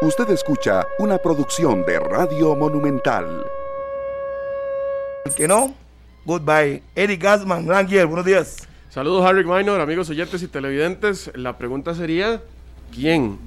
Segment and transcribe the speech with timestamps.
[0.00, 3.44] Usted escucha una producción de Radio Monumental.
[5.24, 5.74] El que no,
[6.24, 6.84] goodbye.
[6.94, 8.58] Eric Gasman, Rangier, buenos días.
[8.90, 11.32] Saludos, Harry Minor, amigos oyentes y televidentes.
[11.34, 12.40] La pregunta sería:
[12.94, 13.40] ¿quién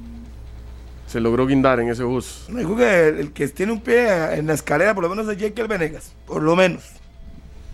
[1.08, 2.48] se logró guindar en ese bus?
[2.50, 5.38] Me dijo que el, que tiene un pie en la escalera, por lo menos es
[5.38, 6.12] Jekyll Venegas.
[6.28, 6.84] Por lo menos.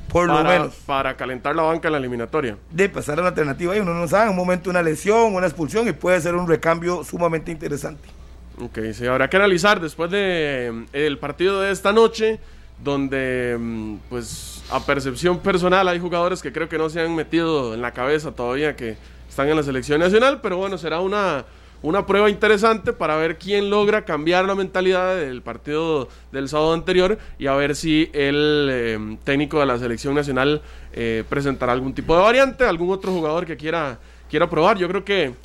[0.07, 0.75] Por para, lo menos.
[0.85, 2.55] Para calentar la banca en la eliminatoria.
[2.69, 5.47] De pasar a una alternativa ahí, uno no sabe, en un momento una lesión, una
[5.47, 8.16] expulsión y puede ser un recambio sumamente interesante.
[8.60, 12.39] Ok, sí, habrá que analizar después de eh, el partido de esta noche,
[12.83, 17.75] donde mm, pues a percepción personal hay jugadores que creo que no se han metido
[17.75, 18.97] en la cabeza todavía que
[19.30, 21.46] están en la selección nacional, pero bueno, será una,
[21.83, 27.19] una prueba interesante para ver quién logra cambiar la mentalidad del partido del sábado anterior
[27.38, 30.64] y a ver si el eh, técnico de la selección nacional
[30.94, 34.80] eh, presentará algún tipo de variante, algún otro jugador que quiera, quiera probar.
[34.80, 35.36] Yo creo que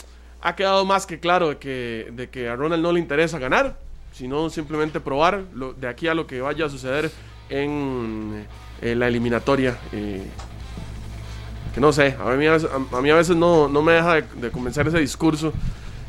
[0.42, 3.76] ha quedado más que claro de que, de que a Ronald no le interesa ganar,
[4.12, 7.10] sino simplemente probar lo, de aquí a lo que vaya a suceder
[7.48, 8.44] en,
[8.80, 9.78] en la eliminatoria.
[9.92, 10.26] Eh,
[11.72, 14.24] que no sé, a mí a, a mí a veces no, no, me deja de,
[14.36, 15.52] de, convencer ese discurso.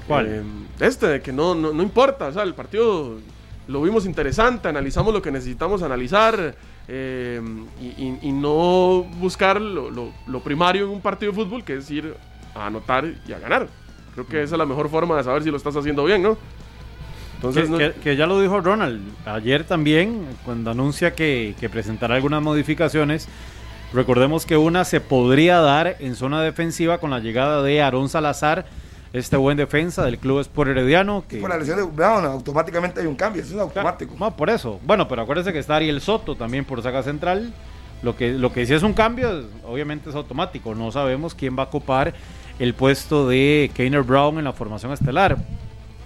[0.07, 0.27] ¿Cuál?
[0.27, 0.43] Eh,
[0.79, 3.19] este, de que no, no, no, importa, o sea, el partido
[3.67, 6.55] lo vimos interesante, analizamos lo que necesitamos analizar
[6.89, 7.41] eh,
[7.79, 11.77] y, y, y, no buscar lo, lo, lo primario en un partido de fútbol, que
[11.77, 12.13] es ir
[12.55, 13.69] a anotar y a ganar.
[14.13, 16.37] Creo que esa es la mejor forma de saber si lo estás haciendo bien, ¿no?
[17.35, 17.77] Entonces, que, no...
[17.77, 23.27] que, que, ya lo dijo Ronald ayer también, cuando anuncia que, que, presentará algunas modificaciones.
[23.93, 28.65] Recordemos que una se podría dar en zona defensiva con la llegada de Aarón Salazar,
[29.13, 31.23] este buen defensa del club Sport Herediano.
[31.27, 31.37] Que...
[31.37, 34.15] Por la lesión de Brown, automáticamente hay un cambio, eso es automático.
[34.19, 34.79] No, por eso.
[34.83, 37.53] Bueno, pero acuérdense que está Ariel Soto también por saga central.
[38.01, 40.73] Lo que, lo que sí es un cambio, obviamente es automático.
[40.73, 42.13] No sabemos quién va a ocupar
[42.59, 45.37] el puesto de Keiner Brown en la formación estelar.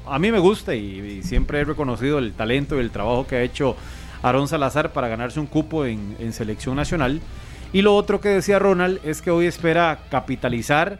[0.05, 3.35] A mí me gusta y, y, siempre he reconocido el talento y el trabajo que
[3.35, 3.75] ha hecho
[4.21, 7.21] Aaron Salazar para ganarse un cupo en, en, selección nacional.
[7.73, 10.99] Y lo otro que decía Ronald es que hoy espera capitalizar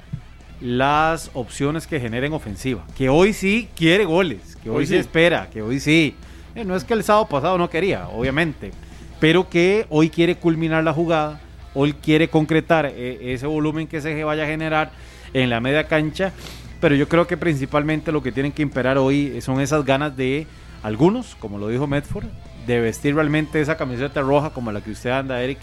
[0.60, 2.86] las opciones que generen ofensiva.
[2.98, 4.94] Que hoy sí quiere goles, que hoy, hoy sí.
[4.94, 6.16] sí espera, que hoy sí.
[6.56, 8.72] Eh, no es que el sábado pasado no quería, obviamente,
[9.20, 11.40] pero que hoy quiere culminar la jugada,
[11.74, 14.92] hoy quiere concretar eh, ese volumen que se vaya a generar
[15.34, 16.34] en la media cancha.
[16.80, 20.46] Pero yo creo que principalmente lo que tienen que imperar hoy son esas ganas de
[20.84, 22.28] algunos, como lo dijo Medford,
[22.68, 25.60] de vestir realmente esa camiseta roja como la que usted anda, Eric,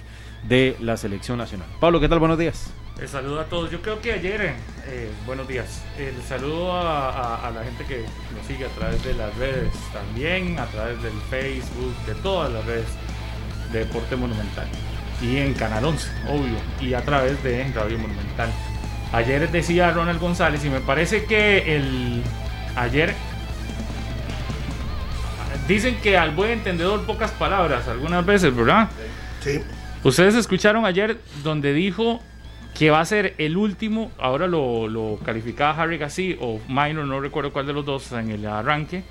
[0.49, 1.69] de la selección nacional.
[1.81, 2.19] Pablo, ¿qué tal?
[2.19, 2.73] Buenos días.
[3.01, 3.71] El saludo a todos.
[3.71, 4.55] Yo creo que ayer,
[4.87, 5.83] eh, buenos días.
[5.99, 8.05] El saludo a, a, a, la gente que
[8.37, 12.65] nos sigue a través de las redes también, a través del Facebook, de todas las
[12.65, 12.87] redes
[13.73, 14.69] de Deporte Monumental.
[15.21, 18.51] Y en Canal 11, obvio, y a través de Radio Monumental.
[19.15, 22.21] Ayer decía Ronald González y me parece que el
[22.75, 23.15] ayer
[25.69, 28.89] dicen que al buen entendedor pocas palabras algunas veces, ¿verdad?
[29.41, 29.61] Sí.
[30.03, 32.21] Ustedes escucharon ayer donde dijo
[32.77, 37.21] que va a ser el último, ahora lo, lo calificaba Harry así, o Minor, no
[37.21, 39.05] recuerdo cuál de los dos en el arranque,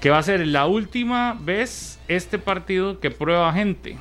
[0.00, 3.98] que va a ser la última vez este partido que prueba gente.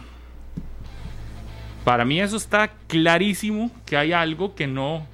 [1.84, 5.06] Para mí eso está clarísimo que hay algo que no...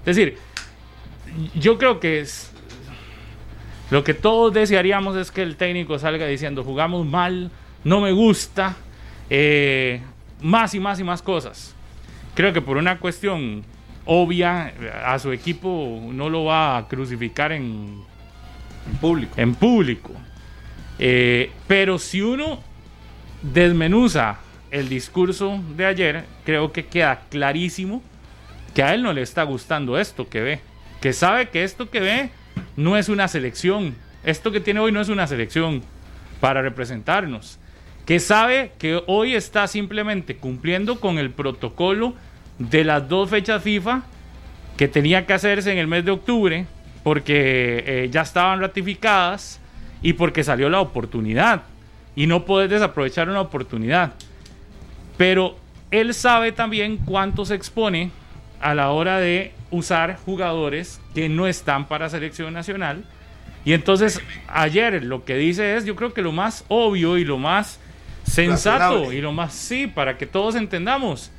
[0.00, 0.38] Es decir,
[1.54, 2.50] yo creo que es...
[3.90, 7.50] Lo que todos desearíamos es que el técnico salga diciendo jugamos mal,
[7.84, 8.74] no me gusta,
[9.28, 10.00] eh,
[10.40, 11.74] más y más y más cosas.
[12.34, 13.64] Creo que por una cuestión
[14.06, 14.72] obvia
[15.04, 18.02] a su equipo no lo va a crucificar en,
[18.90, 19.34] en público.
[19.36, 20.12] En público.
[20.98, 22.60] Eh, pero si uno
[23.42, 24.38] desmenuza
[24.72, 28.02] el discurso de ayer, creo que queda clarísimo
[28.74, 30.60] que a él no le está gustando esto que ve.
[31.02, 32.30] Que sabe que esto que ve
[32.74, 33.94] no es una selección.
[34.24, 35.82] Esto que tiene hoy no es una selección
[36.40, 37.58] para representarnos.
[38.06, 42.14] Que sabe que hoy está simplemente cumpliendo con el protocolo
[42.58, 44.02] de las dos fechas FIFA
[44.78, 46.66] que tenía que hacerse en el mes de octubre
[47.02, 49.60] porque eh, ya estaban ratificadas
[50.00, 51.64] y porque salió la oportunidad.
[52.16, 54.14] Y no puedes desaprovechar una oportunidad.
[55.22, 55.54] Pero
[55.92, 58.10] él sabe también cuánto se expone
[58.60, 63.04] a la hora de usar jugadores que no están para selección nacional.
[63.64, 67.38] Y entonces ayer lo que dice es, yo creo que lo más obvio y lo
[67.38, 67.78] más
[68.24, 71.30] sensato y lo más sí, para que todos entendamos,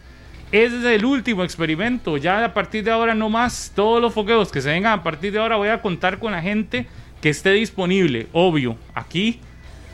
[0.53, 2.15] es el último experimento.
[2.15, 5.33] Ya a partir de ahora no más todos los foqueos que se vengan a partir
[5.33, 6.87] de ahora voy a contar con la gente
[7.19, 8.27] que esté disponible.
[8.31, 9.41] Obvio, aquí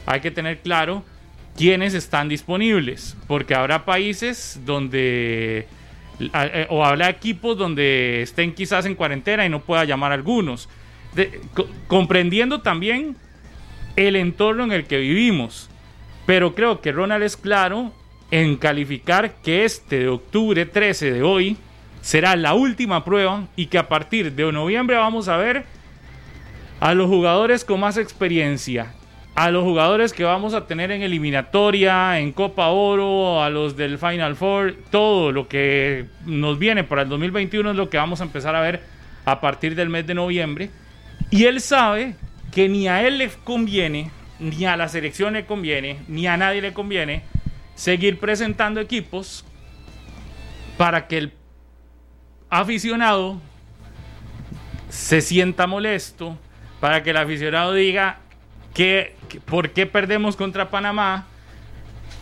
[0.06, 1.04] hay que tener claro
[1.60, 5.68] quiénes están disponibles, porque habrá países donde
[6.70, 10.70] o habrá equipos donde estén quizás en cuarentena y no pueda llamar a algunos.
[11.88, 13.18] comprendiendo también
[13.98, 15.70] el entorno en el que vivimos.
[16.26, 17.92] Pero creo que Ronald es claro
[18.32, 21.58] en calificar que este de octubre 13 de hoy
[22.02, 25.66] será la última prueba y que a partir de noviembre vamos a ver
[26.80, 28.94] a los jugadores con más experiencia,
[29.36, 33.98] a los jugadores que vamos a tener en eliminatoria, en Copa Oro, a los del
[33.98, 38.26] Final Four, todo lo que nos viene para el 2021 es lo que vamos a
[38.26, 38.82] empezar a ver
[39.26, 40.72] a partir del mes de noviembre.
[41.32, 42.16] Y él sabe
[42.52, 46.62] que ni a él le conviene, ni a la selección le conviene, ni a nadie
[46.62, 47.24] le conviene
[47.76, 49.46] seguir presentando equipos
[50.78, 51.34] para que el
[52.50, 53.40] aficionado
[54.90, 56.38] se sienta molesto,
[56.80, 58.20] para que el aficionado diga
[59.46, 61.26] por qué perdemos contra Panamá,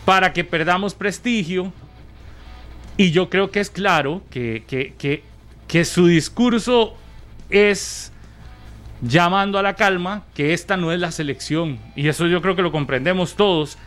[0.04, 1.72] para que perdamos prestigio.
[2.96, 5.22] Y yo creo que es claro que, que- que-
[5.68, 6.96] que su discurso
[7.50, 8.12] es
[9.02, 11.78] llamando a la calma que esta no es la selección.
[11.94, 13.78] Y eso yo creo que lo comprendemos todos.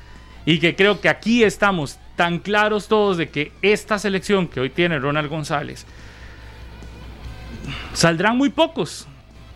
[0.46, 4.70] Y que creo que aquí estamos tan claros todos de que esta selección que hoy
[4.70, 5.86] tiene Ronald González
[7.94, 9.08] saldrán muy pocos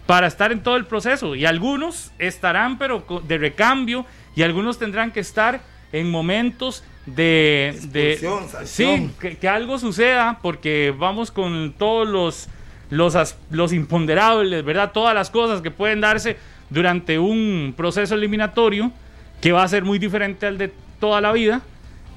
[0.06, 1.36] para estar en todo el proceso.
[1.36, 4.06] Y algunos estarán, pero de recambio,
[4.36, 5.62] y algunos tendrán que estar
[5.92, 7.80] en momentos de...
[7.92, 8.20] de
[8.66, 12.48] sí, que, que algo suceda, porque vamos con todos los,
[12.90, 14.92] los, imponderables, ¿verdad?
[14.92, 16.38] Todas las cosas que pueden darse
[16.70, 18.92] durante un proceso eliminatorio
[19.42, 21.62] que va a ser muy diferente al de toda la vida.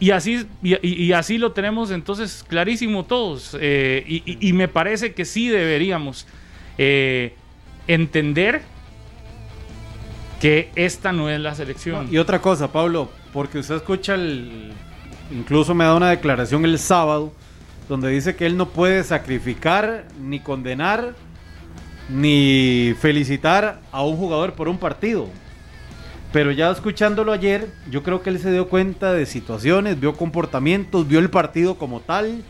[0.00, 3.56] Y así, y, así lo tenemos entonces clarísimo todos.
[3.60, 6.24] Eh, y me parece que sí deberíamos
[6.78, 7.34] eh,
[7.88, 8.62] entender
[10.40, 12.08] que esta no es la selección.
[12.10, 14.72] Y otra cosa, Pablo, porque usted escucha el...
[15.30, 17.32] Incluso me da una declaración el sábado
[17.88, 21.14] donde dice que él no puede sacrificar, ni condenar,
[22.08, 25.28] ni felicitar a un jugador por un partido.
[26.32, 31.08] Pero ya escuchándolo ayer, yo creo que él se dio cuenta de situaciones, vio comportamientos,
[31.08, 32.42] vio el partido como tal,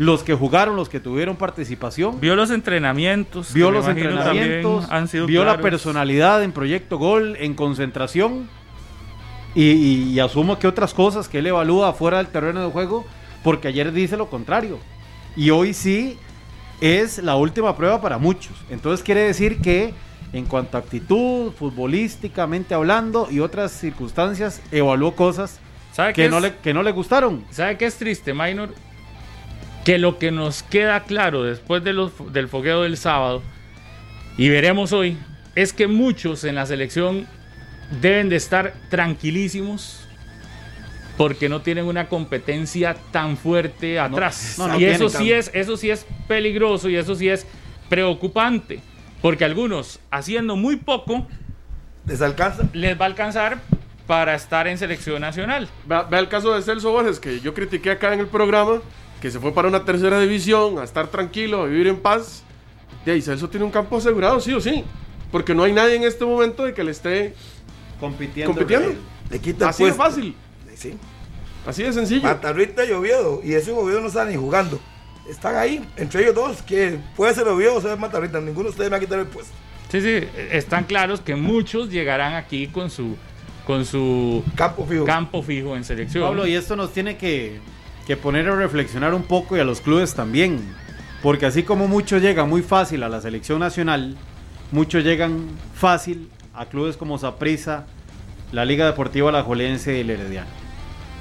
[0.00, 2.20] los que jugaron, los que tuvieron participación.
[2.20, 3.52] Vio los entrenamientos.
[3.52, 8.48] vio los entrenamientos, han sido vio la personalidad en Proyecto Gol, en concentración
[9.54, 13.04] y, y- y asumo que otras cosas que él evalúa fuera del terreno de juego,
[13.44, 14.78] porque ayer dice lo contrario.
[15.36, 16.16] Y hoy sí
[16.80, 18.54] es la última prueba para muchos.
[18.70, 19.92] Entonces quiere decir que
[20.32, 25.60] en cuanto a actitud, futbolísticamente hablando y otras circunstancias, evaluó cosas
[25.92, 26.42] ¿Sabe qué que no, es?
[26.44, 27.44] le, que no le gustaron.
[27.50, 28.70] ¿Sabe qué es triste, Minor?
[29.84, 33.42] Que lo que nos queda claro después de los, del fogueo del sábado,
[34.36, 35.16] y veremos hoy,
[35.54, 37.26] es que muchos en la selección
[38.00, 40.06] deben de estar tranquilísimos
[41.16, 44.54] porque no tienen una competencia tan fuerte atrás.
[44.56, 47.46] no, no y eso sí es, eso sí es peligroso y eso sí es
[47.90, 48.80] preocupante.
[49.20, 51.26] Porque algunos, haciendo muy poco,
[52.06, 52.62] ¿Les alcanza?
[52.72, 53.58] les va a alcanzar
[54.06, 55.68] para estar en selección nacional.
[55.84, 58.80] Vea, vea el caso de Celso Borges, que yo critiqué acá en el programa,
[59.20, 62.42] que se fue para una tercera división, a estar tranquilo, a vivir en paz.
[63.04, 64.84] Y ahí Celso tiene un campo asegurado, sí o sí.
[65.30, 67.34] Porque no hay nadie en este momento de que le esté
[68.00, 68.52] Compitiendo.
[68.52, 68.94] compitiendo.
[69.30, 70.04] Le quita el Así de puesto.
[70.16, 70.34] fácil,
[70.74, 70.94] Sí.
[71.66, 72.22] así de sencillo.
[72.22, 73.40] Matarrita y Oviedo.
[73.44, 74.80] Y ese Oviedo no está ni jugando.
[75.28, 78.40] Están ahí, entre ellos dos, que puede ser Oviedo o ser Matarrita.
[78.40, 79.52] Ninguno de ustedes me va a quitar el puesto.
[79.90, 83.16] Sí, sí, están claros que muchos llegarán aquí con su
[83.66, 85.04] con su Campo fijo.
[85.04, 86.24] campo fijo en selección.
[86.24, 87.60] Pablo, y esto nos tiene que,
[88.10, 90.58] que poner a reflexionar un poco y a los clubes también.
[91.22, 94.16] Porque así como muchos llegan muy fácil a la selección nacional,
[94.72, 97.86] muchos llegan fácil a clubes como Saprissa,
[98.50, 100.50] la Liga Deportiva Alajuelense y el Herediano.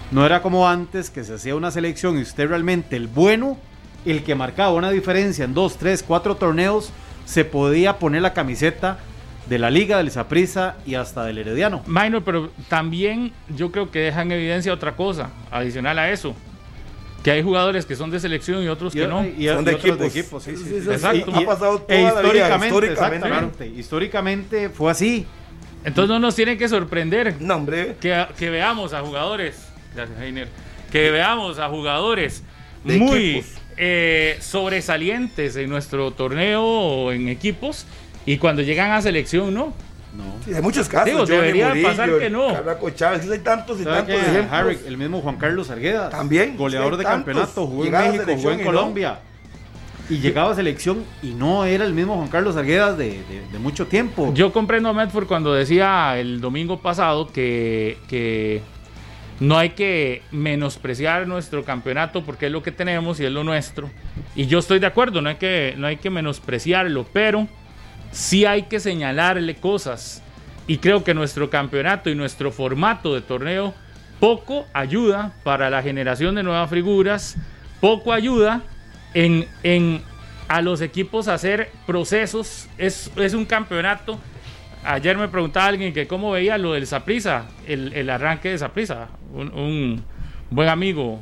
[0.10, 3.60] No era como antes que se hacía una selección y usted realmente el bueno,
[4.04, 6.90] el que marcaba una diferencia en dos, tres, cuatro torneos,
[7.26, 8.98] se podía poner la camiseta
[9.48, 11.84] de la Liga, del Saprissa y hasta del Herediano.
[11.86, 16.34] Minor, pero también yo creo que dejan en evidencia otra cosa, adicional a eso.
[17.24, 19.26] Que hay jugadores que son de selección y otros que no.
[19.26, 20.16] y- y Son de equipos.
[20.16, 20.82] equipos, sí, sí, Sí, sí.
[20.86, 21.32] sí, Exacto.
[21.36, 23.68] Ha pasado toda e la vida, históricamente, históricamente.
[23.68, 25.26] históricamente fue así.
[25.84, 27.96] Entonces no nos tiene que sorprender No, hombre.
[28.00, 30.48] que, que veamos a jugadores, gracias Heiner,
[30.92, 32.44] que veamos a jugadores
[32.84, 33.44] De muy
[33.78, 37.86] eh, sobresalientes en nuestro torneo o en equipos
[38.26, 39.74] y cuando llegan a selección no.
[40.16, 40.24] No.
[40.44, 41.06] Sí, hay muchos casos.
[41.06, 42.48] Digo, Johnny debería pasar que no.
[42.96, 44.52] Chávez, hay tantos y ¿Sabe tantos ejemplos.
[44.52, 47.26] Harry, el mismo Juan Carlos Arguedas, También, goleador de tantos.
[47.26, 48.66] campeonato, jugó en Llegaba México, jugó en y no.
[48.66, 49.20] Colombia.
[50.10, 53.60] Y llegaba a selección y no era el mismo Juan Carlos Arguedas de, de- de
[53.60, 54.34] mucho tiempo.
[54.34, 58.64] Yo comprendo a Medford cuando decía el domingo pasado que, que
[59.40, 63.92] no hay que menospreciar nuestro campeonato porque es lo que tenemos y es lo nuestro.
[64.36, 67.48] Y yo estoy de acuerdo, no hay que, no hay que menospreciarlo, pero
[68.12, 70.24] sí hay que señalarle cosas.
[70.68, 73.74] Y creo que nuestro campeonato y nuestro formato de torneo
[74.20, 77.38] poco ayuda para la generación de nuevas figuras,
[77.80, 78.62] poco ayuda
[79.14, 80.02] en, en
[80.48, 82.68] a los equipos a hacer procesos.
[82.78, 84.20] Es, es un campeonato.
[84.84, 89.10] Ayer me preguntaba alguien que cómo veía lo del Saprisa, el, el arranque de Saprisa.
[89.34, 90.04] Un, un
[90.50, 91.22] buen amigo,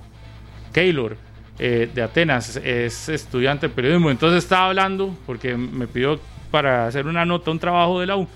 [0.73, 1.17] Keylor,
[1.59, 4.11] eh, de Atenas, es estudiante de periodismo.
[4.11, 8.27] Entonces estaba hablando, porque me pidió para hacer una nota, un trabajo de la U.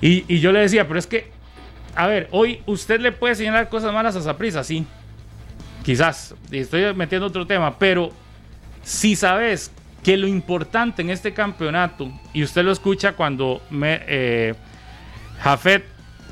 [0.00, 1.30] Y, yo le decía, pero es que,
[1.94, 4.84] a ver, hoy usted le puede señalar cosas malas a Saprisa, sí.
[5.84, 8.10] Quizás, y estoy metiendo otro tema, pero
[8.82, 9.70] si sabes
[10.02, 14.54] que lo importante en este campeonato, y usted lo escucha cuando me, eh,
[15.40, 15.84] Jafet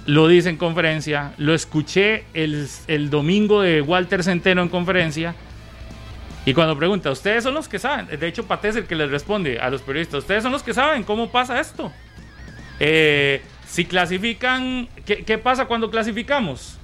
[0.07, 5.37] lo dice en conferencia, lo escuché el, el domingo de Walter Centeno en conferencia,
[6.47, 9.11] y cuando pregunta, ustedes son los que saben, de hecho Pate es el que les
[9.11, 11.93] responde a los periodistas, ustedes son los que saben cómo pasa esto.
[12.79, 16.79] Eh, si clasifican, ¿qué, ¿qué, pasa cuando clasificamos?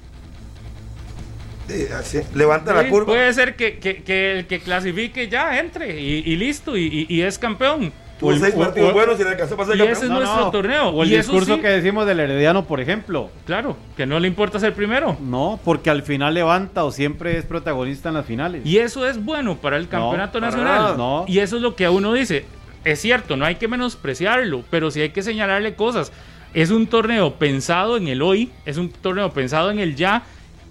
[1.68, 3.06] Eh, así, levanta la curva.
[3.06, 7.06] Puede ser que, que- que el que clasifique ya entre y, y listo, y, y-
[7.12, 7.92] y es campeón.
[8.18, 9.96] Tuvo o el- seis o- partidos o- buenos y le alcanzó para ser y campeón.
[9.96, 10.88] ese es nuestro torneo.
[10.88, 11.60] O el Y discurso sí.
[11.60, 13.30] que decimos del Herediano, por ejemplo.
[13.44, 15.16] Claro, que no le importa ser primero.
[15.20, 18.64] No, porque al final levanta o siempre es protagonista en las finales.
[18.64, 20.96] Y eso es bueno para el campeonato para nacional.
[20.96, 21.24] No.
[21.28, 22.44] Y eso es lo que a uno dice.
[22.84, 26.12] Es cierto, no hay que menospreciarlo, pero sí hay que señalarle cosas.
[26.54, 30.22] Es un torneo pensado en el hoy, es un torneo pensado en el ya,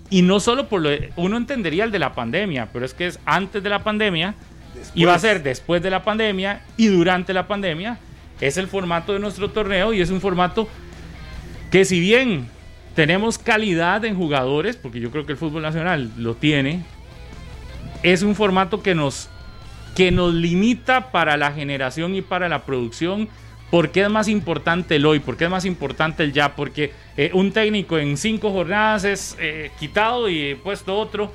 [0.10, 3.06] y no solo por lo de- uno entendería el de la pandemia, pero es que
[3.08, 4.34] es antes de la pandemia,
[4.94, 7.98] y va a ser después de la pandemia y durante la pandemia.
[8.42, 10.68] Es el formato de nuestro torneo y es un formato
[11.72, 12.50] que si bien
[12.96, 16.84] tenemos calidad en jugadores, porque yo creo que el fútbol nacional lo tiene,
[18.04, 19.30] es un formato que nos,
[19.96, 23.28] que nos limita para la generación y para la producción.
[23.72, 25.20] ¿Por qué es más importante el hoy?
[25.20, 26.56] ¿Por qué es más importante el ya?
[26.56, 31.34] Porque eh, un técnico en cinco jornadas es eh, quitado y puesto otro.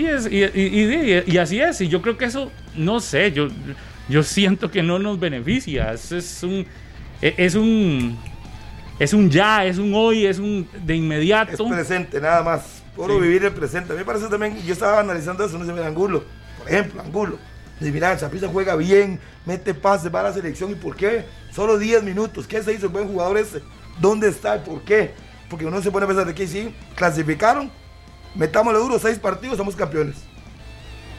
[0.00, 1.80] Y, es, y, y- y- así es.
[1.80, 3.48] Y yo creo que eso, no sé, yo,
[4.08, 5.92] yo siento que no nos beneficia.
[5.92, 6.66] Es, es un.
[7.22, 8.16] e- Es un.
[8.98, 11.68] Es un ya, es un hoy, es un de Es inmediato.
[11.68, 12.82] presente, nada más.
[12.96, 13.20] Puro Sí.
[13.20, 13.92] vivir el presente.
[13.92, 16.24] A mí me parece también, yo estaba analizando eso, no sé, mira, Angulo,
[16.58, 17.38] por ejemplo, Angulo.
[17.80, 20.72] Y mira, el Saprissa juega bien, mete pases, va a la selección.
[20.72, 21.24] ¿Y por qué?
[21.52, 22.46] Solo 10 minutos.
[22.48, 23.62] ¿Qué se hizo el buen jugador ese?
[24.00, 24.56] ¿Dónde está?
[24.56, 25.12] ¿Y ¿Por qué?
[25.48, 27.70] Porque uno se pone a pensar de que sí, clasificaron,
[28.34, 30.16] metámosle duro, seis partidos, somos campeones.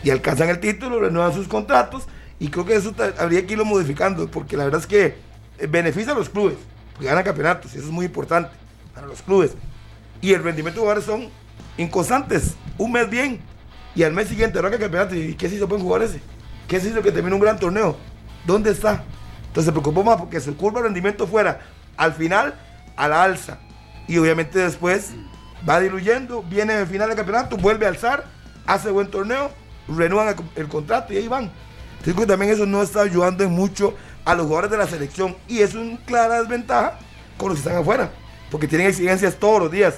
[0.04, 2.04] Y alcanzan el título, renuevan sus contratos.
[2.39, 5.16] Y creo que eso habría que irlo modificando, porque la verdad es que
[5.58, 6.56] eh, beneficia a los clubes,
[6.94, 8.50] porque ganan campeonatos, y eso es muy importante
[8.96, 9.51] para los clubes.
[10.22, 11.30] Y el rendimiento de jugadores son
[11.78, 12.56] inconstantes.
[12.78, 13.42] Un mes bien,
[13.96, 15.16] y al mes siguiente arranca el campeonato.
[15.16, 16.22] ¿Y qué se hizo buen jugador ese?
[16.68, 17.98] ¿Qué se hizo que terminó un gran torneo?
[18.46, 19.04] ¿Dónde está?
[19.48, 21.60] Entonces se preocupó más porque su curva de rendimiento fuera
[21.98, 22.56] al final
[22.96, 23.58] a la alza.
[24.08, 25.12] Y obviamente después
[25.68, 28.25] va diluyendo, viene al final del campeonato, vuelve a alzar,
[28.66, 29.51] hace buen torneo,
[29.88, 31.51] renuevan el, el contrato y ahí van.
[32.04, 35.60] Que también eso no está ayudando en mucho a los jugadores de la selección y
[35.60, 36.98] es una clara desventaja
[37.38, 38.12] con los que están afuera,
[38.50, 39.96] porque tienen exigencias todos los días.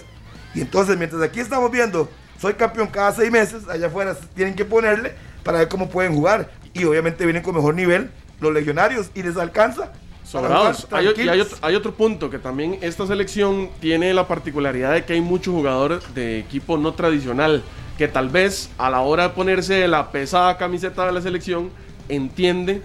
[0.53, 4.65] Y entonces mientras aquí estamos viendo, soy campeón cada seis meses, allá afuera tienen que
[4.65, 5.13] ponerle
[5.43, 6.49] para ver cómo pueden jugar.
[6.73, 9.91] Y obviamente vienen con mejor nivel los legionarios y les alcanza.
[10.31, 10.87] Sobrados.
[10.91, 15.03] Hay, y hay otro, hay otro punto que también esta selección tiene la particularidad de
[15.03, 17.63] que hay muchos jugadores de equipo no tradicional
[17.97, 21.69] que tal vez a la hora de ponerse la pesada camiseta de la selección
[22.07, 22.81] entiende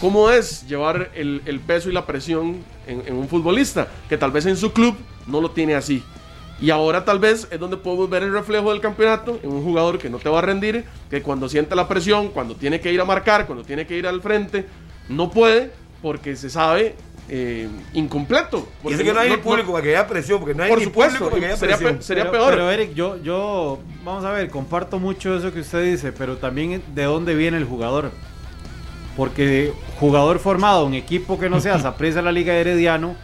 [0.00, 4.30] cómo es llevar el, el peso y la presión en, en un futbolista que tal
[4.30, 4.94] vez en su club
[5.26, 6.02] no lo tiene así.
[6.60, 9.98] Y ahora tal vez es donde podemos ver el reflejo del campeonato en un jugador
[9.98, 13.00] que no te va a rendir, que cuando siente la presión, cuando tiene que ir
[13.00, 14.66] a marcar, cuando tiene que ir al frente,
[15.08, 15.72] no puede
[16.02, 16.96] porque se sabe
[17.28, 18.58] eh, incompleto.
[18.58, 20.68] Y Porque eso que no hay no- público para que haya presión, porque no hay
[20.70, 21.96] Por ni supuesto, público para que haya sería, presión.
[21.98, 22.50] pe- sería pero, peor.
[22.54, 26.82] Pero Eric, yo, yo, vamos a ver, comparto mucho eso que usted dice, pero también
[26.94, 28.10] de dónde viene el jugador.
[29.16, 33.14] Porque jugador formado en equipo que no sea Saprissa la Liga de Herediano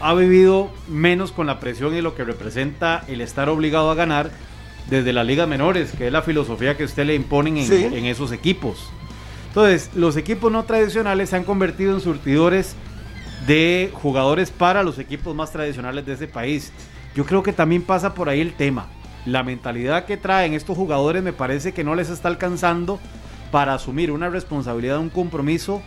[0.00, 4.30] ha vivido menos con la presión y lo que representa el estar obligado a ganar
[4.90, 7.84] desde las ligas menores, que es la filosofía que usted le imponen en, Sí.
[7.92, 8.90] en esos equipos.
[9.48, 12.76] Entonces, los equipos no tradicionales se han convertido en surtidores
[13.46, 16.72] de jugadores para los equipos más tradicionales de ese país.
[17.14, 18.88] Yo creo que también pasa por ahí el tema.
[19.26, 23.00] La mentalidad que traen estos jugadores me parece que no les está alcanzando
[23.50, 25.82] para asumir una responsabilidad, un compromiso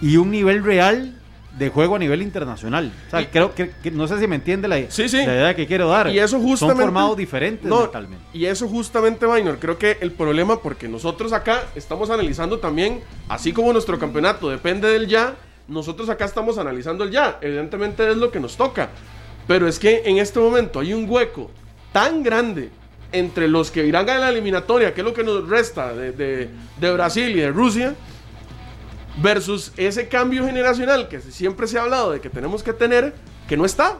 [0.00, 1.17] y un nivel real
[1.58, 2.92] de juego a nivel internacional.
[3.08, 5.16] O sea, Y- creo que, que- no sé si me entiende la, Sí, sí.
[5.18, 6.08] la idea que quiero dar.
[6.08, 6.80] Y eso justamente.
[6.82, 8.24] Son formados diferentes No, mentalmente.
[8.32, 13.52] Y eso justamente, Minor, creo que el problema, porque nosotros acá estamos analizando también, así
[13.52, 15.34] como nuestro campeonato depende del ya,
[15.68, 17.36] Nosotros acá estamos analizando el ya.
[17.42, 18.88] Evidentemente es lo que nos toca.
[19.46, 21.50] Pero es que en este momento hay un hueco
[21.92, 22.70] tan grande
[23.12, 26.48] entre los que irán a la eliminatoria, que es lo que nos resta de, de-
[26.80, 27.94] de Brasil y de Rusia,
[29.22, 33.14] versus ese cambio generacional que siempre se ha hablado de que tenemos que tener,
[33.48, 33.98] que no está,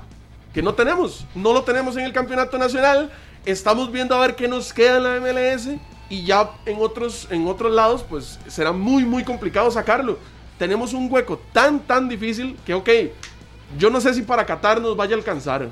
[0.53, 1.27] que no tenemos.
[1.35, 3.11] No lo tenemos en el campeonato nacional.
[3.45, 5.69] Estamos viendo a ver qué nos queda en la MLS
[6.09, 10.19] y ya en otros, en otros lados, pues será muy, muy complicado sacarlo.
[10.59, 12.89] Tenemos un hueco tan, tan difícil que, ok,
[13.79, 15.69] yo no sé si para Qatar nos vaya a alcanzar.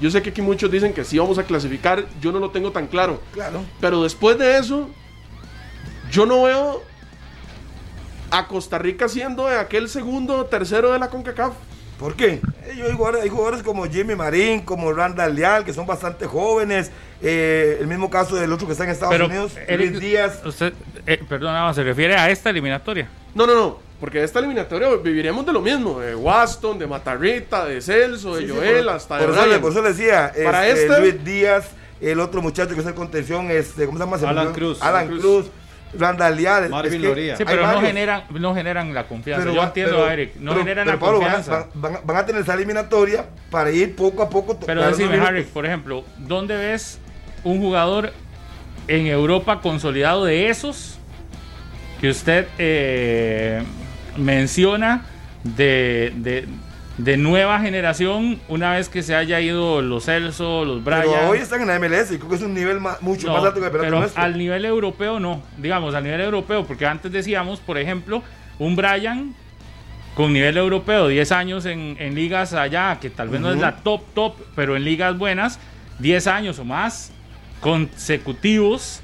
[0.00, 2.70] Yo sé que aquí muchos dicen que sí vamos a clasificar, yo no lo tengo
[2.70, 3.20] tan claro.
[3.32, 3.64] Claro.
[3.80, 4.88] Pero después de eso,
[6.10, 6.82] yo no veo
[8.30, 11.52] a Costa Rica siendo aquel segundo o tercero de la CONCACAF.
[11.98, 12.34] ¿Por qué?
[12.64, 16.26] Eh, yo- Hay jugadores, hay jugadores como Jimmy Marín, como Randall Leal, que son bastante
[16.26, 16.90] jóvenes.
[17.20, 20.40] Eh, el mismo caso del otro que está en Estados Pero, Unidos, Eric, Luis Díaz.
[20.44, 20.72] Usted,
[21.06, 23.08] eh, perdón, se refiere a esta eliminatoria.
[23.34, 23.78] No, no, no.
[23.98, 25.98] Porque de esta eliminatoria viviríamos de lo mismo.
[25.98, 29.40] De Waston, de Matarrita, de Celso, de Sí, sí, Joel, por- hasta de por eso,
[29.42, 29.60] le, Brian.
[29.60, 31.66] por eso le decía, Para este, este- Luis Díaz,
[32.00, 34.16] el otro muchacho que es el contención, este, ¿cómo se llama?
[34.40, 34.52] Alan.
[34.54, 34.80] Cruz.
[34.80, 35.20] Alan Cruz.
[35.20, 35.46] Cruz,
[35.92, 37.36] Es Marvin que Loría.
[37.36, 39.42] Sí, pero no generan, no generan la confianza.
[39.44, 41.68] Pero Yo entiendo pero- a Eric, no pero- generan pero, la Pablo, van a- confianza.
[42.04, 44.58] Van, a tener esa eliminatoria para ir poco a poco.
[44.60, 45.18] Pero decime.
[45.18, 46.98] Harry, por ejemplo, ¿dónde ves
[47.44, 48.12] un jugador
[48.86, 50.98] en Europa consolidado de esos
[52.00, 53.62] que usted eh,
[54.16, 55.06] menciona
[55.42, 56.46] de, de-
[56.98, 61.02] de nueva generación una vez que se haya ido los Celso, los Brian?
[61.02, 63.34] Pero hoy están en la MLS y creo que es un nivel ma- mucho No,
[63.34, 64.20] más alto que el pero nuestro.
[64.22, 68.22] al nivel europeo no, digamos, al nivel europeo, porque antes decíamos, por ejemplo,
[68.58, 69.34] un Brian
[70.16, 73.76] con nivel europeo, 10 años en, en ligas allá, que tal vez no es la
[73.76, 75.60] top top, pero en ligas buenas,
[76.00, 77.12] 10 años o más
[77.60, 79.02] consecutivos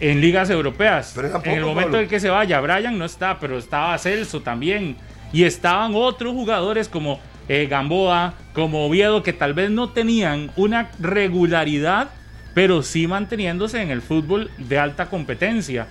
[0.00, 1.12] en ligas europeas.
[1.14, 2.00] Pero tampoco, en el momento Pablo.
[2.02, 4.96] en que se vaya, Brian no está, pero estaba Celso también.
[5.32, 10.90] Y estaban otros jugadores como eh, Gamboa, como Oviedo, que tal vez no tenían una
[10.98, 12.10] regularidad,
[12.54, 15.86] pero sí manteniéndose en el fútbol de alta competencia.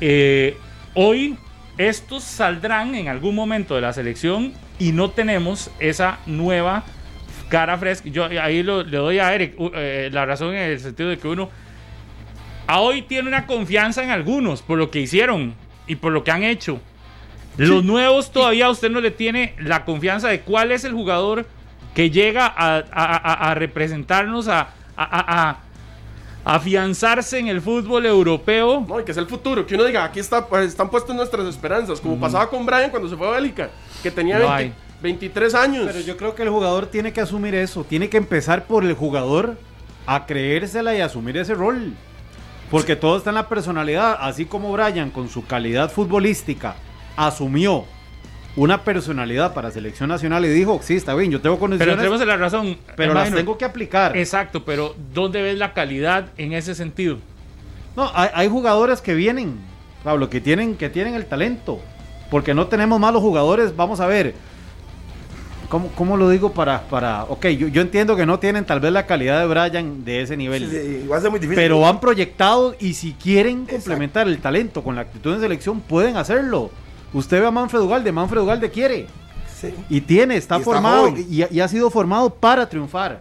[0.00, 0.56] Eh,
[0.94, 1.36] hoy
[1.78, 6.84] estos saldrán en algún momento de la selección y no tenemos esa nueva
[7.48, 8.08] cara fresca.
[8.08, 11.50] Yo ahí le doy a Eric eh, la razón en el sentido de que uno
[12.66, 15.54] a hoy tiene una confianza en algunos por lo que hicieron
[15.86, 16.80] y por lo que han hecho.
[17.56, 21.46] Los nuevos todavía a usted no le tiene la confianza de cuál es el jugador
[21.94, 28.06] que llega a, a- a- a representarnos, a, a- a- a afianzarse en el fútbol
[28.06, 28.84] europeo.
[28.88, 29.66] No, y que es el futuro.
[29.66, 32.00] Que uno diga, aquí está, pues, están puestas nuestras esperanzas.
[32.00, 33.68] Como pasaba con Brian cuando se fue a Bélgica,
[34.02, 34.74] que tenía No 20 hay.
[35.02, 35.84] 23 años.
[35.86, 37.84] Pero yo creo que el jugador tiene que asumir eso.
[37.84, 39.58] Tiene que empezar por el jugador
[40.06, 41.92] a creérsela y asumir ese rol.
[42.70, 44.16] Porque todo está en la personalidad.
[44.20, 46.76] Así como Brian, con su calidad futbolística,
[47.16, 47.84] asumió
[48.56, 52.02] una personalidad para selección nacional y dijo: Sí, está bien, yo tengo Pero condiciones, pero,
[52.10, 52.76] tenemos la razón.
[52.96, 54.16] las Imagino- tengo que aplicar.
[54.16, 57.18] Exacto, pero ¿dónde ves la calidad en ese sentido?
[57.96, 59.58] No, hay, hay jugadores que vienen,
[60.04, 61.80] Pablo, que tienen, que tienen el talento.
[62.30, 63.74] Porque no tenemos malos jugadores.
[63.74, 64.34] Vamos a ver.
[65.68, 67.24] ¿Cómo, cómo lo digo para, para...
[67.24, 70.36] Ok, yo, yo entiendo que no tienen tal vez la calidad de Brian de ese
[70.36, 70.68] nivel.
[70.68, 71.62] Sí, sí, va a ser muy difícil.
[71.62, 73.76] Pero han proyectado y si quieren Exacto.
[73.76, 76.70] complementar el talento con la actitud en selección, pueden hacerlo.
[77.12, 79.06] Usted ve a Manfred Ugalde, Manfred Ugalde quiere.
[79.60, 79.74] Sí.
[79.88, 83.20] Y tiene, está, Y está formado y, y ha sido formado para triunfar.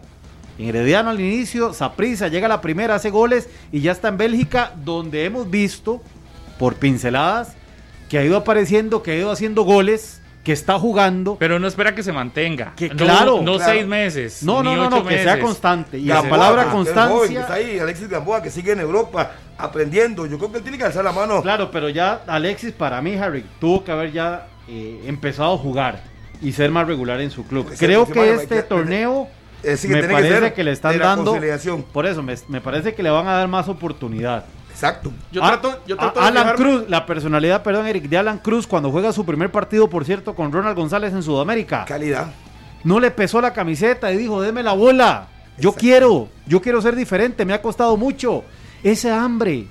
[0.58, 4.17] En Herediano al inicio, Saprissa llega a la primera, hace goles y ya está en
[4.17, 6.02] Bélgica, donde hemos visto
[6.58, 7.54] por pinceladas
[8.10, 11.36] que ha ido apareciendo, que ha ido haciendo goles, que está jugando.
[11.38, 12.73] Pero no espera que se mantenga.
[12.75, 13.71] Que No- claro, No, claro.
[13.73, 14.41] seis meses.
[14.43, 15.97] no, no, ni no, ocho no, que sea constante.
[15.99, 17.41] Y Gamboa, la palabra que es joven, que constancia.
[17.41, 20.25] está ahí, Alexis Gamboa, que sigue en Europa aprendiendo.
[20.25, 21.41] Yo creo que él tiene que alzar la mano.
[21.41, 26.02] Claro, pero ya Alexis, para mí, Harry, tuvo que haber ya eh, empezado a jugar
[26.41, 27.65] y ser más regular en su club.
[27.67, 29.28] Pues, Creo sí, que este que- torneo
[29.62, 31.38] que me que parece que, le están dando.
[31.91, 34.45] Por eso, me, me parece que le van a dar más oportunidad.
[34.79, 35.11] Exacto.
[35.31, 38.17] Yo Ah, trato, yo a- trato de Alan fijarme- Cruz, la personalidad, perdón, Eric, de
[38.17, 41.85] Alan Cruz cuando juega su primer partido, por cierto, con Ronald González en Sudamérica.
[41.85, 42.27] Calidad.
[42.83, 45.27] No le pesó la camiseta y dijo, deme la bola.
[45.57, 45.79] Yo Exacto.
[45.81, 48.45] quiero, yo quiero ser diferente, me ha costado mucho.
[48.81, 49.67] Ese hambre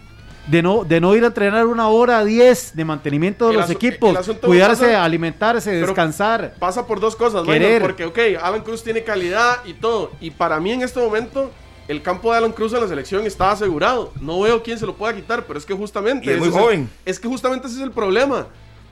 [0.46, 3.60] de no, de no ir a entrenar una hora a diez de mantenimiento de El
[3.60, 6.54] los equipos, cuidarse, pasa- alimentarse, descansar.
[6.58, 7.80] pasa por dos cosas, Querer.
[7.80, 10.12] Porque, ok, Alan Cruz tiene calidad y todo.
[10.20, 11.50] Y para mí en este momento,
[11.88, 14.12] el campo de Alan Cruz en la selección está asegurado.
[14.20, 16.26] No veo quién se lo pueda quitar, pero es que justamente.
[16.26, 16.90] Y es ese muy el- joven.
[17.04, 18.46] es que justamente ese es el problema.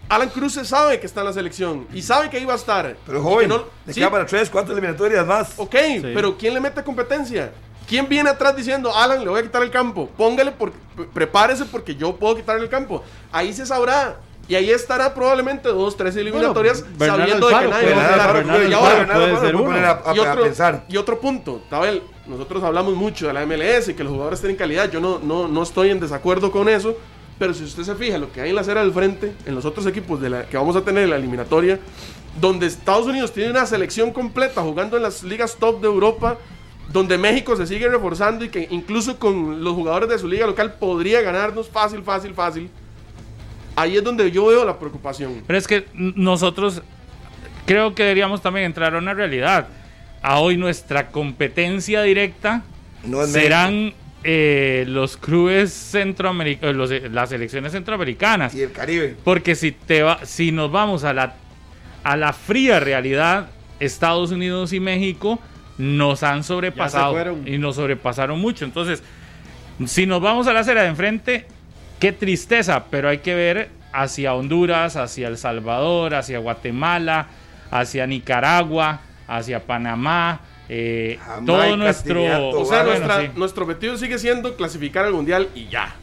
[0.08, 2.96] Alan Cruz se sabe que está en la selección y sabe que iba a estar.
[3.06, 5.54] Pero joven, no- le sí, queda para tres, cuatro eliminatorias más.
[5.56, 6.00] Ok, Sí.
[6.14, 7.52] pero ¿quién le mete competencia?
[7.88, 10.08] ¿Quién viene atrás diciendo, Alan, le voy a quitar el campo?
[10.16, 10.72] Póngale, por,
[11.12, 13.02] prepárese porque yo puedo quitarle el campo.
[13.30, 14.16] Ahí se sabrá.
[14.48, 18.32] Y ahí estará probablemente dos, tres eliminatorias Bernal sabiendo de que Alfaro nadie va a.
[18.32, 20.84] Bernal Y Alfaro ahora, a- a- y a otro, pensar.
[20.88, 24.56] y otro punto, Tabel, nosotros hablamos mucho de la MLS y que los jugadores tienen
[24.56, 26.96] calidad, yo no, no, no estoy en desacuerdo con eso,
[27.40, 29.64] pero si usted se fija lo que hay en la acera del frente, en los
[29.64, 31.80] otros equipos de la, que vamos a tener en la eliminatoria,
[32.40, 36.36] donde Estados Unidos tiene una selección completa jugando en las ligas top de Europa,
[36.92, 40.74] donde México se sigue reforzando y que incluso con los jugadores de su liga local
[40.78, 42.70] podría ganarnos fácil, fácil, fácil.
[43.76, 45.42] Ahí es donde yo veo la preocupación.
[45.46, 46.82] Pero es que nosotros
[47.66, 49.68] creo que deberíamos también entrar a una realidad.
[50.22, 52.62] A hoy nuestra competencia directa
[53.04, 53.92] No serán
[54.24, 58.54] eh, los clubes centroamericanos, las selecciones centroamericanas.
[58.54, 59.14] Y el Caribe.
[59.22, 61.34] Porque si, te va, si nos vamos a la,
[62.02, 65.38] a la fría realidad, Estados Unidos y México
[65.78, 68.64] nos han sobrepasado y nos sobrepasaron mucho.
[68.64, 69.02] Entonces,
[69.84, 71.46] si nos vamos a la acera de enfrente,
[72.00, 77.26] qué tristeza, pero hay que ver hacia Honduras, hacia El Salvador, hacia Guatemala,
[77.70, 82.48] hacia Nicaragua, hacia Panamá, eh, Jamaica, todo nuestro...
[82.50, 83.30] O sea, Bueno, nuestra- sí.
[83.36, 85.94] nuestro objetivo sigue siendo clasificar al mundial y ya.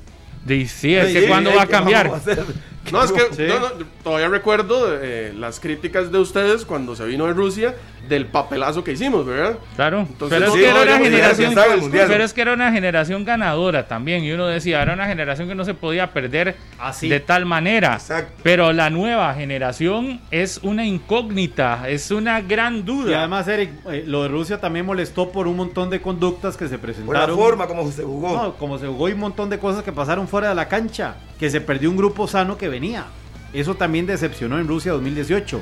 [0.45, 2.07] Di- sí, es Sí, que sí, cuándo ¿qué va a cambiar.
[2.07, 2.19] a?
[2.91, 3.43] No, es que Sí.
[3.47, 3.69] no, no,
[4.03, 7.75] todavía recuerdo eh, las críticas de ustedes cuando se vino de Rusia
[8.07, 9.57] del papelazo que hicimos, ¿verdad?
[9.75, 11.53] Claro, Entonces, pero es que era una generación,
[11.91, 15.55] pero es que era una generación ganadora también y uno decía era una generación que
[15.55, 17.07] no se podía perder Así.
[17.07, 17.93] de tal manera.
[17.93, 18.33] Exacto.
[18.43, 23.11] Pero la nueva generación es una incógnita, es una gran duda.
[23.11, 26.67] Y además, Eric, eh, lo de Rusia también molestó por un montón de conductas que
[26.67, 27.35] se Por la presentaron.
[27.37, 28.35] forma como se jugó.
[28.35, 31.15] No, como se jugó y un montón de cosas que pasaron fuera de la cancha,
[31.39, 33.05] que se perdió un grupo sano que venía.
[33.53, 35.61] Eso también decepcionó en Rusia 2018.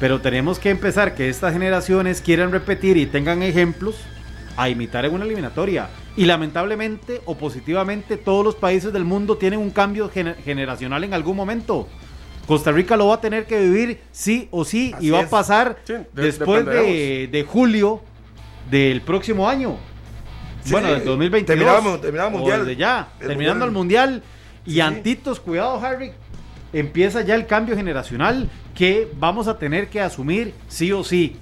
[0.00, 3.96] Pero tenemos que empezar que estas generaciones quieran repetir y tengan ejemplos
[4.56, 5.88] a imitar en una eliminatoria.
[6.16, 11.14] Y lamentablemente o positivamente todos los países del mundo tienen un cambio gener- generacional en
[11.14, 11.88] algún momento.
[12.46, 15.26] Costa Rica lo va a tener que vivir sí o sí Así y va es.
[15.26, 18.02] a pasar Sí, de- después de, de julio
[18.70, 19.76] del próximo año.
[20.62, 21.46] Sí, bueno, del 2022.
[21.58, 22.60] Terminamos- terminamos o mundial.
[22.60, 24.08] desde ya, El terminando mundial.
[24.08, 24.32] el mundial.
[24.64, 24.80] Y sí.
[24.80, 26.12] antitos, cuidado, Harry.
[26.80, 31.36] Empieza ya el cambio generacional que vamos a tener que asumir sí o sí.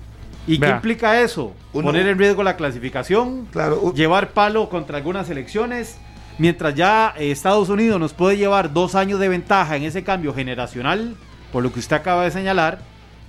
[0.47, 1.53] ¿Y qué implica eso?
[1.73, 5.97] Uno- Poner en riesgo la clasificación, Claro, llevar palo contra algunas elecciones,
[6.38, 10.33] mientras ya eh, Estados Unidos nos puede llevar dos años de ventaja en ese cambio
[10.35, 11.16] generacional,
[11.53, 12.79] por lo que usted acaba de señalar,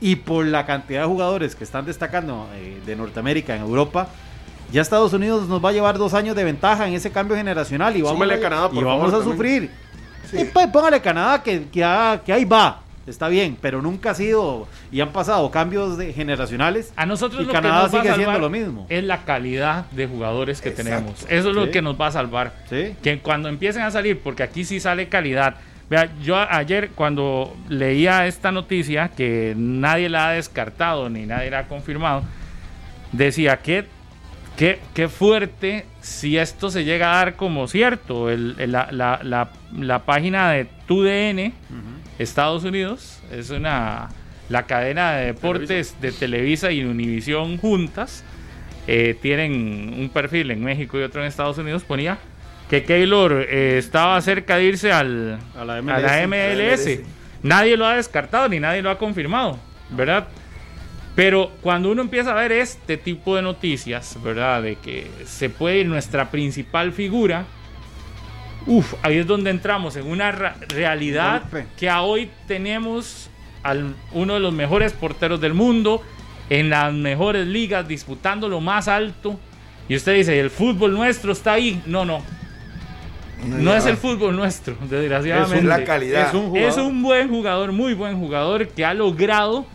[0.01, 4.09] y por la cantidad de jugadores que están destacando eh, de Norteamérica en Europa,
[4.71, 7.95] ya Estados Unidos nos va a llevar dos años de ventaja en ese cambio generacional
[7.95, 9.31] y vamos, a, Canadá, y vamos favor, a también.
[9.37, 9.71] sufrir.
[10.35, 10.41] Sí.
[10.41, 12.81] Y pues, póngale Canadá que, que, ah, que ahí va.
[13.07, 16.91] Está bien, pero nunca ha sido y han pasado cambios de generacionales.
[16.95, 18.87] A nosotros y lo Canadá que nos va a sigue siendo lo mismo.
[18.89, 20.89] es la calidad de jugadores que Exacto.
[20.91, 21.25] tenemos.
[21.29, 21.71] Eso es lo Sí.
[21.71, 22.53] que nos va a salvar.
[22.67, 22.95] Sí.
[23.03, 25.55] Que cuando empiecen a salir, porque aquí sí sale calidad.
[25.87, 31.59] Vea, yo ayer cuando leía esta noticia, que nadie la ha descartado ni nadie la
[31.59, 32.23] ha confirmado,
[33.11, 33.85] decía que
[34.57, 38.29] qué, qué fuerte si esto se llega a dar como cierto.
[38.29, 41.53] El- el- la, la- la- la página de TUDN,
[42.19, 44.09] Estados Unidos, es una
[44.47, 48.23] la cadena de deportes de Televisa y Univisión juntas.
[48.87, 51.83] eh, tienen un perfil en México y otro en Estados Unidos.
[51.83, 52.19] Ponía
[52.69, 56.01] que Keylor eh, estaba cerca de irse al, A la a MLS.
[56.03, 56.85] la MLS.
[56.87, 56.99] MLS.
[57.41, 59.57] Nadie lo ha descartado ni nadie lo ha confirmado,
[59.89, 60.27] ¿verdad?
[61.15, 64.61] Pero cuando uno empieza a ver este tipo de noticias, ¿verdad?
[64.61, 67.45] De que se puede ir nuestra principal figura,
[68.67, 71.43] uff, ahí es donde entramos en una realidad
[71.77, 73.29] que a hoy tenemos
[73.63, 76.01] al uno de los mejores porteros del mundo,
[76.49, 79.39] en las mejores ligas, disputando lo más alto.
[79.87, 81.81] Y usted dice, el fútbol nuestro está ahí.
[81.85, 82.21] No, no.
[83.45, 85.57] No es el fútbol nuestro, desgraciadamente.
[85.57, 86.27] Es la calidad.
[86.27, 86.69] Es un jugador.
[86.69, 89.65] Es un buen jugador, muy buen jugador que ha logrado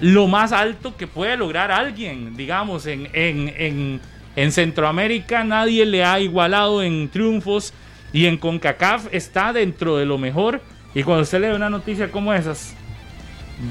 [0.00, 2.36] lo más alto que puede lograr alguien.
[2.36, 4.00] Digamos, en, en, en,
[4.36, 7.72] en Centroamérica nadie le ha igualado en triunfos
[8.12, 10.60] y en CONCACAF está dentro de lo mejor.
[10.94, 12.74] Y cuando usted lee una noticia como esas,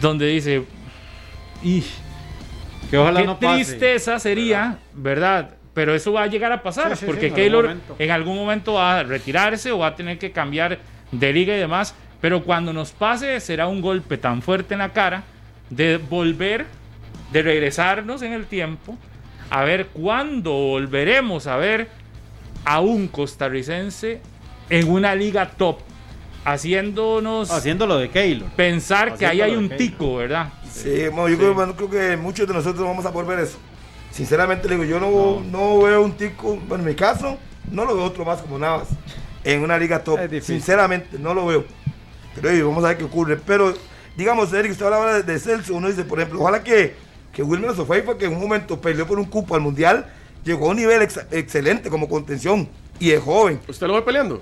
[0.02, 0.64] donde dice,
[1.64, 1.84] "Ih,
[2.92, 3.56] Que ojalá Qué no pase.
[3.66, 5.56] tristeza sería, ¿verdad?
[5.74, 7.96] Pero eso va a llegar a pasar, Sí, sí, sí, porque en algún Keylor momento.
[8.00, 10.78] en algún momento va a retirarse o va a tener que cambiar
[11.12, 11.96] de liga y demás.
[12.22, 15.24] Pero cuando nos pase será un golpe tan fuerte en la cara
[15.69, 16.65] de volver,
[17.32, 18.97] de regresarnos en el tiempo,
[19.49, 21.89] a ver cuándo volveremos a ver
[22.65, 24.21] a un costarricense
[24.69, 25.80] en una liga top,
[26.43, 28.49] haciéndonos Haciendo lo de Keylor.
[28.51, 30.51] pensar que ahí hay haciéndolo un tico, ¿verdad?
[30.71, 33.58] Sí, bueno, yo Creo, bueno, creo que muchos de nosotros vamos a por ver eso.
[34.12, 35.82] Sinceramente le digo, yo no, no.
[35.82, 37.38] veo un tico, bueno, en mi caso,
[37.71, 38.88] no lo veo otro más como Navas
[39.43, 40.19] en una liga top.
[40.41, 41.65] Sinceramente, no lo veo.
[42.34, 43.38] Pero vamos a ver qué ocurre.
[43.38, 43.73] Pero,
[44.17, 45.73] digamos, Eric, usted hablaba de, de Celso.
[45.75, 46.95] Uno dice, por ejemplo, ojalá que,
[47.34, 50.06] que Wilmer Sofeifa, que en un momento peleó por un cupo al Mundial,
[50.43, 53.60] llegó a un nivel ex- excelente como contención y es joven.
[53.67, 54.41] ¿Usted lo ve peleando?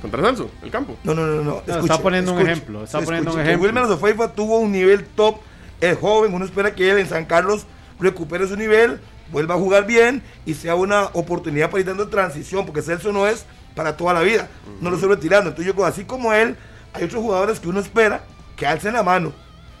[0.00, 0.96] Contra Celso, el campo.
[1.02, 1.62] No, no, no, no.
[1.82, 3.66] está poniendo un ejemplo, está poniendo un que ejemplo.
[3.66, 5.38] Wilmer Sofeifa tuvo un nivel top,
[5.80, 7.66] es joven, uno espera que él en San Carlos
[7.98, 9.00] recupere su nivel,
[9.32, 13.26] vuelva a jugar bien y sea una oportunidad para ir dando transición, porque Celso no
[13.26, 14.48] es para toda la vida,
[14.80, 15.50] no lo estoy retirando.
[15.50, 16.56] Entonces yo, así como él,
[16.92, 18.22] hay otros jugadores que uno espera
[18.58, 19.32] que alcen la mano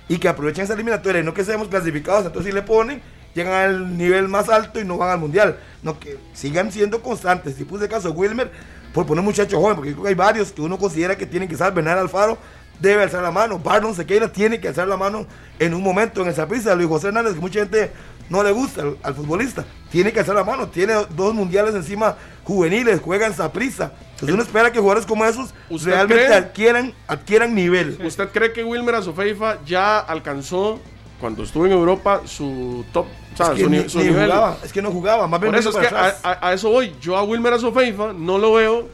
[0.08, 3.02] y que aprovechen esa eliminatoria y no que seamos clasificados, entonces si le ponen,
[3.34, 5.58] llegan al nivel más alto y no van al mundial.
[5.82, 7.56] No, que sigan siendo constantes.
[7.56, 8.50] Si puse caso Wilmer,
[8.94, 11.54] por poner muchacho joven, porque creo que hay varios que uno considera que tienen que
[11.54, 11.74] estar.
[11.74, 12.38] Bernal Alfaro
[12.80, 13.58] debe alzar la mano.
[13.58, 15.26] Barnon Sequeira tiene que alzar la mano
[15.58, 16.74] en un momento en esa pista.
[16.74, 17.92] Luis José Hernández, que mucha gente
[18.30, 20.68] no le gusta al, al futbolista, tiene que alzar la mano.
[20.68, 23.92] Tiene dos mundiales encima juveniles, juega en Saprissa.
[24.20, 26.36] Entonces uno espera que jugadores como esos ¿Usted realmente cree?
[26.36, 27.98] adquieran, adquieran nivel.
[28.04, 30.80] ¿Usted cree que Wilmer Azofeifa ya alcanzó,
[31.20, 34.04] cuando estuvo en Europa, su top, o sea, Es que su, ni- ni- su ni
[34.06, 34.24] nivel?
[34.26, 36.94] jugaba, es que no jugaba, más bien Por eso es que a- a eso voy.
[37.00, 38.88] Yo a Wilmer Azofeifa no lo veo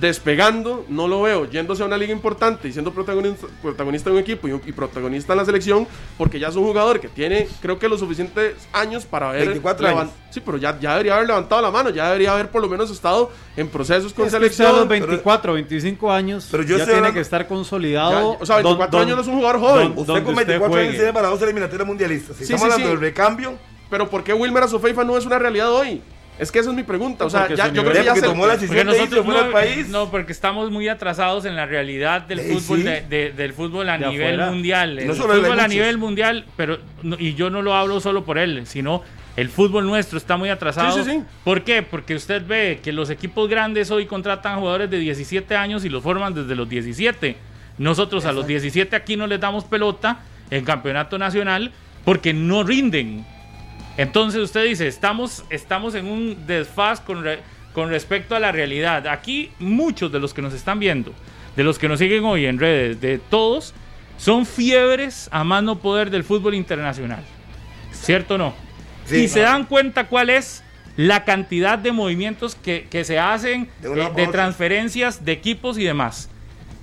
[0.00, 4.22] despegando, no lo veo yéndose a una liga importante y siendo protagonista, protagonista de un
[4.22, 5.86] equipo y, y protagonista en la selección,
[6.18, 9.86] porque ya es un jugador que tiene, creo que los suficientes años para haber 24
[9.88, 10.12] levan- años.
[10.30, 12.90] Sí, pero ya, ya debería haber levantado la mano, ya debería haber por lo menos
[12.90, 14.76] estado en procesos con Es que usted a selección.
[14.76, 18.36] los 24, 25 años pero yo ya tiene hablando- que estar Ya- consolidado.
[18.40, 19.88] o sea, 24 don- años no es un jugador joven.
[19.94, 20.96] don- Usted con usted 24 años juegue.
[20.98, 22.36] tiene para dos eliminatorias mundialistas.
[22.36, 22.90] Si Sí, estamos sí, hablando sí.
[22.94, 23.54] del recambio,
[23.90, 26.02] Pero ¿por qué Wilmer Azofeifa no es una realidad hoy?
[26.38, 27.24] Es que esa es mi pregunta.
[27.24, 29.40] O sea, ya, yo creo que ya se- tomó la decisión de irse nosotros fuera
[29.40, 29.88] no, del país.
[29.88, 32.82] no, porque estamos muy atrasados en la realidad del Eh, fútbol sí.
[32.84, 34.50] de- de- del fútbol a De nivel afuera.
[34.50, 34.94] mundial.
[34.98, 38.00] Y El no solo fútbol a nivel mundial, pero no- y yo no lo hablo
[38.00, 39.02] solo por él, sino
[39.36, 40.96] el fútbol nuestro está muy atrasado.
[40.96, 41.22] Sí, sí, sí.
[41.44, 41.82] ¿Por qué?
[41.82, 46.02] Porque usted ve que los equipos grandes hoy contratan jugadores de 17 años y los
[46.02, 47.36] forman desde los 17.
[47.78, 50.18] Nosotros a los 17 aquí no les damos pelota
[50.50, 51.70] en campeonato nacional
[52.04, 53.24] porque no rinden.
[53.96, 57.40] Entonces usted dice, estamos, estamos en un desfaz con, re-
[57.72, 59.06] con respecto a la realidad.
[59.06, 61.12] Aquí muchos de los que nos están viendo,
[61.56, 63.72] de los que nos siguen hoy en redes, de todos,
[64.16, 67.22] son fiebres a más no poder del fútbol internacional.
[67.92, 68.54] ¿Cierto o no?
[69.06, 70.62] Sí, y se dan cuenta cuál es
[70.96, 75.84] la cantidad de movimientos que, que se hacen, De eh, de transferencias de equipos y
[75.84, 76.30] demás.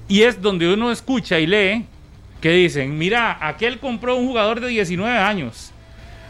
[0.07, 1.85] Y es donde uno escucha y lee
[2.41, 5.70] que dicen, mira, aquel compró un jugador de 19 años.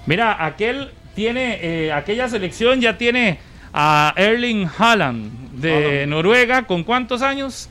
[0.05, 3.39] Mira, aquel tiene, eh, aquella selección ya tiene
[3.73, 7.69] a Erling Haaland de Noruega, ¿con cuántos años?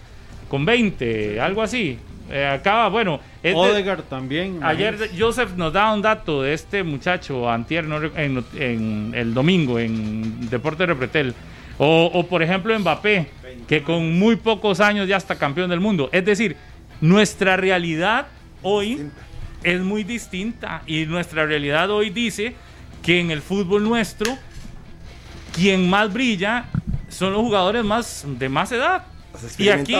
[0.48, 1.98] Con 20, algo así.
[2.30, 4.60] Eh, acaba, bueno, es de- también.
[4.62, 7.84] Ayer de- Joseph nos da un dato de este muchacho antier
[8.16, 11.34] en, en el domingo en Deporte Repretel.
[11.78, 13.26] O, o, por ejemplo Mbappé,
[13.66, 16.08] que con muy pocos años ya está campeón del mundo.
[16.12, 16.56] Es decir,
[17.00, 18.26] nuestra realidad
[18.62, 19.08] hoy
[19.62, 22.54] es muy distinta y nuestra realidad hoy dice
[23.02, 24.36] que en el fútbol nuestro
[25.52, 26.66] quien más brilla
[27.08, 29.04] son los jugadores más de más edad.
[29.32, 29.96] Los Y aquí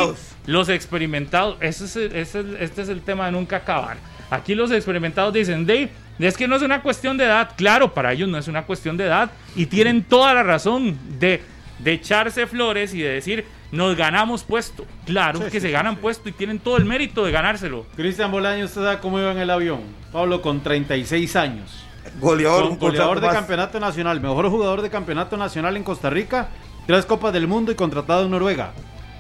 [0.46, 3.98] los experimentados, ese es ese es este es el tema de nunca acabar.
[4.30, 7.50] Aquí los experimentados dicen, Dave, es que no es una cuestión de edad.
[7.56, 9.30] Claro, para ellos no es una cuestión de edad.
[9.56, 11.42] Y tienen toda la razón de,
[11.78, 14.84] de echarse flores y de decir, nos ganamos puesto.
[15.06, 16.00] Claro Sí, que sí, se sí, ganan sí.
[16.02, 17.86] puesto y tienen todo el mérito de ganárselo.
[17.96, 19.80] Cristian Bolaño, ¿usted sabe cómo iba en el avión?
[20.12, 21.84] Pablo, con 36 años.
[22.20, 23.36] goleador, Con un goleador de más.
[23.36, 26.48] campeonato nacional, mejor jugador de campeonato nacional en Costa Rica,
[26.86, 28.72] tres copas del mundo y contratado en Noruega.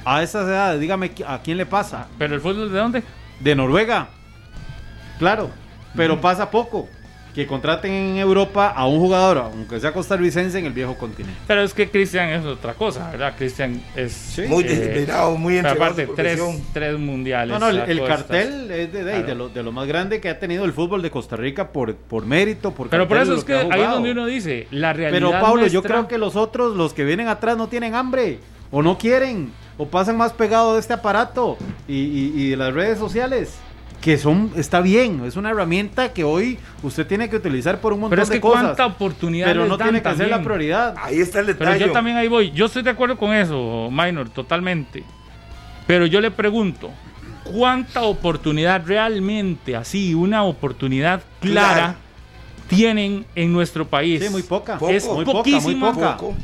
[0.04, 2.08] A esas edades, dígame ¿a quién le pasa?
[2.18, 3.02] Pero el fútbol de dónde?
[3.38, 4.08] De Noruega.
[5.18, 5.50] Claro,
[5.94, 6.88] pero pasa poco
[7.34, 11.38] que contraten en Europa a un jugador, aunque sea costarricense, en el viejo continente.
[11.46, 13.34] Pero es que Cristian es otra cosa, ¿verdad?
[13.38, 14.40] Cristian es...
[14.48, 16.40] Muy eh, disciplinado, muy entregado aparte, tres,
[16.72, 17.58] tres mundiales.
[17.58, 19.26] No, no, el, cartel es de, de, Claro.
[19.26, 21.94] de lo, de lo más grande que ha tenido el fútbol de Costa Rica por,
[21.94, 25.16] por mérito, por Pero por eso es que ahí es donde uno dice, la realidad
[25.30, 28.38] Pero Pablo, yo creo que los otros, los que vienen atrás, no tienen hambre,
[28.72, 31.56] o no quieren, o pasan más pegados de este aparato
[31.88, 33.54] y, y- y de las redes sociales.
[34.00, 38.00] Que son, está bien, es una herramienta que hoy usted tiene que utilizar por un
[38.00, 38.62] montón Pero es de que cosas.
[38.62, 40.44] cuánta oportunidad pero no dan tiene que ser la también.
[40.44, 40.94] prioridad.
[40.98, 41.86] Ahí está el Pero detalle.
[41.86, 42.50] yo también ahí voy.
[42.52, 45.04] Yo estoy de acuerdo con eso, Minor, totalmente.
[45.86, 46.90] Pero yo le pregunto,
[47.44, 51.96] ¿cuánta oportunidad realmente, así, una oportunidad clara,
[52.68, 54.22] tienen en nuestro país?
[54.22, 54.78] Sí, muy poca.
[54.78, 54.92] Poco.
[54.92, 56.16] Es muy poca, muy poca.
[56.16, 56.34] Poco.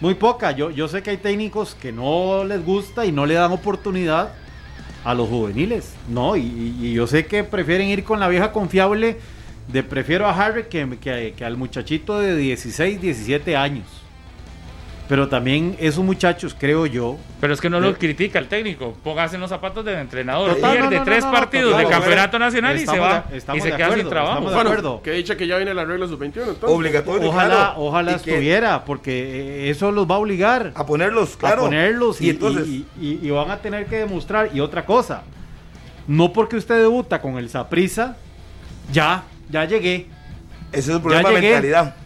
[0.00, 0.52] Muy poca.
[0.52, 4.32] Yo, yo sé que hay técnicos que no les gusta y no le dan oportunidad
[5.04, 5.94] a los juveniles.
[6.08, 9.16] No, y, yo sé que prefieren ir con la vieja confiable
[9.68, 13.86] de prefiero a Harry que, que- que al muchachito de 16, 17 años.
[15.12, 17.96] Pero también esos muchachos, creo yo, Pero es que no lo Sí.
[17.98, 18.96] critica el técnico.
[19.04, 20.58] Póngase en los zapatos del entrenador.
[20.58, 23.26] No, no, Pierde no, tres no, no, partidos de campeonato nacional y se va.
[23.28, 24.32] de- y estamos se de queda sin acuerdo, trabajo.
[24.32, 25.02] estamos de Bueno, acuerdo.
[25.02, 26.78] que dicha que ya viene la regla sub-21 entonces.
[26.78, 27.74] Obligatorio, ojalá, claro.
[27.76, 31.60] ojalá estuviera, porque eh, eso los va a obligar A ponerlos, claro.
[31.60, 34.48] a ponerlos y, y entonces, y- y- y van a tener que demostrar.
[34.54, 35.24] Y otra cosa,
[36.06, 38.16] no porque usted debuta con el Saprisa,
[38.90, 40.06] ya, ya llegué.
[40.72, 41.96] ese es el problema de mentalidad.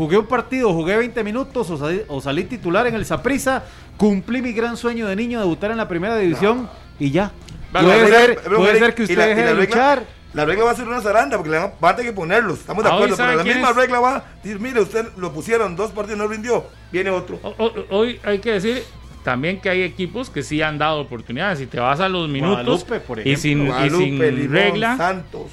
[0.00, 3.64] Jugué un partido, jugué 20 minutos o salí, o salí titular en el Saprisa,
[3.98, 7.32] cumplí mi gran sueño de niño debutar en la primera división y ya.
[7.70, 9.40] Vale, puede La regla- ser, pero, puede Eric, ser que y usted la- y deje
[9.42, 10.02] la de regla- luchar.
[10.32, 12.60] La regla va a ser una zaranda porque le van a, tener que ponerlos.
[12.60, 13.76] Estamos de Ah, acuerdo, pero la misma es.
[13.76, 17.38] regla va a decir, mire, usted lo pusieron, dos partidos no rindió, viene otro.
[17.42, 18.82] O- Hoy hay que decir
[19.22, 21.58] también que hay equipos que sí han dado oportunidades.
[21.58, 23.42] Si te vas a los minutos Guadalupe, por y ejemplo.
[23.42, 25.50] sin, y Guadalupe, sin Limón, regla, Santos.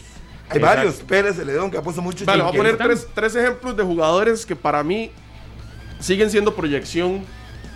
[0.50, 0.78] Hay Exacto.
[0.78, 3.84] varios, Pérez, Celedón, que ha puesto mucho Vale, voy a poner tres, tres ejemplos de
[3.84, 5.12] jugadores que para mí
[6.00, 7.26] siguen siendo proyección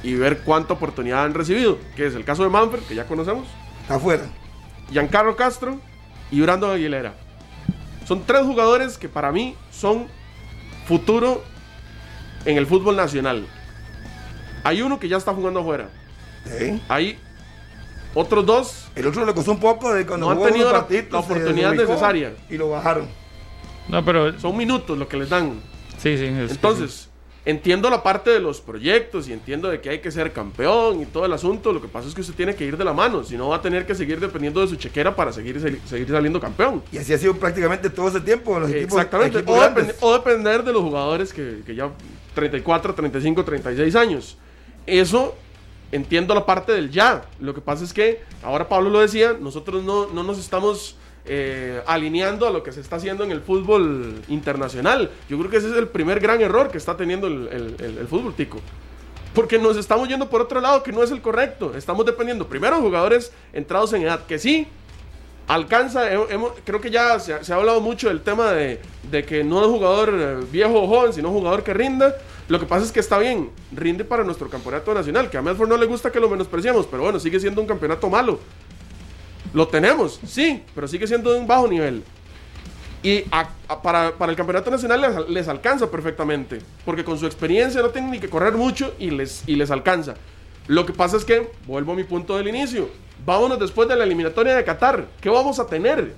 [0.03, 1.77] y ver cuánta oportunidad han recibido.
[1.95, 3.47] Que es el caso de Manfred, que ya conocemos,
[3.81, 4.23] Está afuera.
[4.89, 5.79] Giancarlo Castro
[6.31, 7.13] y Brandon Aguilera.
[8.07, 10.07] Son tres jugadores que para mí son
[10.85, 11.43] futuro
[12.45, 13.45] en el fútbol nacional.
[14.63, 15.89] Hay uno que ya está jugando afuera.
[16.45, 16.79] ¿Eh?
[16.87, 17.19] Hay
[18.13, 18.85] otros dos.
[18.95, 20.87] El otro le costó un poco de cuando No han jugó tenido unos la-
[21.19, 22.33] la se oportunidad necesaria.
[22.49, 23.07] Y lo bajaron.
[23.87, 25.61] no, pero Son minutos lo que les dan.
[25.97, 26.25] sí, sí.
[26.25, 26.51] que.
[26.51, 27.07] Entonces,
[27.43, 31.05] entiendo la parte de los proyectos y entiendo de que hay que ser campeón y
[31.05, 31.73] todo el asunto.
[31.73, 33.55] Lo que pasa es que usted tiene que ir de la mano, si no va
[33.55, 36.83] a tener que seguir dependiendo de su chequera para seguir, seguir saliendo campeón.
[36.91, 39.39] Y así ha sido prácticamente todo ese tiempo los equipos, Exactamente.
[39.39, 41.89] equipos O, depende- o depender de los jugadores que, que ya
[42.35, 44.37] 34, 35, 36 años.
[44.85, 45.35] Eso
[45.91, 47.23] entiendo la parte del ya.
[47.39, 51.81] Lo que pasa es que, ahora Pablo lo decía, nosotros no, no nos estamos eh,
[51.85, 55.11] alineando a lo que se está haciendo en el fútbol internacional.
[55.29, 57.97] Yo creo que ese es el primer gran error que está teniendo el, el- el-
[57.99, 58.59] el fútbol tico.
[59.33, 61.73] Porque nos estamos yendo por otro lado que no es el correcto.
[61.75, 64.67] Estamos dependiendo primero de jugadores entrados en edad, que sí,
[65.47, 69.23] alcanza, he- hemos- creo que ya se, se ha hablado mucho del tema de, de
[69.25, 72.15] que no es jugador eh, viejo o joven, sino jugador que rinda.
[72.47, 75.69] Lo que pasa es que está bien, rinde para nuestro campeonato nacional, que a Medford
[75.69, 78.39] no le gusta que lo menospreciemos, pero bueno, sigue siendo un campeonato malo.
[79.53, 82.03] Lo tenemos, sí, pero sigue siendo de un bajo nivel.
[83.03, 83.23] Y
[83.81, 88.11] para, para el campeonato nacional les, les alcanza perfectamente, porque con su experiencia no tienen
[88.11, 90.15] ni que correr mucho y les, y les alcanza.
[90.67, 92.89] Lo que pasa es que, vuelvo a mi punto del inicio,
[93.25, 96.13] vámonos después de la eliminatoria de Qatar, ¿qué vamos a tener?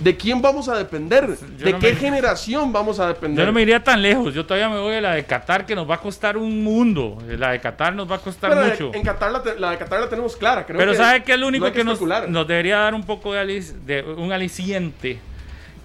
[0.00, 1.28] ¿De quién vamos a depender?
[1.56, 3.44] Yo ¿De no qué me- generación vamos a depender?
[3.44, 4.34] Yo no me iría tan lejos.
[4.34, 7.22] Yo todavía me voy a la de Qatar que nos va a costar un mundo.
[7.28, 8.90] La de Qatar nos va a costar Pero mucho.
[8.92, 10.66] en Qatar la, te- la de Qatar la tenemos clara.
[10.66, 12.00] Creo Pero que ¿sabe qué es lo único que, nos,
[12.48, 15.20] debería dar un poco de, alic- de un aliciente?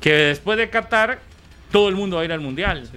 [0.01, 1.19] Que después de Qatar
[1.71, 2.87] todo el mundo va a ir al Mundial.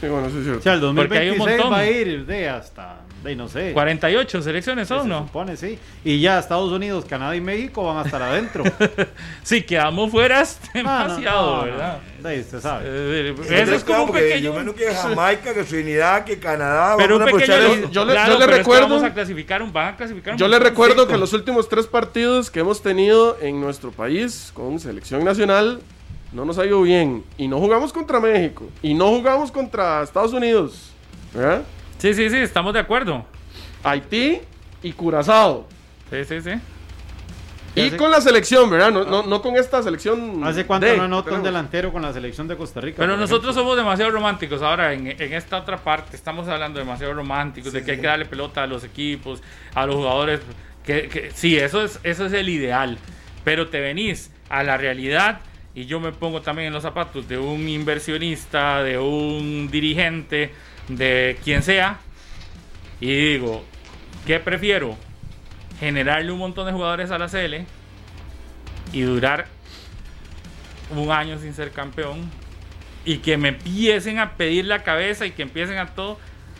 [0.00, 0.60] Sí, bueno, sí es cierto.
[0.60, 1.72] O sea, el Porque hay un 2026 montón.
[1.72, 3.72] va a ir de hasta, de no sé.
[3.72, 5.26] 48 selecciones son, se ¿no?
[5.26, 5.78] supone, sí.
[6.04, 8.64] Y ya Estados Unidos, Canadá y México van a estar adentro.
[9.42, 11.62] Si quedamos fuera es Ah, demasiado, no, no.
[11.64, 11.98] ¿verdad?
[12.22, 12.84] De ahí usted sabe.
[12.88, 14.52] Eh, Eso es como un pequeño...
[14.52, 16.96] Yo menos que Jamaica, que Trinidad, que Canadá.
[16.96, 17.90] Pero un a pequeño...
[17.90, 19.72] yo- le- claro, yo le recuerdo- vamos a clasificar un...
[19.72, 22.82] Van a clasificar un Yo le recuerdo sí, que los últimos tres partidos que hemos
[22.82, 25.80] tenido en nuestro país con selección nacional
[26.32, 27.22] no nos ha ido bien.
[27.38, 28.68] Y no jugamos contra México.
[28.82, 30.90] Y no jugamos contra Estados Unidos.
[31.32, 31.62] ¿verdad?
[32.06, 33.24] Sí, sí, sí, estamos de acuerdo.
[33.82, 34.38] Haití
[34.82, 35.66] y Curazao.
[36.10, 36.50] Sí, sí, sí.
[37.74, 38.90] Y hace- con la selección, ¿verdad?
[38.92, 40.42] No, no, no con esta selección.
[40.44, 42.98] ¿Hace cuánto D no anota un delantero con la selección de Costa Rica?
[42.98, 43.62] Pero nosotros ejemplo?
[43.62, 44.62] somos demasiado románticos.
[44.62, 48.24] Ahora, en, en esta otra parte, estamos hablando demasiado románticos, de que hay que darle
[48.24, 49.42] pelota a los equipos,
[49.74, 50.40] a los jugadores.
[50.84, 52.98] Que, que- sí, eso es, eso es el ideal.
[53.44, 55.40] Pero te venís a la realidad
[55.74, 60.52] y yo me pongo también en los zapatos de un inversionista, de un dirigente,
[60.88, 61.98] de quien sea.
[63.00, 63.64] Y digo,
[64.26, 64.96] ¿qué prefiero?
[65.80, 67.66] Generarle un montón de jugadores a la CL
[68.92, 69.46] y durar
[70.90, 72.30] un año sin ser campeón
[73.04, 76.18] y que me empiecen a pedir la cabeza y que empiecen a todo.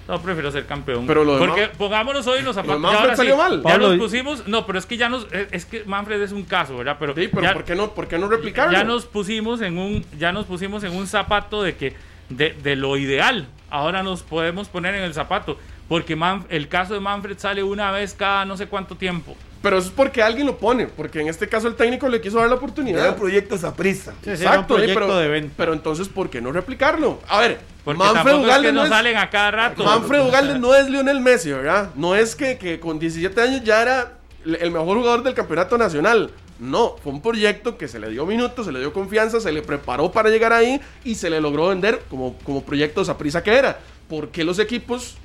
[0.08, 1.04] No, prefiero ser campeón.
[1.06, 2.80] Pero lo Porque pongámonos hoy los zapatos.
[2.80, 3.56] Manfred ya ahora salió mal.
[3.56, 4.46] Ya Pablo, nos pusimos.
[4.46, 5.26] No, pero es que ya nos.
[5.32, 6.96] Es, es que Manfred es un caso, ¿verdad?
[7.00, 8.72] Pero, Sí, pero ya, ¿por, qué no, ¿por qué no replicarlo?
[8.72, 10.04] ya nos pusimos en un.
[10.16, 11.94] Ya nos pusimos en un zapato de que.
[12.28, 13.48] De, de lo ideal.
[13.70, 15.58] Ahora nos podemos poner en el zapato.
[15.88, 19.36] Porque el caso de Manfred sale una vez cada no sé cuánto tiempo.
[19.62, 20.86] Pero eso es porque alguien lo pone.
[20.86, 23.08] Porque en este caso el técnico le quiso dar la Era oportunidad.
[23.10, 24.12] un proyecto Saprissa.
[24.24, 25.54] Sí, sí, era un sí, proyecto pero, de venta.
[25.56, 27.20] pero entonces, ¿por qué no replicarlo?
[27.28, 29.84] A ver, Porque Manfred es Ugalde que no es- salen a cada rato.
[29.84, 31.90] Manfred Ugalde no es Lionel Messi, ¿verdad?
[31.94, 34.12] No es que, que con 17 años ya era
[34.44, 36.30] el mejor jugador del campeonato nacional.
[36.58, 39.60] No, fue un proyecto que se le dio minutos, se le dio confianza, se le
[39.62, 43.54] preparó para llegar ahí y se le logró vender como, como proyecto esa prisa que
[43.54, 43.78] era.
[44.08, 45.16] ¿Por qué los equipos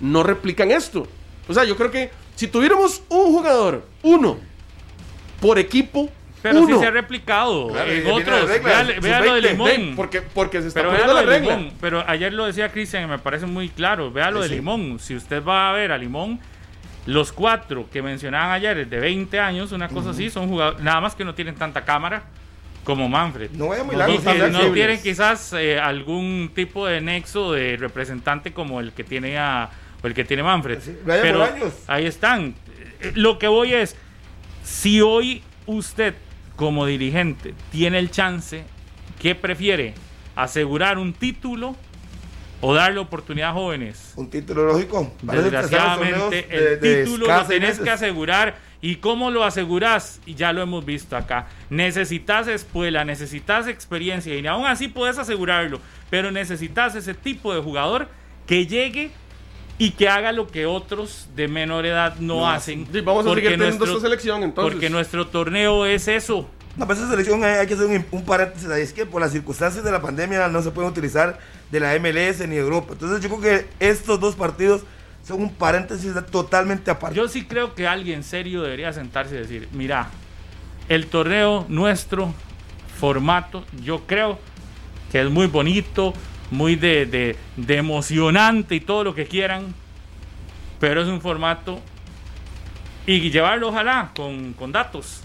[0.00, 1.06] no replican esto.
[1.48, 4.38] O sea, yo creo que si tuviéramos un jugador, uno,
[5.40, 6.10] por equipo,
[6.42, 8.48] Pero uno, sí se ha replicado Claro, y en otros.
[8.48, 9.66] regla, Vea, vea lo de sub-20, Limón.
[9.68, 11.56] Ven, porque, porque se está Pero poniendo la regla.
[11.56, 11.72] Limón.
[11.80, 14.10] Pero ayer lo decía Cristian y me parece muy claro.
[14.12, 14.54] Vea lo de Sí.
[14.56, 14.98] Limón.
[15.00, 16.38] Si usted va a ver a Limón,
[17.06, 20.82] los cuatro que mencionaban ayer de 20 años, una cosa así, son jugadores.
[20.82, 22.24] Nada más que no tienen tanta cámara
[22.84, 23.50] como Manfred.
[23.52, 24.20] No vaya muy largo.
[24.24, 29.38] no no tienen quizás eh, algún tipo de nexo de representante como el que tiene
[29.38, 29.70] a,
[30.02, 30.80] o el que tiene Manfred.
[30.80, 31.46] Sí, Pero
[31.86, 32.54] ahí están.
[33.00, 33.96] Eh, Lo que voy es,
[34.62, 36.14] si hoy usted
[36.56, 38.64] como dirigente tiene el chance,
[39.20, 39.94] ¿qué prefiere?
[40.34, 41.76] ¿Asegurar un título
[42.60, 44.12] o darle oportunidad a jóvenes?
[44.16, 45.12] Un título lógico.
[45.22, 47.84] Desgraciadamente, de- el de título lo tenés meses.
[47.84, 48.66] que asegurar.
[48.82, 50.20] ¿Y cómo lo aseguras?
[50.26, 51.46] Y ya lo hemos visto acá.
[51.70, 55.80] Necesitas escuela, necesitas experiencia y aún así puedes asegurarlo.
[56.10, 58.08] Pero necesitas ese tipo de jugador
[58.46, 59.10] que llegue
[59.78, 62.86] y que haga lo que otros de menor edad no, No, hacen.
[62.92, 64.72] sí, vamos a Porque seguir teniendo nuestro- esta selección, entonces.
[64.72, 66.48] Porque nuestro torneo es eso.
[66.76, 68.82] No, pues esa selección hay, hay que hacer un, un paréntesis ahí.
[68.82, 71.38] Es que por las circunstancias de la pandemia no se pueden utilizar
[71.70, 72.92] de la MLS ni de Europa.
[72.92, 74.82] Entonces yo creo que estos dos partidos
[75.26, 77.16] son un paréntesis totalmente aparte.
[77.16, 80.08] Yo sí creo que alguien serio debería sentarse y decir, mira,
[80.88, 82.32] el torneo, nuestro
[82.98, 84.38] formato, yo creo
[85.10, 86.14] que es muy bonito,
[86.50, 89.74] muy de, de- de emocionante y todo lo que quieran,
[90.78, 91.80] pero es un formato
[93.06, 95.20] y llevarlo ojalá con, con datos.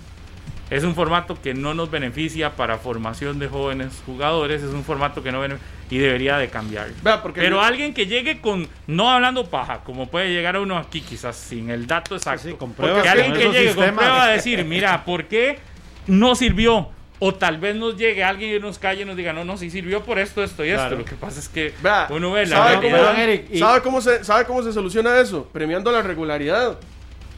[0.71, 5.21] Es un formato que no nos beneficia para formación de jóvenes jugadores, es un formato
[5.21, 5.41] que no
[5.89, 6.87] y debería de cambiar.
[7.03, 10.61] Vea, porque Pero yo- alguien que llegue con, no hablando paja, como puede llegar a
[10.61, 13.65] uno aquí quizás sin el dato exacto, Sí, con que pruebas, alguien con que llegue
[13.75, 13.95] con sistemas.
[14.05, 15.59] prueba a decir, mira, ¿por qué
[16.07, 16.87] no sirvió?
[17.19, 19.69] O tal vez nos llegue alguien y nos calle y nos diga, no, no, sí
[19.69, 20.81] sirvió por esto, esto y esto.
[20.83, 20.97] Claro.
[20.99, 23.41] Lo que pasa es que Vea, uno ve la ¿sabe realidad.
[23.49, 25.47] cómo, ¿sabe cómo se, ¿Sabe cómo se soluciona eso?
[25.51, 26.79] Premiando la regularidad.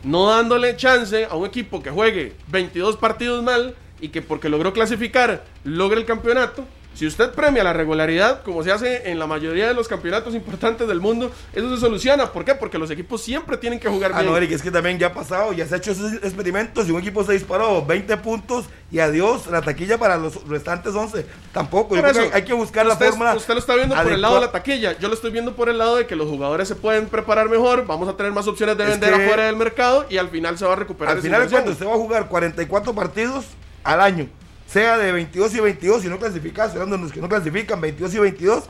[0.03, 4.73] No dándole chance a un equipo que juegue 22 partidos mal y que porque logró
[4.73, 6.65] clasificar logre el campeonato.
[6.93, 10.87] Si usted premia la regularidad, como se hace en la mayoría de los campeonatos importantes
[10.87, 12.31] del mundo, eso se soluciona.
[12.31, 12.53] ¿Por qué?
[12.53, 14.31] Porque los equipos siempre tienen que jugar Ah, bien.
[14.31, 16.91] no, Eric, es que también ya ha pasado, ya se ha hecho esos experimentos y
[16.91, 21.25] un equipo se disparó 20 puntos y adiós, la taquilla para los restantes 11.
[21.51, 23.35] Tampoco, yo Por creo eso, que hay que buscar la usted, fórmula.
[23.35, 24.97] Usted lo está viendo por el lado de la taquilla.
[24.99, 27.87] Yo lo estoy viendo por el lado de que los jugadores se pueden preparar mejor.
[27.87, 30.65] Vamos a tener más opciones de Es vender afuera del mercado y al final se
[30.65, 33.45] va a recuperar Al final cuentas, usted va a jugar 44 partidos
[33.83, 34.27] al año,
[34.73, 38.19] sea de 22 y 22, si no clasificas, hablando los que no clasifican, 22 y
[38.19, 38.63] 22,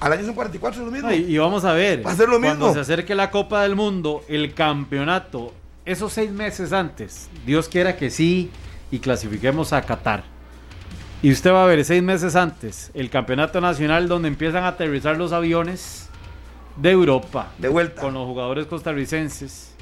[0.00, 1.12] al año son 44, es lo mismo.
[1.12, 2.04] Y, y vamos a ver.
[2.04, 2.74] Va a ser lo Cuando mismo.
[2.74, 5.52] se acerque la Copa del Mundo, el campeonato,
[5.84, 8.50] esos seis meses antes, Dios quiera que sí,
[8.90, 10.24] y clasifiquemos a Qatar.
[11.22, 15.16] Y usted va a ver seis meses antes el campeonato nacional donde empiezan a aterrizar
[15.16, 16.08] los aviones
[16.76, 18.00] de Europa De vuelta.
[18.02, 19.73] con los jugadores costarricenses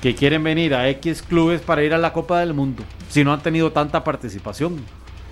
[0.00, 3.32] que quieren venir a X clubes para ir a la Copa del Mundo, si no
[3.32, 4.80] han tenido tanta participación.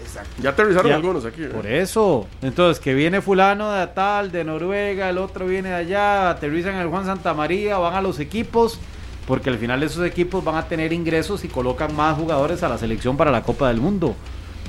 [0.02, 0.30] Exacto.
[0.42, 0.96] Ya aterrizaron Ya.
[0.96, 1.42] algunos aquí.
[1.44, 1.48] ¿eh?
[1.48, 2.26] Por eso.
[2.42, 6.80] Entonces, que viene fulano de tal, de Noruega, el otro viene de allá, aterrizan en
[6.82, 8.78] el Juan Santa María, van a los equipos,
[9.26, 12.78] porque al final esos equipos van a tener ingresos y colocan más jugadores a la
[12.78, 14.16] selección para la Copa del Mundo.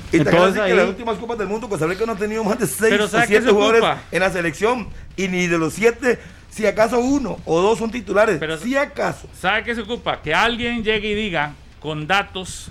[0.08, 2.16] Y te Entonces, que ahí- en las últimas Copas del Mundo, Costa Rica no ha
[2.16, 4.02] tenido más de 6 Pero o ¿sabe qué 7 se jugadores ocupa?
[4.10, 4.88] en la selección.
[5.16, 6.18] Y ni de los 7,
[6.50, 8.36] si acaso uno o dos son titulares.
[8.38, 9.28] Pero- si acaso.
[9.32, 10.20] ¿Sabe qué se ocupa?
[10.20, 12.70] Que alguien llegue y diga con datos,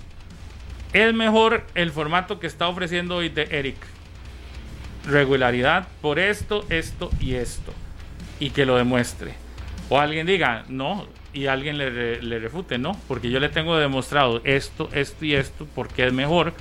[0.92, 3.76] es mejor el formato que está ofreciendo hoy de Eric.
[5.06, 7.72] Regularidad por esto, esto y esto.
[8.38, 9.34] Y que lo demuestre.
[9.88, 14.40] O alguien diga, no, y alguien le, le refute, no, porque yo le tengo demostrado
[14.44, 16.52] esto, esto y esto, porque es mejor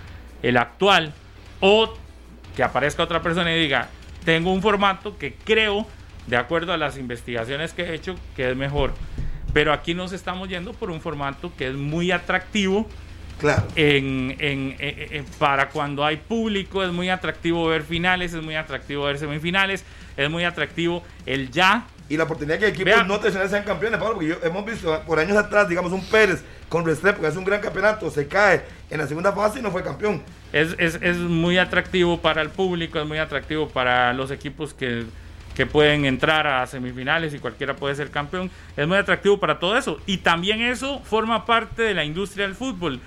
[0.42, 1.14] el actual.
[1.60, 1.94] O
[2.56, 3.90] que aparezca otra persona y diga,
[4.26, 5.86] tengo un formato que creo,
[6.30, 8.94] de acuerdo a las investigaciones que he hecho, que es mejor.
[9.52, 12.88] Pero aquí nos estamos yendo por un formato que es muy atractivo
[13.40, 13.64] Claro.
[13.76, 14.76] en, en-
[15.40, 19.84] para cuando hay público, es muy atractivo ver finales, es muy atractivo ver semifinales,
[20.18, 21.86] es muy atractivo el ya.
[22.10, 25.20] Y la oportunidad que equipos no tradicionales sean campeones, Pablo, porque yo- hemos visto por
[25.20, 28.98] años atrás, digamos, un Pérez con Restrepo, que hace un gran campeonato, se cae en
[29.00, 30.22] la segunda fase y no fue campeón.
[30.52, 35.06] Es, es- es muy atractivo para el público, es muy atractivo para los equipos que,
[35.60, 38.50] que pueden entrar a semifinales y cualquiera puede ser campeón.
[38.78, 40.00] Es muy atractivo para todo eso.
[40.06, 43.02] Y también eso forma parte de la industria del fútbol.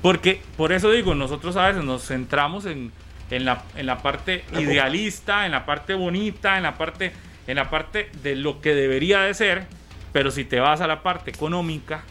[0.00, 2.92] Porque, por eso digo, nosotros a veces nos centramos en,
[3.32, 7.10] en, la, en la parte idealista, en la parte bonita, en la parte,
[7.48, 9.66] en la parte de lo que debería de ser.
[10.12, 12.02] Pero si te vas a la parte económica,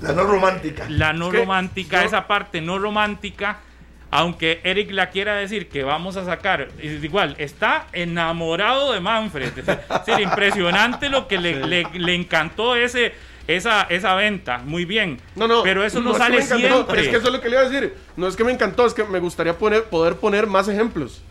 [0.00, 0.86] La no romántica.
[0.88, 3.58] la no Es que romántica, yo- esa parte no romántica,
[4.14, 9.58] aunque Eric la quiera decir que vamos a sacar, igual, está enamorado de Manfred.
[9.58, 13.14] Es decir, impresionante lo que le, le- le encantó ese,
[13.48, 14.58] esa, esa venta.
[14.58, 15.18] Muy bien.
[15.34, 15.62] No, no.
[15.62, 17.00] Pero eso no, es que sale encantó, siempre.
[17.00, 17.94] Es que eso es lo que le iba a decir.
[18.16, 21.22] No es que me encantó, es que me gustaría poner, poder poner más ejemplos.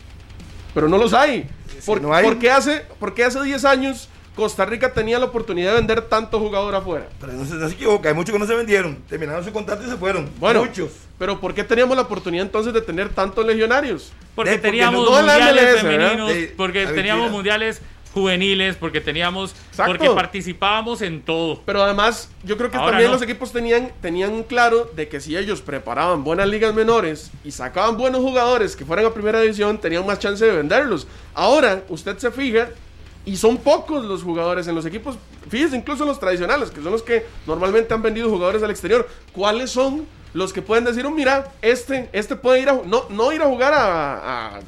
[0.74, 1.48] Pero no los hay.
[1.86, 2.24] ¿Por, no hay.
[2.24, 6.02] ¿por qué hace, por qué hace 10 años Costa Rica tenía la oportunidad de vender
[6.02, 7.06] tanto jugador afuera?
[7.20, 8.96] Pero no se, no se equivoca, hay muchos que no se vendieron.
[9.08, 10.30] Terminaron su contrato y se fueron.
[10.38, 10.90] Bueno, Muchos.
[11.18, 14.12] pero ¿por qué teníamos la oportunidad entonces de tener tantos legionarios?
[14.34, 17.30] Porque De- porque teníamos no mundiales femeninos, De- porque teníamos mentira.
[17.36, 17.82] mundiales
[18.14, 19.92] juveniles, porque teníamos, Exacto.
[19.96, 21.62] porque participábamos en todo.
[21.64, 23.14] Pero además, yo creo que Ahora también no.
[23.16, 27.96] los equipos tenían, tenían claro de que si ellos preparaban buenas ligas menores y sacaban
[27.96, 31.06] buenos jugadores que fueran a primera división, tenían más chance de venderlos.
[31.34, 32.68] Ahora, usted se fija,
[33.24, 35.16] y son pocos los jugadores en los equipos,
[35.48, 39.08] fíjese, incluso los tradicionales, que son los que normalmente han vendido jugadores al exterior.
[39.32, 43.32] ¿Cuáles son los que pueden decir, oh, mira, este, este puede ir a, no, no
[43.32, 44.60] ir a jugar a, a-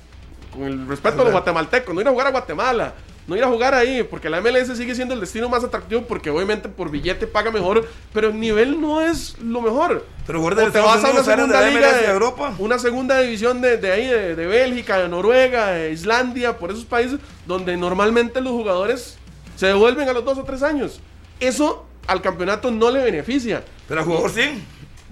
[0.53, 2.95] con el respeto a los guatemaltecos, no ir a jugar a Guatemala,
[3.27, 6.31] no ir a jugar ahí, porque la MLS sigue siendo el destino más atractivo, porque
[6.31, 10.07] obviamente por billete paga mejor, pero el nivel no es lo mejor.
[10.27, 12.55] Pero jugadores O de te vas a una de segunda la liga de de Europa.
[12.59, 16.85] una segunda división de, de ahí, de, de Bélgica, de Noruega, de Islandia, por esos
[16.85, 19.19] países donde normalmente los jugadores
[19.57, 21.01] se devuelven a los dos o tres años.
[21.41, 23.65] Eso al campeonato no le beneficia.
[23.89, 24.63] Pero al jugador sí.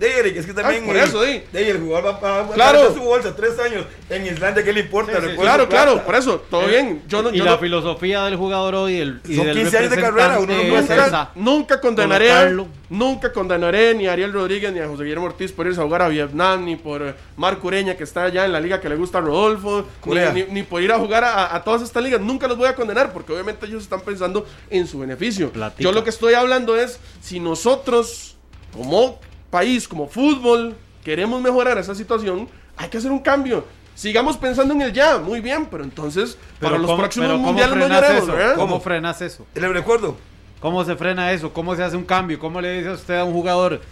[0.02, 0.82] De Eric, es que también.
[0.82, 1.42] Ah, por eh, eso, di.
[1.52, 2.92] de el jugador va para Claro.
[2.92, 5.20] su bolsa tres años en Islandia, ¿qué le importa?
[5.20, 7.02] Sí, sí, Claro, claro, por eso, todo bien.
[7.06, 9.78] Yo no, y yo la no- filosofía del jugador hoy el, y Son del 15
[9.78, 10.52] años de carrera, uno.
[10.54, 12.66] Nunca, nunca condenaré, Colocarlo.
[12.90, 16.02] nunca condenaré ni a Ariel Rodríguez ni a José Guillermo Ortiz por irse a jugar
[16.02, 18.96] a Vietnam, ni por eh, Marco Ureña que está allá en la liga que le
[18.96, 22.20] gusta a Rodolfo, ni- ni por ir a jugar a, a todas estas ligas.
[22.20, 25.50] Nunca los voy a condenar porque obviamente ellos están pensando en su beneficio.
[25.52, 25.82] Platica.
[25.84, 28.36] Yo lo que estoy hablando es si nosotros,
[28.76, 29.20] como
[29.52, 30.74] país, como fútbol,
[31.04, 33.64] queremos mejorar esa situación, hay que hacer un cambio.
[33.94, 37.46] Sigamos pensando en el ya, muy bien, pero entonces para los ¿cómo- próximos pero ¿cómo
[37.48, 38.54] mundiales no lloremos, eso?
[38.56, 39.46] ¿Cómo frenas eso?
[39.54, 40.16] Le recuerdo.
[40.60, 41.52] ¿Cómo se frena eso?
[41.52, 42.38] ¿Cómo se hace un cambio?
[42.38, 43.82] ¿Cómo le dice a usted a un jugador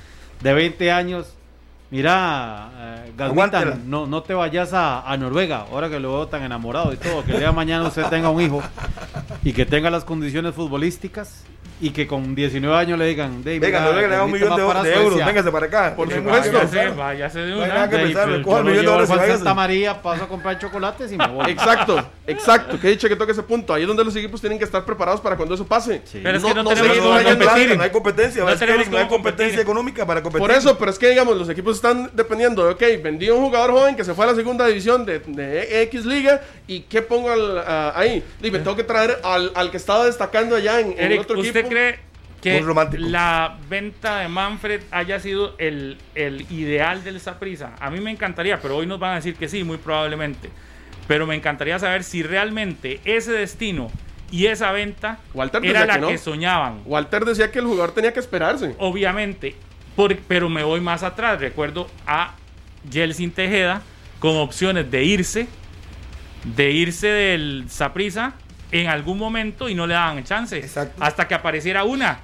[0.40, 1.26] de 20 años?
[1.90, 6.42] Mira, eh, Galvita, no, no te vayas a, a Noruega, ahora que lo veo tan
[6.44, 8.62] enamorado y todo, que el día de mañana usted tenga un hijo
[9.42, 11.44] y que tenga las condiciones futbolísticas
[11.82, 14.62] y que con 19 años le digan, Venga, mira, no le da un millón de,
[14.66, 15.08] para de euros.
[15.14, 15.26] Suecia".
[15.26, 15.96] Véngase para acá.
[15.96, 16.58] Por Que supuesto.
[16.96, 17.74] Váyase, de No hay una.
[17.74, 19.30] nada que Dave, pensar, pues, recoja el millón de dólares y.
[19.32, 21.50] Santa María, paso a comprar chocolates y me voy.
[21.50, 22.78] Exacto, exacto.
[22.78, 23.72] Que dicho que toque ese punto.
[23.72, 26.02] Ahí es donde los equipos tienen que estar preparados para cuando eso pase.
[26.04, 26.20] Sí.
[26.22, 27.76] Pero es que no se tenemos nada.
[27.76, 28.50] No hay competencia, No
[28.90, 30.46] no hay competencia económica para competir.
[30.46, 33.70] Por eso, pero es que digamos, los equipos están dependiendo de, ok, vendí un jugador
[33.72, 37.30] joven que se fue a la segunda división de, de X Liga y ¿qué pongo
[37.30, 38.22] al- a- ahí?
[38.42, 41.38] Y me tengo que traer al, al que estaba destacando allá en, en Eric, otro
[41.40, 41.68] ¿usted equipo.
[41.70, 41.98] cree
[42.40, 42.62] que
[42.98, 47.72] la venta de Manfred haya sido el, el ideal del Saprisa?
[47.80, 50.48] A mí me encantaría, pero hoy nos van a decir que sí, muy probablemente.
[51.06, 53.90] Pero me encantaría saber si realmente ese destino
[54.30, 56.08] y esa venta Walter era la que no.
[56.08, 56.82] que soñaban.
[56.86, 58.74] Walter decía que el jugador tenía que esperarse.
[58.78, 59.56] Obviamente,
[59.96, 61.40] por- pero me voy más atrás.
[61.40, 62.34] Recuerdo a
[62.90, 63.82] Jelsin Tejeda
[64.18, 65.48] con opciones de irse,
[66.44, 68.34] de irse del Saprisa
[68.72, 70.56] en algún momento y no le daban chance.
[70.58, 71.02] Exacto.
[71.02, 72.20] Hasta que apareciera una.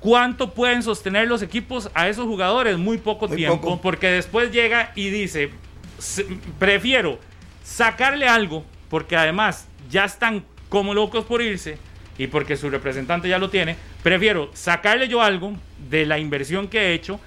[0.00, 2.78] ¿Cuánto pueden sostener los equipos a esos jugadores?
[2.78, 3.60] Muy poco Muy tiempo.
[3.60, 3.80] poco.
[3.80, 5.50] Porque después llega y dice,
[5.98, 6.26] "Se-
[6.58, 7.18] prefiero
[7.64, 11.78] sacarle algo, porque además ya están como locos por irse
[12.16, 15.54] y porque su representante ya lo tiene, prefiero sacarle yo algo
[15.90, 17.20] de la inversión que he hecho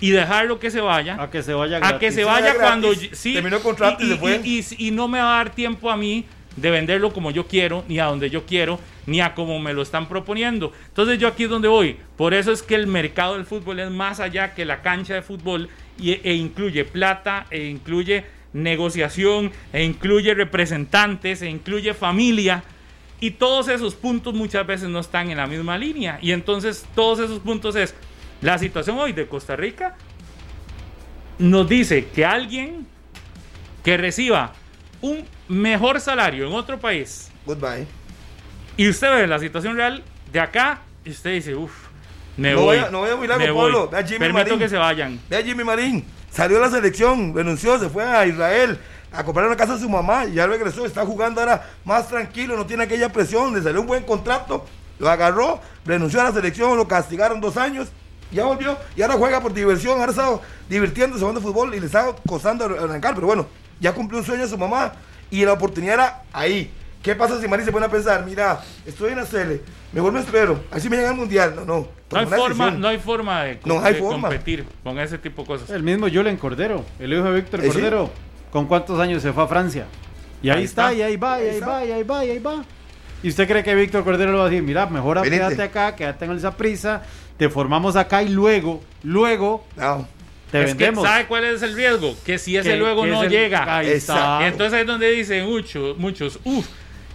[0.00, 1.16] y dejarlo que se vaya.
[1.20, 1.98] A que se vaya A gratis.
[2.00, 4.40] que se vaya cuando sí terminó el contrato y se fue.
[4.44, 6.24] y- y- y no me va a dar tiempo a mí
[6.56, 9.82] de venderlo como yo quiero, ni a donde yo quiero, ni a como me lo
[9.82, 10.72] están proponiendo.
[10.88, 11.96] Entonces yo aquí es donde voy.
[12.16, 15.22] Por eso es que el mercado del fútbol es más allá que la cancha de
[15.22, 15.68] fútbol
[15.98, 22.62] y- e incluye plata, e incluye negociación, e incluye representantes, e incluye familia.
[23.20, 26.18] Y todos esos puntos muchas veces no están en la misma línea.
[26.20, 27.94] Y entonces todos esos puntos es
[28.42, 29.96] la situación hoy de Costa Rica
[31.38, 32.86] nos dice que alguien
[33.84, 34.52] que reciba
[35.00, 37.86] un mejor salario en otro país Goodbye.
[38.76, 40.02] y usted ve la situación real
[40.32, 41.72] de acá y usted dice, uff,
[42.36, 42.76] me No voy.
[42.78, 43.62] vaya- no vaya muy largo, voy.
[43.72, 43.88] Pablo.
[43.90, 44.58] Ve a Jimmy Permito Marín.
[44.58, 45.20] que se vayan.
[45.28, 46.04] Ve a Jimmy Marín.
[46.30, 48.78] Salió de la selección, renunció, se fue a Israel
[49.12, 50.84] a comprar una casa a su mamá y ya regresó.
[50.84, 53.54] Está jugando ahora más tranquilo, no tiene aquella presión.
[53.54, 54.64] Le salió un buen contrato,
[54.98, 57.88] lo agarró, renunció a la selección, lo castigaron dos años.
[58.32, 59.98] Ya volvió y ahora juega por diversión.
[60.00, 60.28] Ahora está
[60.68, 63.14] divirtiéndose jugando fútbol y le está costando arrancar.
[63.14, 63.46] Pero bueno,
[63.80, 64.92] ya cumplió un sueño de su mamá
[65.30, 66.72] y la oportunidad era ahí.
[67.02, 68.24] ¿Qué pasa si Marín se pone a pensar?
[68.26, 69.60] Mira, estoy en la CL,
[69.92, 70.58] mejor me espero.
[70.72, 71.54] Así me llega al mundial.
[71.54, 71.88] No, no.
[72.10, 72.80] No hay, forma, decisión.
[72.80, 74.28] no hay forma de, No hay de forma.
[74.28, 75.70] competir con ese tipo de cosas.
[75.70, 77.80] El mismo Julen Cordero, el hijo de Víctor Eh, sí.
[78.56, 79.84] ¿Con cuántos años se fue a Francia?
[80.42, 80.94] Y ahí, Ahí está, está.
[80.98, 82.64] y ahí va, y Ahí va, y ahí va, y ahí va.
[83.22, 85.36] ¿Y usted cree que Víctor Cordero le va a decir, mira, mejor Venite.
[85.36, 87.02] quédate acá, quédate en el prisa,
[87.36, 90.08] te formamos acá y luego, luego No.
[90.50, 91.04] te es que, vendemos?
[91.04, 92.14] ¿sabe cuál es el riesgo?
[92.24, 93.76] Que si ese Que- luego que no es el- llega.
[93.76, 94.46] Ahí está.
[94.46, 96.66] Entonces ahí es donde dicen muchos, muchos, uff,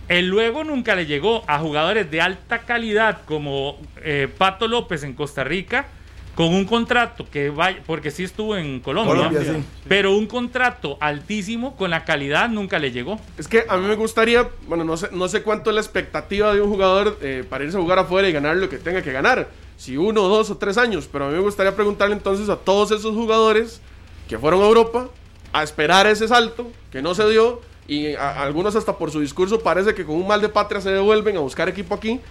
[0.09, 5.13] el luego nunca le llegó a jugadores de alta calidad como eh, Pato López en
[5.15, 5.87] Costa Rica
[6.35, 9.63] con un contrato que vaya, porque sí estuvo en Colombia, Colombia, sí.
[9.87, 13.19] pero un contrato altísimo con la calidad nunca le llegó.
[13.37, 16.53] Es que a mí me gustaría, bueno, no sé, no sé cuánto es la expectativa
[16.53, 19.11] de un jugador eh, para irse a jugar afuera y ganar lo que tenga que
[19.11, 19.49] ganar.
[19.77, 21.09] Si uno, dos o tres años.
[21.11, 23.81] Pero a mí me gustaría preguntarle entonces a todos esos jugadores
[24.29, 25.09] que fueron a Europa
[25.53, 27.61] a esperar ese salto que no se dio.
[27.87, 30.79] Y a- a algunos hasta por su discurso parece que con un mal de patria
[30.79, 32.21] se devuelven a buscar equipo aquí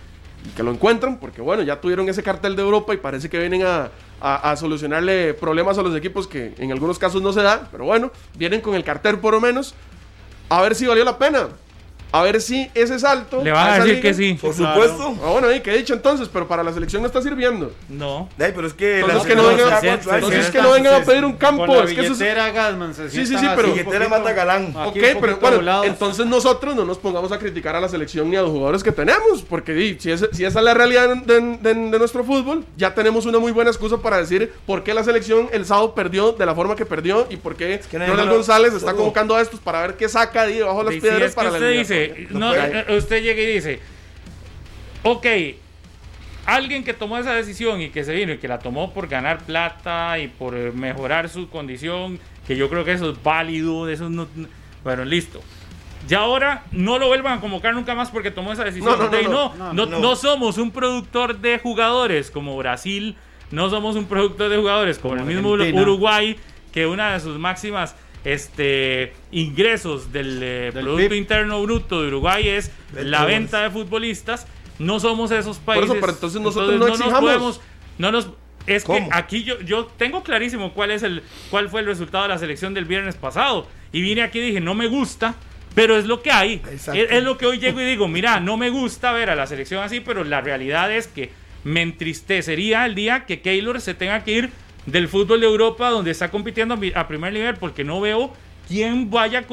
[0.56, 3.62] que lo encuentran, porque bueno, ya tuvieron ese cartel de Europa y parece que vienen
[3.64, 7.68] a, a- a solucionarle problemas a los equipos que en algunos casos no se da,
[7.70, 9.74] pero bueno, vienen con el cartel por lo menos,
[10.48, 11.48] a ver si valió la pena,
[12.12, 13.42] a ver si ese salto...
[13.42, 14.34] Le van a decir liga- que sí.
[14.40, 14.82] Por Claro.
[14.82, 15.14] supuesto.
[15.24, 17.72] Ah, bueno, ahí que he dicho entonces, pero para la selección no está sirviendo.
[17.88, 18.28] No.
[18.38, 19.00] Ay, pero es que.
[19.00, 21.84] Entonces que no vengan- entonces se- que no vengan a pedir un campo, con la
[21.84, 22.18] es que eso es-
[22.54, 24.74] Gasman, se Sí, sí, sí, pero- Billetera mata galán.
[24.76, 25.86] Ok, pero bueno, volados.
[25.86, 28.92] entonces nosotros no nos pongamos a criticar a la selección ni a los jugadores que
[28.92, 32.64] tenemos, porque di, si, ese- si esa es la realidad de, de- de nuestro fútbol,
[32.76, 36.32] ya tenemos una muy buena excusa para decir por qué la selección el sábado perdió
[36.32, 39.60] de la forma que perdió y por qué que Ronald González está convocando a estos
[39.60, 41.58] para ver qué saca de debajo de las piedras es que para la
[42.30, 42.80] no, puede.
[42.92, 43.80] eh, usted llega y dice,
[45.02, 45.26] ok,
[46.46, 49.38] alguien que tomó esa decisión y que se vino y que la tomó por ganar
[49.44, 54.08] plata y por eh, mejorar su condición, que yo creo que eso es válido, eso
[54.10, 54.26] no,
[54.82, 55.40] bueno, listo.
[56.08, 58.98] Ya ahora no lo vuelvan a convocar nunca más porque tomó esa decisión.
[58.98, 59.28] No, no, no, no.
[59.30, 59.98] no, No, no, no.
[60.00, 63.16] no somos un productor de jugadores como Brasil,
[63.50, 65.80] no somos un productor de jugadores como, Como el mismo.
[65.82, 66.36] Uruguay,
[66.72, 67.94] que una de sus máximas
[68.24, 71.12] este, ingresos del, eh, Del Producto PIB.
[71.18, 74.46] Interno Bruto de Uruguay es la venta de futbolistas.
[74.78, 75.90] No somos esos países.
[75.90, 77.60] eso, pero entonces nosotros no nos podemos-
[77.98, 78.30] no nos,
[78.66, 79.08] es ¿Cómo?
[79.10, 82.38] que aquí yo, yo tengo clarísimo cuál es el cuál fue el resultado de la
[82.38, 83.66] selección del viernes pasado.
[83.92, 85.34] Y vine aquí y dije, no me gusta,
[85.74, 86.54] pero es lo que hay.
[86.70, 86.94] Exacto.
[87.00, 89.46] Es, es lo que hoy llego y digo, mira, no me gusta ver a la
[89.46, 91.30] selección así, pero la realidad es que
[91.64, 94.50] me entristecería el día que Keylor se tenga que ir
[94.86, 98.32] del fútbol de Europa donde está compitiendo a primer nivel porque no veo
[98.66, 99.44] quién vaya,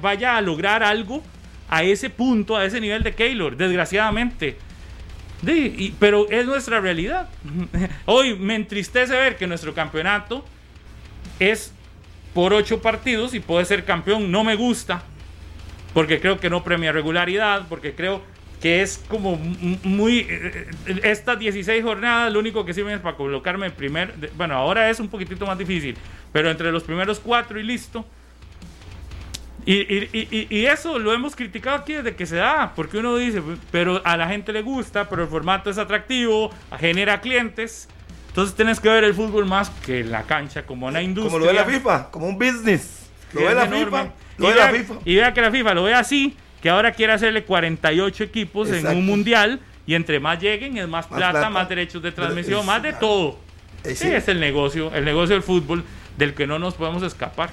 [0.00, 1.22] vaya a lograr algo
[1.68, 4.56] a ese punto, a ese nivel de Keylor, desgraciadamente.
[5.98, 7.28] Pero es nuestra realidad.
[8.06, 10.44] Hoy me entristece ver que nuestro campeonato
[11.38, 11.72] es
[12.32, 14.30] por ocho partidos y puede ser campeón.
[14.30, 15.02] No me gusta,
[15.92, 18.22] porque creo que no premia regularidad, porque creo
[18.64, 19.36] que es como
[19.82, 20.20] muy...
[20.20, 24.14] eh, eh, Estas 16 jornadas lo único que sirven es para colocarme en primer...
[24.38, 25.98] Bueno, ahora es un poquitito más difícil,
[26.32, 28.06] pero entre los primeros cuatro y listo.
[29.66, 33.16] Y, y- y- y eso lo hemos criticado aquí desde que se da, porque uno
[33.16, 36.50] dice, pero a la gente le gusta, pero el formato es atractivo,
[36.80, 37.86] genera clientes.
[38.28, 41.32] Entonces tienes que ver el fútbol más que la cancha, como una industria.
[41.32, 43.10] Como lo ve la FIFA, como un business.
[43.34, 43.84] Lo ve la enorme.
[43.84, 44.12] FIFA.
[44.38, 44.94] Lo ve la FIFA.
[45.04, 46.34] y vea que la FIFA lo ve así,
[46.64, 48.96] que ahora quiere hacerle 48 equipos en Exacto.
[48.96, 51.50] un mundial, y entre más lleguen es más Más plata, plata.
[51.50, 53.38] más derechos de transmisión, es- más de todo.
[53.84, 55.84] Eh, Sí, es el negocio, el negocio del fútbol
[56.16, 57.50] del que no nos podemos escapar.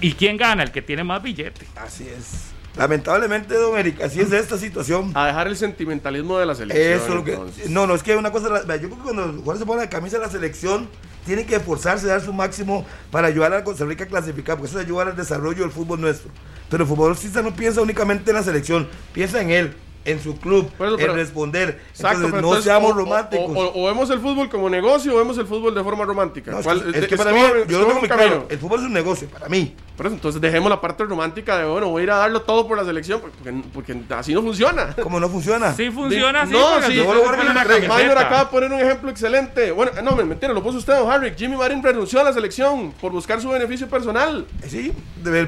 [0.00, 0.62] ¿Y quién gana?
[0.62, 1.66] El que tiene más billete.
[1.76, 2.52] Así es.
[2.74, 5.10] Lamentablemente, don Eric, así es esta situación.
[5.14, 6.92] A dejar el sentimentalismo de la selección.
[6.94, 7.38] Eso es lo que.
[7.68, 8.48] No, no, es que una cosa.
[8.48, 10.88] Yo creo que cuando los jugadores se ponen la camisa de la selección,
[11.30, 14.80] tienen que esforzarse, dar su máximo para ayudar a Costa Rica a clasificar, porque eso
[14.80, 16.28] ayuda al desarrollo del fútbol nuestro.
[16.68, 19.76] Pero el futbolista no piensa únicamente en la selección, piensa en él,
[20.10, 21.80] en su club, eso, en responder.
[21.90, 23.56] Exacto, Entonces, pero no entonces, seamos o- románticos.
[23.56, 26.50] O, o- o vemos el fútbol como negocio o vemos el fútbol de forma romántica.
[26.50, 28.46] No, es, ¿Cuál- que, es que para mí, yo lo como tengo muy claro.
[28.48, 29.74] El fútbol es un negocio, para mí.
[29.96, 32.66] Por eso, entonces dejemos la parte romántica de, bueno, voy a ir a darlo todo
[32.66, 34.94] por la selección, porque, porque así no funciona.
[35.02, 35.74] Como no funciona.
[35.74, 36.52] Sí funciona así.
[36.54, 38.20] no, sí, lo se camiseta.
[38.20, 39.70] acaba de poner un ejemplo excelente.
[39.72, 41.34] Bueno, no, me mentira, lo puso usted, don Harry.
[41.36, 44.46] Jimmy Marín renunció a la selección por buscar su beneficio personal.
[44.62, 44.92] Eh, Sí,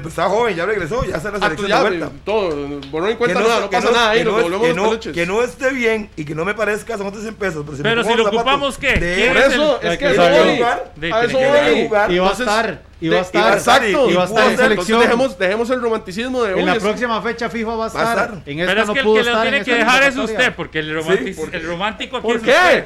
[0.05, 2.11] estaba joven, ya regresó, ya está en la Ah, selección de vuelta.
[2.23, 4.25] todo, borrón y cuenta nada, no pasa nada ahí, que
[4.61, 5.13] que no- peluches.
[5.13, 7.63] que no esté bien y que no me parezca son otros 100 pesos.
[7.65, 8.93] Pero si, Pero si lo ocupamos, ¿qué?
[8.99, 10.29] de- ¿Quién Por es eso, el- es que que eso voy.
[10.95, 11.85] De- A eso que voy.
[11.87, 12.11] jugar.
[12.11, 13.53] Y va a estar, y va a estar.
[13.53, 14.09] Exacto.
[14.09, 14.99] Y va a estar en Entonces selección.
[15.01, 17.87] dejemos, dejemos el romanticismo de En uy, la próxima fecha FIFA va a Va a
[17.87, 18.07] estar.
[18.29, 18.41] estar.
[18.45, 20.53] En esta Pero es no que el que lo tiene en que dejar es usted,
[20.55, 22.51] porque el, romantic- porque- el romántico aquí ¿Por es qué?
[22.51, 22.85] usted.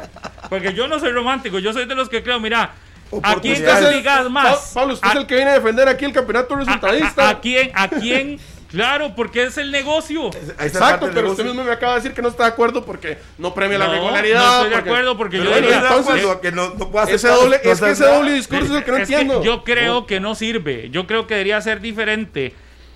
[0.49, 2.69] Porque yo no soy romántico, yo soy de los que creo, mira, ¿a
[3.09, 3.19] quién
[3.55, 3.85] Oportunidades.
[3.85, 4.55] castigas más?
[4.73, 7.29] Pa- Pablo, usted ¿A- es el que viene a defender aquí el campeonato resultadista.
[7.29, 8.39] a quién, ¿A quién
[8.69, 10.27] Claro, porque es el negocio.
[10.59, 13.53] Exacto, pero usted mismo me acaba de decir que no está de acuerdo porque no
[13.53, 14.39] premia la regularidad.
[14.41, 17.15] no estoy de acuerdo porque yo bueno, de entonces, acuerdo que no, no puedo hacer
[17.15, 19.43] ese doble, es que ese doble discurso es el que no Es que entiendo.
[19.43, 20.89] yo creo que no sirve.
[20.91, 22.53] Yo creo que debería ser diferente.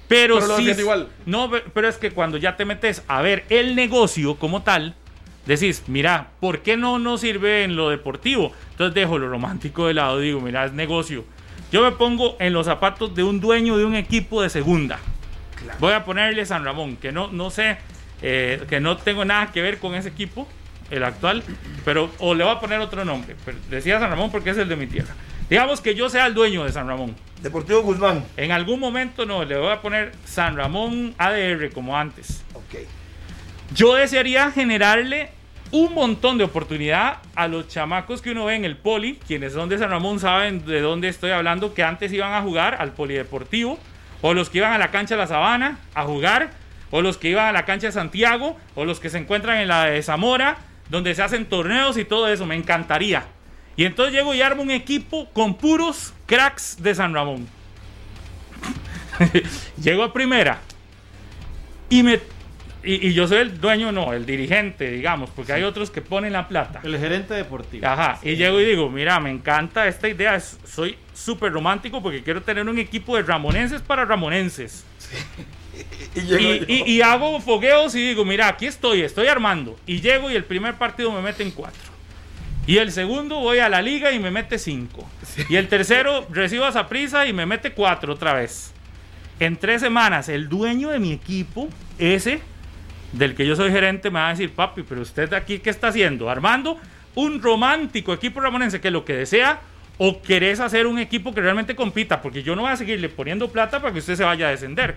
[0.10, 0.70] Pero, sí.
[0.78, 1.08] igual.
[1.26, 4.94] No, pe- pero es que cuando ya te metes a ver el negocio como tal,
[5.46, 8.52] decís, mira, ¿por qué no nos sirve en lo deportivo?
[8.72, 11.24] Entonces dejo lo romántico de lado, digo, mira, es negocio.
[11.72, 15.00] Yo me pongo en los zapatos de un dueño de un equipo de segunda.
[15.80, 17.78] Voy a ponerle San Ramón, que no, no sé,
[18.22, 20.48] eh, que no tengo nada que ver con ese equipo,
[20.90, 21.44] el actual,
[21.86, 23.36] pero o le voy a poner otro nombre.
[23.46, 25.14] Pero decía San Ramón porque es el de mi tierra.
[25.50, 27.16] Digamos que yo sea el dueño de San Ramón.
[27.42, 28.24] Deportivo Guzmán.
[28.38, 32.44] En algún momento no, le voy a poner San Ramón ADR como antes.
[32.54, 32.88] Ok.
[33.74, 35.30] Yo desearía generarle
[35.72, 39.70] un montón de oportunidad a los chamacos que uno ve en el poli, quienes son
[39.70, 43.80] de San Ramón saben de dónde estoy hablando, que antes iban a jugar al polideportivo,
[44.22, 46.52] o los que iban a la cancha de la Sabana a jugar,
[46.92, 49.68] o los que iban a la cancha de Santiago, o los que se encuentran en
[49.68, 50.58] la de Zamora,
[50.90, 53.24] donde se hacen torneos y todo eso, me encantaría.
[53.76, 57.48] Y entonces llego y armo un equipo con puros cracks de San Ramón.
[59.82, 60.60] llego a primera
[61.90, 62.20] y me
[62.84, 66.34] y, y yo soy el dueño, no, el dirigente, digamos, porque hay otros que ponen
[66.34, 66.82] la plata.
[66.84, 67.86] El gerente deportivo.
[67.86, 72.42] Ajá, y llego y digo, mira, me encanta esta idea, soy súper romántico porque quiero
[72.42, 74.86] tener un equipo de ramonenses para ramonenses.
[76.14, 79.80] Y, llego Y, y- y hago fogueos y digo, mira, aquí estoy, estoy armando.
[79.88, 81.90] Y llego y el primer partido me meten cuatro.
[82.68, 85.10] Y el segundo voy a la liga y me mete cinco.
[85.50, 88.74] Y el tercero recibo a prisa y me mete cuatro otra vez.
[89.40, 92.42] En tres semanas, el dueño de mi equipo, ese
[93.14, 95.70] del que yo soy gerente, me va a decir, papi, pero usted de aquí, ¿qué
[95.70, 96.30] está haciendo?
[96.30, 96.78] Armando
[97.16, 99.62] un romántico equipo ramonense que lo que desea
[100.04, 103.50] o querés hacer un equipo que realmente compita, porque yo no voy a seguirle poniendo
[103.52, 104.96] plata para que usted se vaya a descender.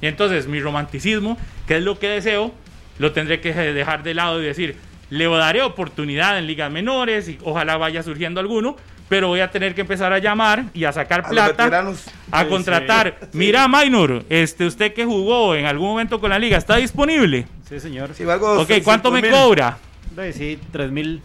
[0.00, 1.36] Y entonces mi romanticismo,
[1.66, 2.52] que es lo que deseo,
[3.00, 4.76] lo tendré que dejar de lado y decir,
[5.10, 8.76] le daré oportunidad en ligas menores y ojalá vaya surgiendo alguno,
[9.08, 11.92] pero voy a tener que empezar a llamar y a sacar A plata
[12.30, 13.18] a Sí, contratar.
[13.32, 17.48] Mira, Minor, este, usted que jugó en algún momento con la liga, ¿está disponible?
[17.68, 18.14] Sí, señor.
[18.14, 19.30] Si valgo Ok, ¿cuánto me 600,000.
[19.32, 19.78] cobra?
[20.16, 21.20] Sí, sí, 3 mil,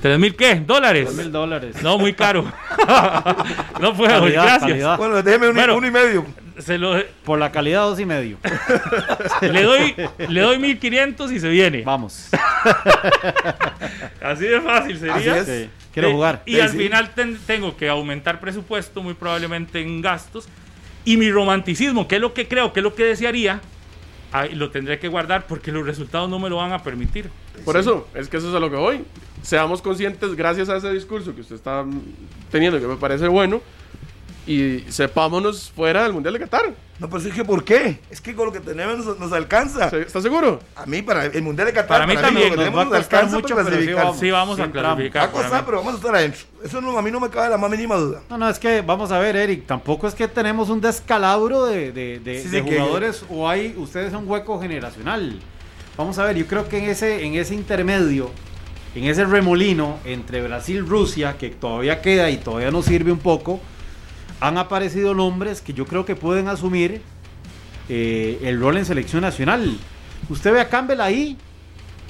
[0.00, 0.56] ¿Tres mil qué?
[0.56, 1.06] ¿Dólares?
[1.06, 1.82] 3 mil dólares.
[1.82, 2.44] No, muy caro.
[3.80, 4.60] no puedo, Calidad, gracias.
[4.70, 4.96] calidad.
[4.98, 5.76] Bueno, déjeme un, Bueno.
[5.76, 6.24] uno y medio.
[6.58, 8.36] Se lo, Por la calidad, dos y medio.
[9.40, 9.94] le doy
[10.28, 11.82] le doy 1500 y se viene.
[11.82, 12.28] Vamos.
[14.22, 15.14] Así de fácil sería.
[15.16, 15.46] Así es.
[15.46, 16.42] Sí, Quiero Eh, jugar.
[16.46, 16.78] Y Sí, al sí.
[16.78, 20.48] final ten- tengo que aumentar presupuesto, muy probablemente en gastos.
[21.04, 23.60] Y mi romanticismo, que es lo que creo, que es lo que desearía,
[24.32, 27.30] ahí lo tendré que guardar porque los resultados no me lo van a permitir.
[27.64, 29.04] Por eso, es que eso es a lo que voy.
[29.42, 31.84] Seamos conscientes, gracias a ese discurso que usted está
[32.50, 33.60] teniendo, que me parece bueno,
[34.46, 36.74] y sepámonos fuera del Mundial de Qatar.
[36.98, 38.00] No, pero es que ¿por qué?
[38.10, 39.88] Es que con lo que tenemos nos, nos alcanza.
[39.90, 40.58] ¿Se- ¿Está seguro?
[40.74, 42.82] A mí, para el Mundial de Qatar, Para mí también, lo que nos tenemos va
[42.82, 44.04] a nos costar alcanza mucho, para pero sí clasificar.
[44.04, 44.20] vamos.
[44.20, 44.90] Sí, vamos Sí a entramos.
[44.90, 45.22] Va clasificar.
[45.22, 45.64] a para costar, mí.
[45.66, 46.40] pero vamos a estar adentro.
[46.64, 48.22] Eso no, a mí no me cabe la más mínima duda.
[48.30, 51.92] No, no, es que vamos a ver, Eric, tampoco es que tenemos un descalabro de,
[51.92, 55.38] de- de- Sí, de sí, que- jugadores o hay ustedes un hueco generacional.
[55.96, 58.30] Vamos a ver, yo creo que en ese, en ese intermedio,
[58.98, 63.18] en ese remolino entre Brasil y Rusia, que todavía queda y todavía nos sirve un
[63.18, 63.60] poco,
[64.40, 67.02] han aparecido nombres que yo creo que pueden asumir
[67.88, 69.78] eh, el rol en selección nacional.
[70.28, 71.36] Usted ve a Campbell ahí,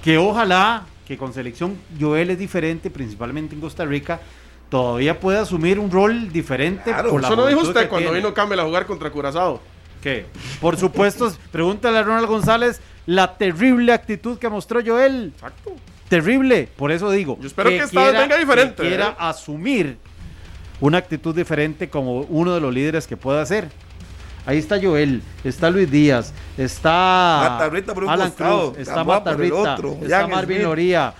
[0.03, 4.20] que ojalá que con selección Joel es diferente, principalmente en Costa Rica,
[4.68, 6.91] todavía puede asumir un rol diferente.
[6.91, 8.18] Claro, por la Eso no dijo usted cuando tiene.
[8.22, 9.61] vino Campbell a jugar contra Curazao.
[10.03, 10.26] ¿Qué?
[10.61, 15.32] Por supuesto, pregúntale a Ronald González la terrible actitud que mostró Joel.
[15.34, 15.72] Exacto.
[16.09, 17.39] Terrible, por eso digo.
[17.41, 19.17] Yo espero que esta vez venga diferente, Que quiera ¿eh?
[19.19, 19.99] asumir
[20.81, 23.69] una actitud diferente como uno de los líderes que pueda ser.
[24.47, 30.63] Ahí está Joel, está Luis Díaz, está Alan costado, Cruz, está Matarrita, otro, está Marvin.
[30.63, 31.13] Loría.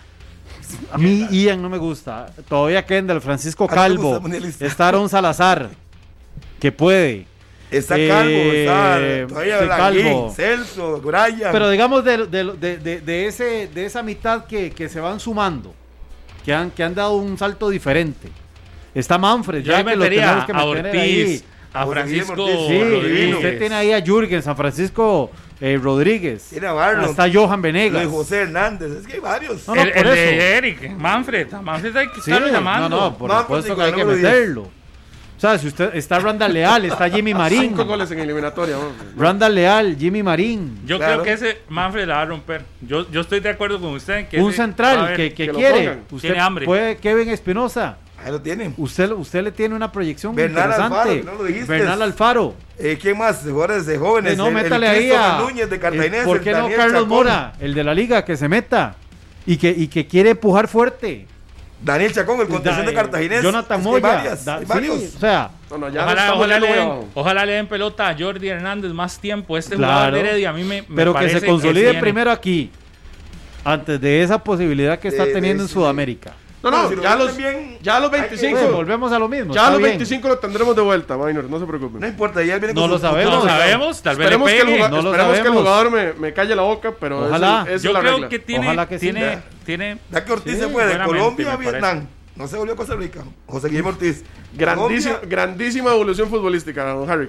[0.91, 2.33] A mí Ian no me gusta.
[2.49, 5.69] Todavía Kendall, Francisco ¿A ti te gusta Calvo, está Aaron Salazar,
[6.59, 7.27] que puede.
[7.71, 10.33] Está Eh, Calvo, está todavía Blanquín, Calvo.
[10.35, 11.53] Celso, Brian.
[11.53, 15.21] Pero digamos de, de- de- de- de ese, de esa mitad que, que se van
[15.21, 15.75] sumando,
[16.45, 18.29] que han, que han dado un salto diferente.
[18.95, 21.43] Está Manfred, Yo ya que lo tenemos que a meter Ortiz, ahí.
[21.75, 23.35] a Francisco Ortiz, Sí, Rodríguez.
[23.37, 26.45] usted tiene ahí a Jürgen, San Francisco eh, Rodríguez.
[26.49, 27.05] Tiene a Barlon.
[27.05, 28.03] Está Johan Venegas.
[28.03, 28.93] Luis José Hernández.
[28.93, 29.69] Es que hay varios.
[29.69, 30.15] No, no, el, por el eso.
[30.15, 31.53] de Eric, Manfred.
[31.53, 32.89] A Manfred hay que Sí, estarlo no, llamando.
[32.89, 34.33] no, por Manfred, supuesto que hay que el número 10.
[34.33, 34.78] meterlo.
[35.39, 37.61] O sea, si usted está Randall Leal, está Jimmy Marín.
[37.63, 38.77] Cinco goles en eliminatoria.
[38.77, 39.07] hombre.
[39.17, 40.81] Randall Leal, Jimmy Marín.
[40.85, 41.23] Yo Claro.
[41.23, 42.63] creo que ese Manfred la va a romper.
[42.81, 45.99] Yo, yo estoy de acuerdo con usted en que un central que, que quiere.
[46.11, 46.67] Usted Tiene hambre.
[46.67, 47.99] puede Kevin Espinosa.
[48.19, 48.75] Ahí Ahí lo tienen.
[48.77, 50.99] Usted, usted le tiene una proyección Bernal interesante.
[51.21, 51.71] Alfaro, no lo dijiste.
[51.73, 52.55] Bernal Alfaro.
[52.77, 53.39] Eh, ¿Quién más?
[53.43, 54.33] Jugadores de jóvenes.
[54.33, 55.39] Eh, no, El- el métale ahí Christopher a.
[55.39, 56.25] Núñez de eh, Cartaginés.
[56.25, 57.09] ¿Por el qué no Daniel Carlos Chacón.
[57.11, 58.97] Mora, el de la liga, que se meta?
[59.47, 61.29] Y que, y que quiere empujar fuerte.
[61.81, 63.43] Daniel Chacón, el contención de Cartaginés.
[63.43, 64.01] Jonathan Moya.
[64.01, 65.15] varias, da- hay sí, varios.
[65.17, 67.05] o sea, No, no, ya Ojalá, le den, weón.
[67.15, 69.57] ojalá le den pelota a Jordi Hernández más tiempo.
[69.57, 69.93] Este Claro.
[69.93, 72.71] jugador de Heredia a mí me, me pero que se consolide primero aquí.
[73.65, 75.75] Antes de esa posibilidad que está De- de- teniendo en sí.
[76.63, 78.59] No, no, si lo ya, los, bien, ya a los hay que- 25.
[78.59, 79.55] Pues, volvemos a lo mismo.
[79.55, 79.91] ya a los bien.
[79.91, 82.01] 25 lo tendremos de vuelta, Minor, no se preocupen.
[82.01, 83.35] No importa, ya él viene No con lo su- sabemos.
[83.35, 85.91] No sabemos, tal vez le Esperemos, que el, jugador, no lo esperemos que el jugador
[85.93, 87.65] me, me calle la boca, pero Ojalá.
[87.69, 88.29] Yo es la creo regla.
[88.29, 89.07] que tiene, Ojalá que sí.
[89.07, 91.57] tiene, tiene Ya que Ortiz Sí, se fue de Colombia a.
[91.57, 92.07] Vietnam.
[92.35, 93.21] No se volvió a Costa Rica.
[93.47, 94.25] José Guillermo Ortiz.
[94.55, 97.29] Grandísima, grandísima evolución futbolística, don ahí.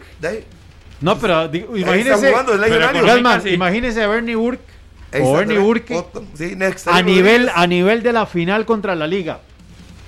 [1.01, 2.33] No, pero imagínese.
[2.33, 4.63] Pero imagínese a Bernie Burke
[5.11, 5.63] Ahí o está Bernie también.
[5.63, 6.57] Burke Otto, Sí,
[6.87, 9.39] a nivel, a nivel de la final contra la liga.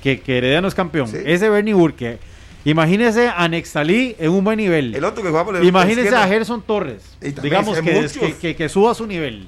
[0.03, 1.07] Que, que Herediano es campeón.
[1.07, 1.17] Sí.
[1.25, 2.19] Ese Bernie Burke.
[2.63, 4.93] Imagínese a Nextalí en un buen nivel.
[4.95, 6.23] El otro que juega por el Imagínese izquierda.
[6.23, 7.01] a Gerson Torres.
[7.41, 9.47] Digamos que, que, que- que suba su nivel.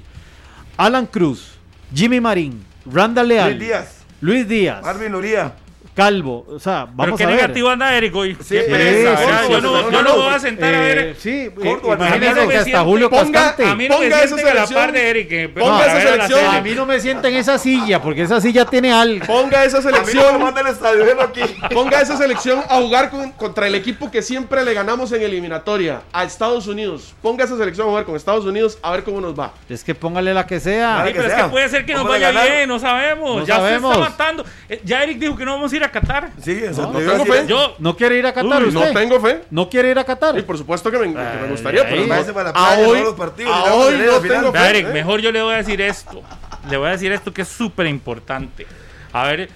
[0.76, 1.52] Alan Cruz,
[1.94, 3.96] Jimmy Marín, Randall Leal, Luis Díaz.
[4.20, 5.54] Luis Díaz, Marvin Luría.
[5.94, 6.44] Calvo.
[6.48, 7.36] O sea, vamos qué a ver.
[7.36, 8.34] negativo anda Eric hoy.
[8.40, 9.42] Sí, Qué sí, pereza, sí, ¿verdad?
[9.46, 10.98] sí, yo no, yo voy a sentar a ver.
[10.98, 13.64] Eh, sí, Córdoba, eh, imagínese a mí no que me hasta Julio ponga- Cascante.
[13.64, 14.80] A mí no me Ponga esa sienten a la selección.
[14.80, 15.28] par de Eric.
[15.30, 16.54] eh, Ponga esa selección.
[16.54, 19.24] A mí no me sienta en esa silla, porque esa silla tiene algo.
[19.26, 21.40] Ponga esa A mí no me selección, manda el estadio, déjelo aquí.
[21.72, 26.02] ponga esa selección a jugar con- contra el equipo que siempre le ganamos en eliminatoria,
[26.12, 27.14] a Estados Unidos.
[27.22, 29.52] Ponga esa selección a jugar con Estados Unidos a ver cómo nos va.
[29.68, 31.04] Es que póngale la que sea.
[31.06, 33.46] Sí, pero que es que puede ser que nos vaya bien, no sabemos.
[33.46, 33.94] Ya sabemos.
[33.94, 34.44] se está matando.
[34.68, 36.30] Eh, Ya Eric dijo que no vamos a ir a Qatar.
[36.42, 37.46] Sí, No, no tengo fe.
[37.46, 38.92] Yo, ¿No quiere ir a Qatar Uy, No usted?
[38.94, 39.42] tengo fe.
[39.50, 40.38] ¿No quiere ir a Qatar?
[40.38, 42.34] Y por supuesto que me, que me gustaría, ay, pero no.
[42.34, 44.70] Para a hoy, todos los partidos, a hoy no tengo fe.
[44.70, 44.92] Eric, ¿eh?
[44.92, 46.22] mejor yo le voy a decir esto.
[46.70, 48.66] Le voy a decir esto que es súper importante.
[49.12, 49.48] A ver,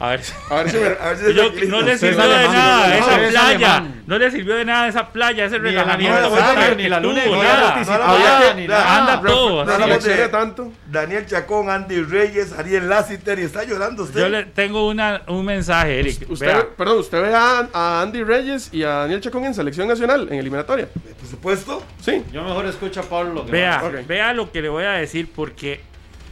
[0.00, 0.20] a ver.
[0.50, 0.86] A ver si me...
[0.86, 3.84] A ver si se Yo- no le sirvió de alemán, nada no, esa eres playa.
[4.06, 6.30] No le sirvió de nada esa playa, ese relajamiento.
[6.76, 8.54] ni la luna nada.
[8.56, 8.98] ni la- nada.
[8.98, 9.64] Anda todo.
[9.64, 10.72] No de- reflexioné tanto.
[10.90, 14.20] Daniel Chacón, Andy Reyes, Ariel Lassiter y está llorando usted.
[14.20, 16.28] Yo le tengo una, un mensaje, Eric.
[16.28, 19.86] Usted, Vea, perdón, usted ve a, a Andy Reyes y a Daniel Chacón en selección
[19.86, 20.88] nacional, en eliminatoria.
[21.20, 21.84] Por supuesto.
[22.00, 22.22] Sí.
[22.32, 23.32] Yo mejor escucho a Pablo.
[23.32, 23.88] lo que Vea, va.
[23.88, 24.06] Ok.
[24.08, 25.80] vea lo que le voy a decir porque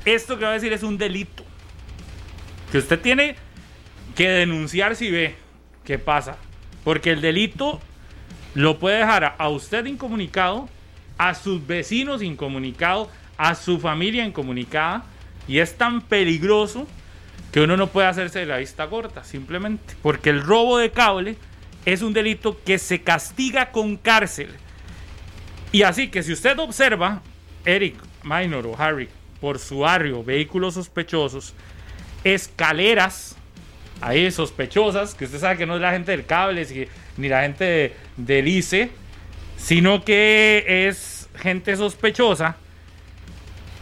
[0.04, 1.44] esto que voy a decir es un delito.
[2.70, 3.36] Que usted tiene
[4.14, 5.34] que denunciar si ve
[5.84, 6.36] qué pasa.
[6.84, 7.80] Porque el delito
[8.54, 10.68] lo puede dejar a, usted incomunicado,
[11.18, 15.04] a sus vecinos incomunicado, a su familia incomunicada.
[15.48, 16.86] Y es tan peligroso
[17.50, 19.94] que uno no puede hacerse de la vista corta, simplemente.
[20.02, 21.36] Porque el robo de cable
[21.84, 24.50] es un delito que se castiga con cárcel.
[25.72, 27.22] Y así que si usted observa,
[27.64, 29.08] Eric, Minor o Harry,
[29.40, 31.54] por su barrio, vehículos sospechosos,
[32.24, 33.36] escaleras,
[34.02, 37.64] ahí sospechosas, que usted sabe que no es la gente del cable ni la gente
[37.64, 38.90] de- del ICE,
[39.56, 42.56] sino que es gente sospechosa,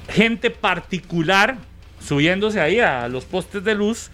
[0.08, 1.56] gente particular
[2.00, 4.10] subiéndose ahí a los postes de luz,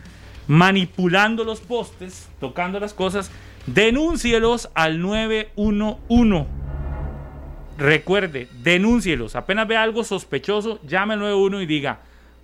[0.48, 3.30] manipulando los postes, tocando las cosas,
[3.66, 6.46] denúncielos al 911.
[7.78, 9.36] Recuerde, denúncielos.
[9.36, 11.98] Apenas vea algo sospechoso, llame al 91 y diga,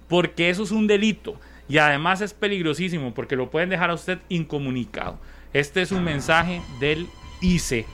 [0.08, 1.36] porque eso es un delito.
[1.72, 5.18] Y además es peligrosísimo porque lo pueden dejar a usted incomunicado.
[5.54, 7.06] Este es un mensaje del
[7.40, 7.86] ICE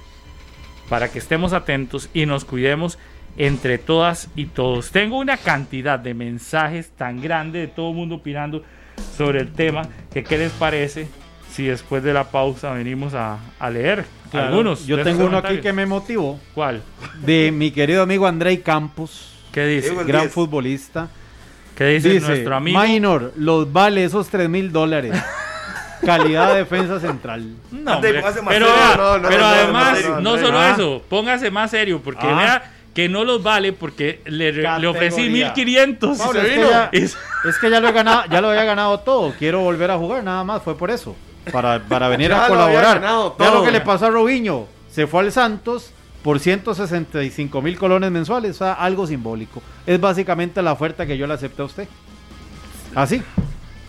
[0.88, 2.98] para que estemos atentos y nos cuidemos
[3.36, 4.90] entre todas y todos.
[4.90, 8.64] Tengo una cantidad de mensajes tan grande de todo el mundo opinando
[9.16, 11.06] sobre el tema que qué les parece
[11.48, 14.88] si después de la pausa venimos a, a leer Claro, algunos.
[14.88, 16.40] Yo tengo uno aquí que me motivó.
[16.52, 16.82] ¿Cuál?
[17.24, 19.94] De mi querido amigo Andrei Campos, ¿Qué dice?
[20.04, 20.32] Gran 10.
[20.32, 21.10] futbolista.
[21.78, 22.80] ¿Qué dice, Dice, nuestro amigo?
[22.80, 25.14] Minor, los vale esos 3 mil dólares.
[26.04, 27.54] Calidad de defensa central.
[27.70, 28.82] No, Ande, hombre, póngase más pero serio.
[28.84, 30.70] ah, No, no, pero además, no, no, no no, solo ah.
[30.70, 32.36] eso, póngase más serio, porque Ah.
[32.36, 35.44] vea que no los vale porque le, le ofrecí Categoría.
[35.54, 36.18] 1500.
[36.18, 36.70] Pablo, es, que vino.
[36.70, 39.32] ya, es que ya lo he ganado, ya lo había ganado todo.
[39.38, 41.14] Quiero volver a jugar, nada más, fue por eso.
[41.52, 43.34] Para, para venir Ya a lo había colaborar.
[43.38, 44.66] Vea lo que le pasó a Robinho.
[44.90, 45.92] Se fue al Santos
[46.22, 49.62] por 165 mil colones mensuales, o sea, algo simbólico.
[49.86, 51.88] Es básicamente la oferta que yo le acepté a usted.
[52.94, 53.22] Así,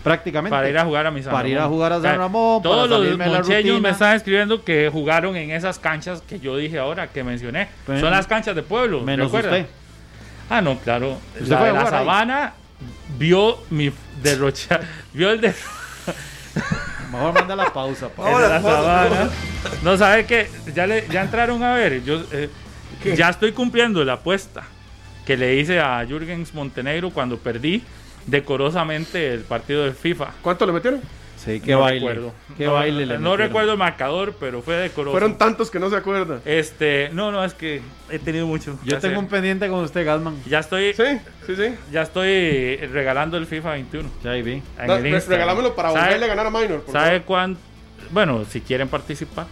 [0.04, 0.54] prácticamente.
[0.54, 2.74] para ir a jugar a mi San Para ir a jugar a San Ramón, para
[2.74, 7.08] Todos los moncheños me están escribiendo que jugaron en esas canchas que yo dije ahora,
[7.08, 7.68] que mencioné.
[7.86, 9.00] Pues, Son las canchas de pueblo.
[9.00, 9.50] Menos ¿recuerda?
[9.50, 9.66] usted.
[10.48, 11.16] Ah, no, claro.
[11.34, 11.86] Usted La de la ahí.
[11.86, 12.54] sabana
[13.18, 13.90] vio mi
[14.22, 14.80] derrocha.
[15.12, 15.54] vio el de,
[17.10, 18.08] Mejor manda la pausa.
[18.08, 18.30] pa.
[18.40, 19.30] la sabana.
[19.82, 22.02] No sabe que ya le ya entraron a ver.
[22.04, 22.48] Yo eh,
[23.16, 24.62] ya estoy cumpliendo la apuesta
[25.26, 27.82] que le hice a Jürgens Montenegro cuando perdí
[28.26, 30.32] decorosamente el partido de FIFA.
[30.42, 31.00] ¿Cuánto le metieron?
[31.42, 32.00] Sí, qué no baile.
[32.06, 32.34] recuerdo.
[32.58, 33.38] Qué no, baile le no metieron.
[33.38, 35.12] recuerdo el marcador, pero fue decoroso.
[35.12, 36.40] Fueron tantos que no se acuerda.
[36.44, 37.80] Este, no, no, es que
[38.10, 38.78] he tenido mucho.
[38.84, 39.18] Yo tengo sé.
[39.20, 40.36] un pendiente con usted, Gasman.
[40.46, 41.02] Ya estoy, Sí,
[41.46, 41.74] sí, sí.
[41.90, 44.08] ya estoy regalando el FIFA 21.
[44.22, 44.62] Ya ahí vi.
[44.76, 45.38] Da- el re- Instagram.
[45.40, 46.82] regalámelo para ¿Sabe- volverle a ganar a Minor.
[46.82, 47.58] por ¿Sabe cuánto?
[48.10, 49.46] Bueno, si quieren participar.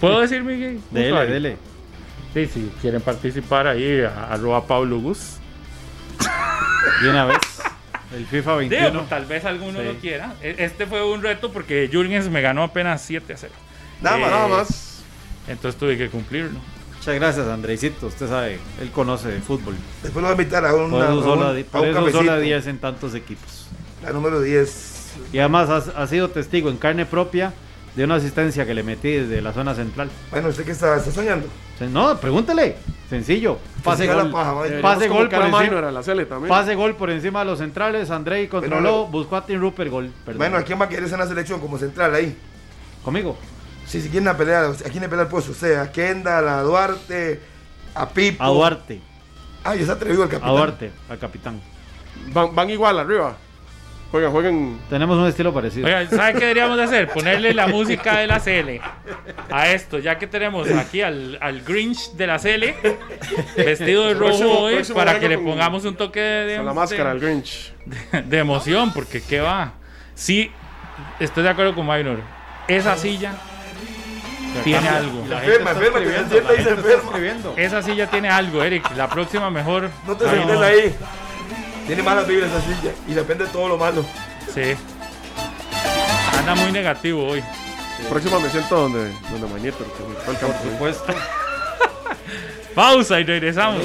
[0.00, 0.54] ¿Puedo decir mi
[0.90, 1.56] Dele, dele.
[2.34, 5.36] Sí, si quieren participar ahí, a- arroba Pablo Gus.
[7.02, 7.38] De una vez.
[8.14, 9.02] El FIFA Digo, 21.
[9.08, 9.84] tal vez alguno Sí.
[9.86, 10.34] lo quiera.
[10.42, 13.52] E- Este fue un reto porque Jürgens me ganó apenas 7 a 0.
[14.00, 14.28] Nada más.
[14.28, 15.02] Eh, Nada más.
[15.48, 16.58] Entonces tuve que cumplirlo.
[16.96, 18.06] Muchas gracias, Andreicito.
[18.08, 19.74] Usted sabe, él conoce de fútbol.
[20.02, 22.18] Después lo voy a invitar a, una, Por eso a un, por eso cafecito.
[22.18, 23.68] solo 10 en tantos equipos.
[24.02, 25.14] La número 10.
[25.32, 27.52] Y además ha sido testigo en carne propia
[27.96, 30.10] de una asistencia que le metí desde la zona central.
[30.30, 31.46] Bueno, ¿usted qué está, está soñando?
[31.90, 32.76] No, pregúntele.
[33.08, 33.58] Sencillo.
[33.82, 34.30] Pase la gol.
[34.32, 35.78] paja, Pase gol por a encima.
[35.88, 36.26] A la Cele.
[36.26, 38.10] Pase gol por encima de los centrales.
[38.10, 40.10] Andrei controló, Pero- buscó a Tim Rupert gol.
[40.24, 40.38] Perdón.
[40.38, 42.36] Bueno, ¿a quién va a querer en la selección como central ahí?
[43.02, 43.36] Conmigo.
[43.86, 45.52] Si se quieren a pelear, ¿a quién le pelea el puesto?
[45.52, 47.40] O sea, a Kendall, a Duarte,
[47.94, 48.42] a Pipo.
[48.42, 49.00] A Duarte.
[49.62, 50.50] Ah, ya se atrevió el A capitán.
[50.56, 51.60] Duarte, al capitán.
[52.32, 53.36] Van, van igual arriba.
[54.10, 54.78] Juegan, juegan.
[54.88, 55.84] Tenemos un estilo parecido.
[55.86, 57.08] Oiga, ¿sabe qué deberíamos de hacer?
[57.08, 58.80] Ponerle la música de la CL
[59.50, 62.64] a esto, ya que tenemos aquí al, al Grinch de la CL
[63.56, 66.70] vestido de rojo Próximo- hoy próximo para que le pongamos un toque de, Con la
[66.72, 67.72] de- máscara, el Grinch.
[68.24, 69.72] de emoción, porque qué va.
[70.14, 70.50] Sí,
[71.20, 72.20] estoy de acuerdo con Minor.
[72.68, 73.32] Esa silla
[74.64, 75.26] tiene algo.
[75.28, 76.18] La Enferma, gente enferma, que la
[76.54, 77.54] gente está escribiendo.
[77.56, 78.88] Esa silla tiene algo, Eric.
[78.96, 79.90] La próxima mejor.
[80.06, 80.32] No te No.
[80.32, 80.94] sientes ahí.
[81.86, 84.04] Tiene malas vibras esa silla y depende de todo lo malo.
[84.52, 84.74] Sí.
[86.38, 87.42] Anda muy negativo hoy.
[88.08, 90.56] Próxima me siento donde, donde Mañeto, el Por campo.
[90.62, 91.14] supuesto.
[92.74, 93.82] Pausa y regresamos.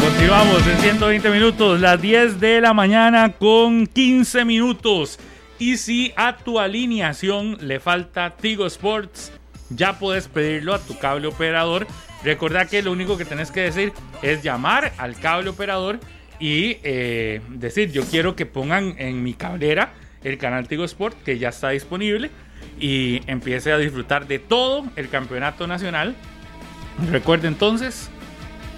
[0.00, 5.18] Continuamos en 120 minutos, las 10 de la mañana con 15 minutos.
[5.58, 9.32] Y si a tu alineación le falta Tigo Sports,
[9.70, 11.86] ya puedes pedirlo a tu cable operador.
[12.22, 15.98] Recordá que lo único que tenés que decir es llamar al cable operador
[16.44, 21.38] y eh, decir yo quiero que pongan en mi cablera el canal Tigo Sport que
[21.38, 22.30] ya está disponible
[22.78, 26.14] y empiece a disfrutar de todo el campeonato nacional
[27.10, 28.08] Recuerde entonces,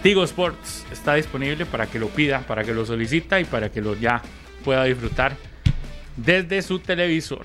[0.02, 3.80] Tigo Sports está disponible para que lo pida, para que lo solicita y para que
[3.80, 4.22] lo ya
[4.64, 5.36] pueda disfrutar
[6.16, 7.42] desde su televisor.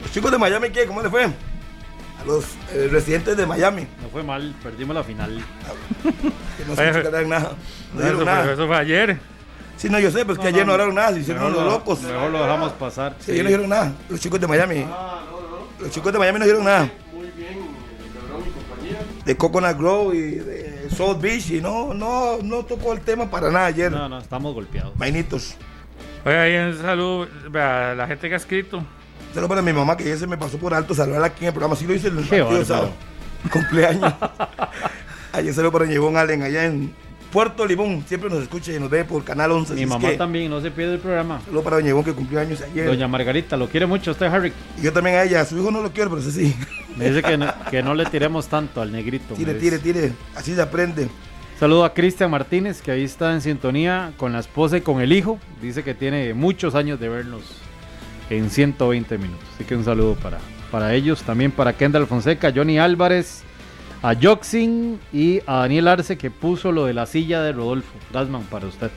[0.00, 0.86] Los chicos de Miami, ¿qué?
[0.86, 1.24] ¿Cómo le fue?
[1.24, 3.86] A los eh, residentes de Miami.
[4.02, 5.42] No fue mal, perdimos la final.
[6.56, 7.56] Que no se nada.
[7.94, 8.52] No eso, fue, nada.
[8.52, 9.18] eso fue ayer.
[9.76, 12.02] Sí, no, yo sé, pues que ayer no hablaron nada, se hicieron los lo, locos.
[12.02, 13.16] mejor lo dejamos pasar.
[13.18, 13.92] Sí, ayer no dijeron nada.
[14.08, 14.86] Los chicos de Miami.
[15.80, 16.90] Los chicos de Miami no dijeron nada.
[17.12, 17.58] Muy bien,
[18.14, 18.98] Lebron y compañía.
[19.24, 23.50] De Coconut Grove y de South Beach y no, no, no tocó el tema para
[23.50, 23.90] nada ayer.
[23.90, 24.96] No, no, estamos golpeados.
[24.96, 25.56] Vainitos.
[26.24, 28.84] Oiga, ahí un saludo a la gente que ha escrito.
[29.34, 31.52] Solo para mi mamá que ya se me pasó por alto saludar aquí en el
[31.52, 31.74] programa.
[31.74, 32.90] Sí lo hice el Qué partido.
[33.50, 34.12] Cumpleaños.
[35.32, 36.94] Ayer saludo para Ñebón Allen allá en
[37.32, 38.04] Puerto Limón.
[38.06, 39.74] Siempre nos escucha y nos ve por Canal 11.
[39.74, 41.40] Mi es mamá que, también, no se pierde el programa.
[41.44, 42.86] Saludo para Doña Ñebón que cumplió años ayer.
[42.86, 44.52] Doña Margarita, lo quiere mucho usted, Harry.
[44.78, 45.40] Y yo también a ella.
[45.40, 46.56] A su hijo no lo quiero, pero sí, sí.
[46.96, 49.34] Me dice que no, que no le tiremos tanto al negrito.
[49.34, 50.12] Tire, tire, tire.
[50.36, 51.08] Así se aprende.
[51.58, 55.12] Saludo a Cristian Martínez, que ahí está en sintonía con la esposa y con el
[55.12, 55.38] hijo.
[55.62, 57.42] Dice que tiene muchos años de vernos
[58.28, 59.48] en 120 minutos.
[59.54, 60.38] Así que un saludo para,
[60.70, 61.22] para ellos.
[61.22, 63.42] También para Kendall Fonseca, Johnny Álvarez,
[64.02, 67.92] a Joxin y a Daniel Arce, que puso lo de la silla de Rodolfo.
[68.12, 68.90] Gasman, para usted.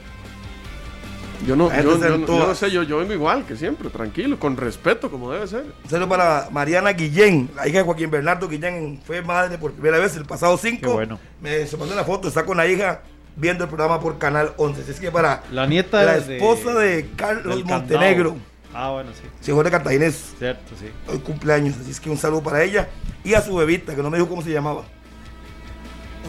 [1.46, 5.30] Yo no, yo, no sé, yo, yo vengo igual que siempre, tranquilo, con respeto, como
[5.30, 5.64] debe ser.
[5.84, 9.00] Un saludo para Mariana Guillén, la hija de Joaquín Bernardo Guillén.
[9.06, 10.80] Fue madre por primera vez el pasado 5.
[10.80, 11.18] Qué bueno.
[11.42, 13.02] Me se mandó una foto, está con la hija
[13.36, 14.80] viendo el programa por Canal 11.
[14.80, 17.62] Así es que para La nieta la de- esposa de Carlos.
[17.66, 18.36] Montenegro,
[18.72, 19.50] Ah, bueno, sí.
[19.50, 20.86] hijo de cartaginés, Cierto, sí.
[21.06, 21.76] hoy cumpleaños.
[21.80, 22.88] Así es que un saludo para ella
[23.24, 24.84] y a su bebita, que no me dijo cómo se llamaba.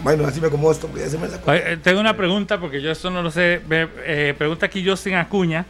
[0.04, 1.52] Bueno, así me como esto, ya se me sacó.
[1.52, 3.62] Oye, eh, tengo una pregunta porque yo esto no lo sé.
[3.70, 5.66] Eh, pregunta aquí Justin Acuña.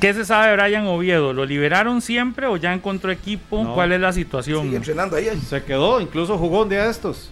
[0.00, 1.32] ¿Qué se sabe de Brian Oviedo?
[1.32, 3.64] ¿Lo liberaron siempre o ya encontró equipo?
[3.64, 3.74] No.
[3.74, 4.64] ¿Cuál es la situación?
[4.64, 5.30] Sigue entrenando ahí.
[5.48, 7.30] Se quedó, incluso jugó un día de estos.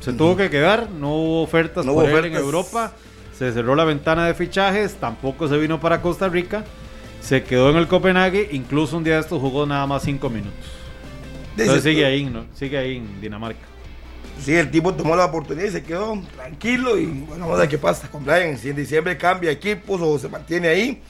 [0.00, 2.40] Se tuvo que quedar, no hubo ofertas No por hubo él en ofertas.
[2.40, 2.92] Europa.
[3.36, 6.64] Se cerró la ventana de fichajes, tampoco se vino para Costa Rica.
[7.20, 10.54] Se quedó en el Copenhague, incluso un día de estos jugó nada más cinco minutos.
[11.58, 12.44] Entonces sigue ahí, ¿no?
[12.54, 13.66] Sigue ahí en Dinamarca.
[14.40, 16.98] Sí, el tipo tomó la oportunidad y se quedó tranquilo.
[16.98, 18.56] Y bueno, vamos a ver qué pasa con Brian.
[18.58, 21.02] Si en diciembre cambia equipos o se mantiene ahí.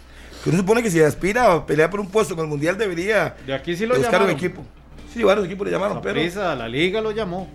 [0.42, 3.34] Que uno supone que si aspira a pelear por un puesto con el mundial debería
[3.46, 4.30] De aquí sí lo buscar un llamaron.
[4.30, 4.64] equipo.
[5.12, 7.48] Sí, varios equipos le llamaron, pero Saprissa, la liga lo llamó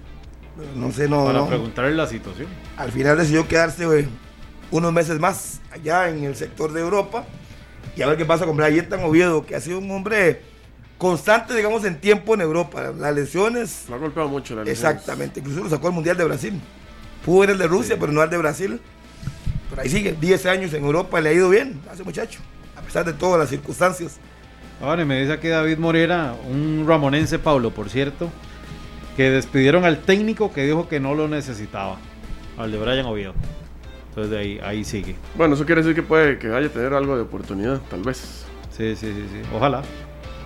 [0.57, 1.47] pero no sé, no, para no.
[1.47, 2.47] preguntarle la situación.
[2.75, 4.07] Al final decidió quedarse güey,
[4.71, 7.25] unos meses más allá en el sector de Europa.
[7.95, 10.41] y a ver qué pasa con Brian Tan Oviedo, que ha sido un hombre
[11.01, 12.93] constante, digamos, en tiempo en Europa.
[12.95, 13.85] Las lesiones.
[13.89, 14.91] Lo ha golpeado mucho la lesión.
[14.91, 16.61] Exactamente, incluso lo sacó al Mundial de Brasil.
[17.25, 18.79] Pudo ir el de Rusia, pero no al de Brasil.
[19.71, 22.39] Pero ahí sigue, 10 años en Europa, le ha ido bien a ese muchacho,
[22.77, 24.17] a pesar de todas las circunstancias.
[24.79, 28.29] Ahora me dice aquí David Morera, un ramonense Pablo, por cierto,
[29.17, 31.97] que despidieron al técnico que dijo que no lo necesitaba,
[32.59, 33.33] al de Brian Oviedo.
[34.09, 35.15] Entonces de ahí, ahí sigue.
[35.35, 38.45] Bueno, eso quiere decir que puede que vaya a tener algo de oportunidad, tal vez.
[38.69, 39.41] Sí, sí, sí, sí.
[39.51, 39.81] Ojalá.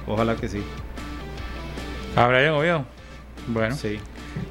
[0.07, 0.63] Ojalá que sí.
[2.15, 2.85] ¿A Brian Oviedo?
[3.47, 3.99] Bueno, Sí.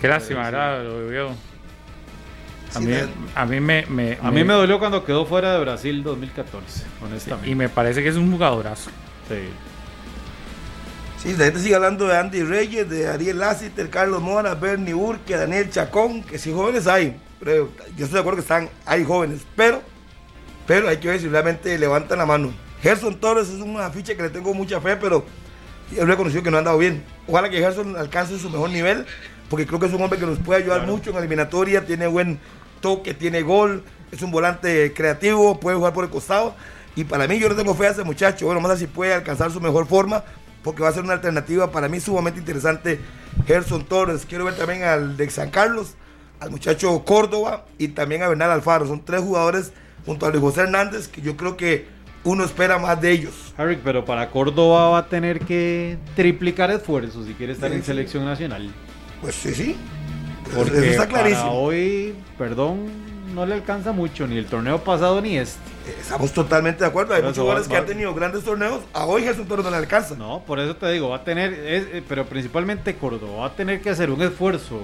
[0.00, 0.80] qué lástima, ¿verdad?
[2.74, 2.94] A Sí, mí,
[3.36, 7.48] a mí me, me- A mí me dolió cuando quedó fuera de Brasil 2014, honestamente.
[7.50, 8.90] Y me parece que es un jugadorazo.
[9.28, 9.36] Sí.
[11.22, 15.36] Sí, la gente sigue hablando de Andy Reyes, de Ariel Lassiter, Carlos Mora, Bernie Urque,
[15.36, 19.40] Daniel Chacón, que si jóvenes hay, pero yo estoy de acuerdo que están, hay jóvenes,
[19.56, 19.80] pero,
[20.66, 22.52] pero hay que ver si realmente levantan la mano.
[22.82, 25.24] Gerson Torres es una ficha que le tengo mucha fe, pero
[25.96, 27.04] he reconocido que no ha andado bien.
[27.26, 29.06] Ojalá que Gerson alcance su mejor nivel,
[29.48, 32.06] porque creo que es un hombre que nos puede ayudar mucho en la eliminatoria, tiene
[32.06, 32.38] buen
[32.80, 33.82] toque, tiene gol,
[34.12, 36.54] es un volante creativo, puede jugar por el costado.
[36.96, 38.46] Y para mí yo le tengo fe a ese muchacho.
[38.46, 40.24] Bueno, vamos a ver si puede alcanzar su mejor forma,
[40.62, 43.00] porque va a ser una alternativa para mí sumamente interesante.
[43.46, 45.94] Gerson Torres, quiero ver también al de San Carlos,
[46.40, 48.86] al muchacho Córdoba y también a Bernal Alfaro.
[48.86, 49.72] Son tres jugadores
[50.06, 51.88] junto a Luis José Hernández que yo creo que
[52.24, 53.54] uno espera más de ellos.
[53.56, 57.82] Harry, pero para Córdoba va a tener que triplicar esfuerzos si quiere estar Sí, en
[57.82, 57.86] sí.
[57.86, 58.70] selección nacional.
[59.20, 59.76] Pues sí, sí.
[60.54, 61.52] Porque Eso está para clarísimo.
[61.52, 62.86] hoy, perdón,
[63.34, 65.58] no le alcanza mucho, ni el torneo pasado ni este.
[66.00, 67.14] Estamos totalmente de acuerdo.
[67.14, 68.80] Hay Pero muchos jugadores que han tenido grandes torneos.
[68.92, 70.14] A hoy Gerson Torres no le alcanza.
[70.16, 73.52] No, por eso te digo, va a tener, es- eh, pero principalmente Córdoba, va a
[73.54, 74.82] tener que hacer un esfuerzo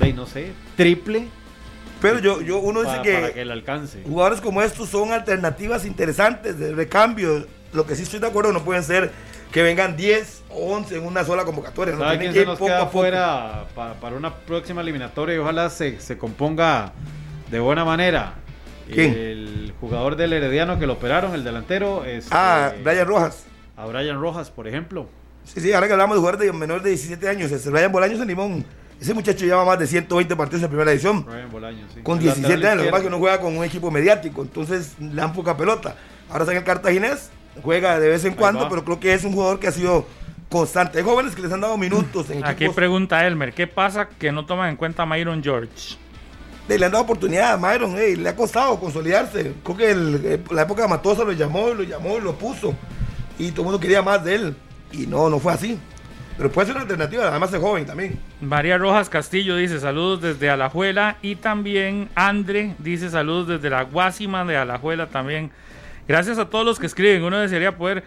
[0.00, 1.28] de, no sé, triple
[2.04, 4.02] Pero yo, yo uno dice que, para que le alcance.
[4.06, 7.46] jugadores como estos son alternativas interesantes de recambio.
[7.72, 9.10] Lo que sí estoy de acuerdo no pueden ser
[9.50, 11.94] que vengan 10 o 11 en una sola convocatoria.
[11.94, 12.90] No ¿Sabe tienen que ir nos poco a
[13.74, 16.92] para una próxima eliminatoria y ojalá se, se componga
[17.50, 18.34] de buena manera?
[18.92, 19.14] ¿Quién?
[19.14, 23.44] El jugador del Herediano que lo operaron, el delantero, es Ah, Brian Rojas.
[23.76, 25.08] a Brian Rojas, por ejemplo.
[25.44, 28.20] Sí, sí, ahora que hablamos de jugadores de menores de 17 años, ese Brian Bolaños
[28.20, 28.64] en Limón.
[29.00, 31.26] Ese muchacho lleva más de 120 partidos en primera edición.
[31.50, 32.00] Bolaño, sí.
[32.02, 33.90] Con El 17 lateral años, lo que pasa es que no juega con un equipo
[33.90, 35.96] mediático, entonces le dan poca pelota.
[36.30, 37.30] Ahora está en el Cartaginés,
[37.62, 38.68] juega de vez en Ahí cuando, va.
[38.70, 40.06] pero creo que es un jugador que ha sido
[40.48, 40.98] constante.
[40.98, 42.74] Hay jóvenes que les han dado minutos en Aquí equipos.
[42.76, 45.96] pregunta Elmer, ¿qué pasa que no toman en cuenta a Myron George?
[46.66, 49.52] le han dado oportunidad a Myron, ey, le ha costado consolidarse.
[49.62, 52.74] Creo que el- eh, la época de Matosa lo llamó, lo llamó y lo puso.
[53.38, 54.56] Y todo el mundo quería más de él.
[54.90, 55.78] Y no, no fue así.
[56.36, 58.18] Pero puede ser una alternativa, además es joven también.
[58.40, 64.44] María Rojas Castillo dice saludos desde Alajuela y también Andre dice saludos desde la Guásima
[64.44, 65.50] de Alajuela también.
[66.08, 67.22] Gracias a todos los que escriben.
[67.22, 68.02] Uno desearía poder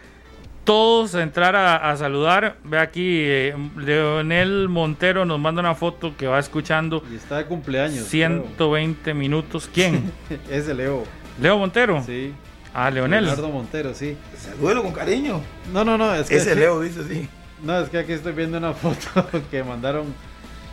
[0.66, 2.58] todos entrar a, a saludar.
[2.66, 7.46] Ve aquí, eh, Leonel Montero nos manda una foto que va escuchando Y está de
[7.46, 8.06] cumpleaños.
[8.08, 9.70] 120 minutos.
[9.74, 10.12] ¿Quién?
[10.28, 10.40] creo.
[10.52, 11.04] Ese Leo.
[11.42, 12.04] Leo Montero.
[12.06, 12.34] Sí.
[12.74, 13.24] Ah, Leonel.
[13.24, 14.18] Leonardo Montero, sí.
[14.38, 15.42] Salúdelo con cariño.
[15.72, 16.14] No, no, no.
[16.14, 17.28] Es que Ese Leo dice sí.
[17.64, 20.14] No, es que aquí estoy viendo una foto que mandaron.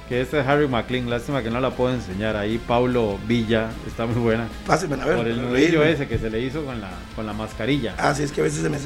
[0.08, 1.08] Que este es Harry McLean.
[1.08, 2.36] Lástima que no la puedo enseñar.
[2.36, 4.46] Ahí Paulo Villa está muy buena.
[4.66, 5.16] Pásenme a ver.
[5.16, 7.94] Por el nudillo ese que se le hizo con la, con la mascarilla.
[7.96, 8.76] Ah, sí, es que a veces se me,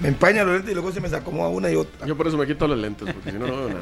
[0.00, 2.06] me empaña los lentes y luego se me acomoda una y otra.
[2.06, 3.80] Yo por eso me quito los lentes, porque si no, no veo nada.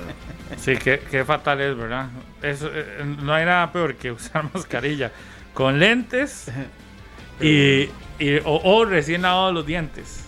[0.57, 2.09] Sí, qué, qué fatal es, ¿verdad?
[2.41, 5.13] Eso, eh, no hay nada peor que usar mascarilla
[5.53, 6.47] con lentes
[7.41, 10.22] y, y- o, o recién lavados los dientes.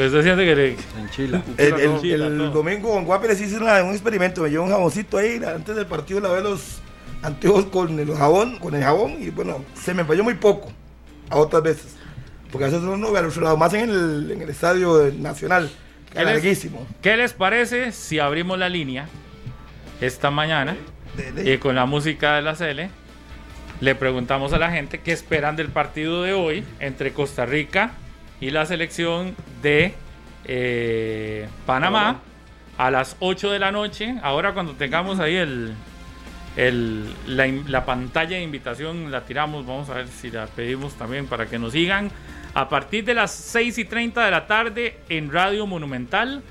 [0.00, 1.42] Pero usted siente que le- En Chile.
[1.58, 4.42] El, el- el domingo con Guapi les hice una- un experimento.
[4.42, 5.40] Me llevo un jaboncito ahí.
[5.44, 6.78] Antes del partido lavé los
[7.22, 9.16] anteojos con el jabón, con el jabón.
[9.22, 10.72] Y bueno, se me falló muy poco.
[11.28, 11.96] A otras veces.
[12.50, 13.56] Porque a veces uno ve al otro lado.
[13.58, 15.70] Más en el, en el estadio nacional.
[16.08, 16.86] Que ¿Qué es les- larguísimo.
[17.02, 19.06] ¿Qué les parece si abrimos la línea
[20.00, 20.76] esta mañana
[21.44, 22.88] y con la música de la Cele?
[23.80, 27.92] Le preguntamos a la gente qué esperan del partido de hoy entre Costa Rica
[28.40, 29.94] y la selección de
[30.44, 32.20] eh, Panamá
[32.78, 34.14] a las 8 de la noche.
[34.22, 35.74] Ahora cuando tengamos ahí el,
[36.56, 40.94] el- la, in- la pantalla de invitación la tiramos, vamos a ver si la pedimos
[40.94, 42.10] también para que nos sigan.
[42.54, 46.42] A partir de las 6 y 30 de la tarde en Radio Monumental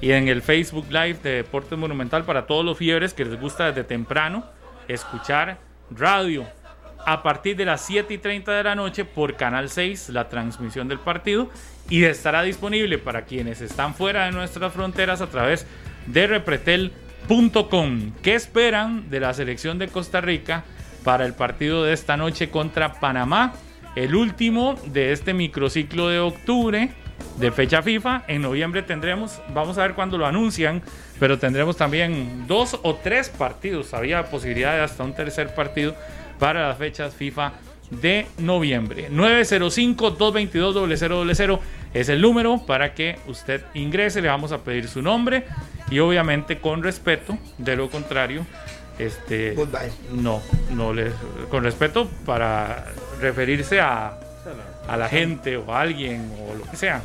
[0.00, 3.66] y en el Facebook Live de Deportes Monumental para todos los fiebres que les gusta
[3.66, 4.44] desde temprano
[4.88, 5.58] escuchar
[5.90, 6.44] radio.
[7.06, 10.88] A partir de las 7 y 30 de la noche por Canal 6, la transmisión
[10.88, 11.48] del partido.
[11.88, 15.68] Y estará disponible para quienes están fuera de nuestras fronteras a través
[16.08, 18.10] de repretel.com.
[18.22, 20.64] ¿Qué esperan de la selección de Costa Rica
[21.04, 23.52] para el partido de esta noche contra Panamá?
[23.94, 26.90] El último de este microciclo de octubre
[27.38, 28.24] de fecha FIFA.
[28.26, 30.82] En noviembre tendremos, vamos a ver cuándo lo anuncian,
[31.20, 33.94] pero tendremos también dos o tres partidos.
[33.94, 35.94] Había posibilidad de hasta un tercer partido
[36.38, 37.52] para las fechas FIFA
[37.90, 39.10] de noviembre.
[39.10, 41.58] 905-222-0000
[41.94, 44.20] es el número para que usted ingrese.
[44.20, 45.44] Le vamos a pedir su nombre
[45.90, 47.38] y obviamente con respeto.
[47.58, 48.44] De lo contrario,
[48.98, 49.92] este, Goodbye.
[50.12, 51.12] no, no les,
[51.50, 52.86] con respeto para
[53.20, 54.18] referirse a,
[54.88, 57.02] a la gente o a alguien o lo que sea.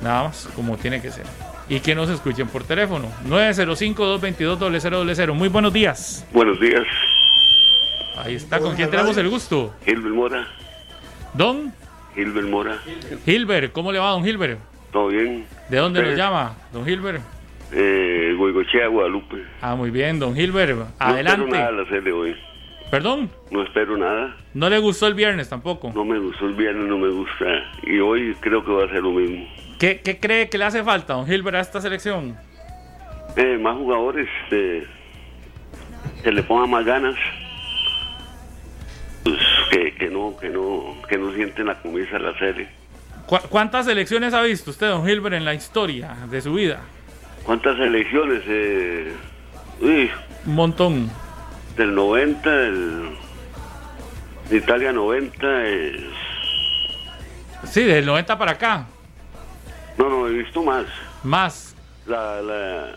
[0.00, 1.24] Nada más como tiene que ser.
[1.68, 3.08] Y que nos escuchen por teléfono.
[3.28, 5.32] 905-222-0000.
[5.34, 6.24] Muy buenos días.
[6.32, 6.82] Buenos días,
[8.16, 8.58] Ahí está.
[8.60, 9.74] ¿Con quién tenemos el gusto?
[9.84, 10.46] Gilbert Mora.
[11.34, 11.72] Don
[12.14, 12.78] Gilbert Mora,
[13.24, 13.72] Gilbert.
[13.72, 14.58] ¿Cómo le va, don Gilbert?
[14.92, 15.44] ¿todo bien?
[15.68, 17.20] ¿De dónde nos Ustedes, llama, don Gilbert?
[17.72, 19.44] Eh, Goigochea, Guadalupe.
[19.60, 20.70] Ah, muy bien, don Gilbert.
[20.76, 21.72] No espero nada Adelante.
[21.82, 22.36] la serie hoy.
[22.90, 24.36] Perdón, No espero nada.
[24.54, 25.92] no le gustó el viernes tampoco.
[25.94, 27.44] No me gustó el viernes, no me gusta.
[27.82, 29.44] Y hoy creo que va a ser lo mismo.
[29.78, 32.34] ¿Qué, qué cree que le hace falta, don Gilbert, a esta selección?
[33.36, 34.86] Eh, más jugadores eh,
[36.22, 37.16] que le pongan más ganas.
[39.26, 39.38] Pues,
[39.70, 42.68] que, que no que no que no sienten la camisa de la serie.
[43.26, 46.78] ¿Cu- ¿Cuántas selecciones ha visto usted, don Gilbert, en la historia de su vida?
[47.42, 48.42] ¿Cuántas elecciones?
[48.46, 49.12] Eh,
[49.80, 50.10] uy,
[50.46, 51.10] Un montón.
[51.76, 53.08] del 90, del,
[54.48, 55.36] de Italia 90,
[55.66, 56.10] eh,
[57.64, 58.86] Sí, del 90 para acá.
[59.98, 60.86] no, no, he visto más.
[61.24, 61.74] Más.
[62.06, 62.94] La, la,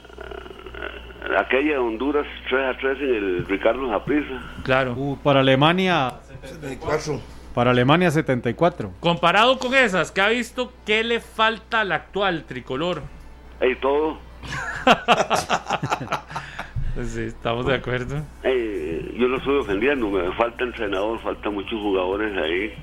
[1.38, 4.42] aquella de Honduras 3 a 3 en el Ricardo Zaprisa.
[4.64, 4.94] Claro.
[4.94, 7.20] Uh, para Alemania, 74.
[7.54, 8.92] para Alemania 74.
[9.00, 10.72] Comparado con esas, ¿qué ha visto?
[10.86, 13.02] ¿Qué le falta al actual tricolor?
[13.62, 14.18] Y todo.
[17.06, 18.18] Sí, estamos de acuerdo.
[18.44, 22.74] yo lo estoy ofendiendo, me falta entrenador, falta muchos jugadores ahí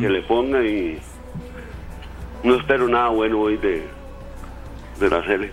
[0.00, 0.98] que le pongan y
[2.42, 3.86] no espero nada bueno hoy de,
[4.98, 5.52] de la serie.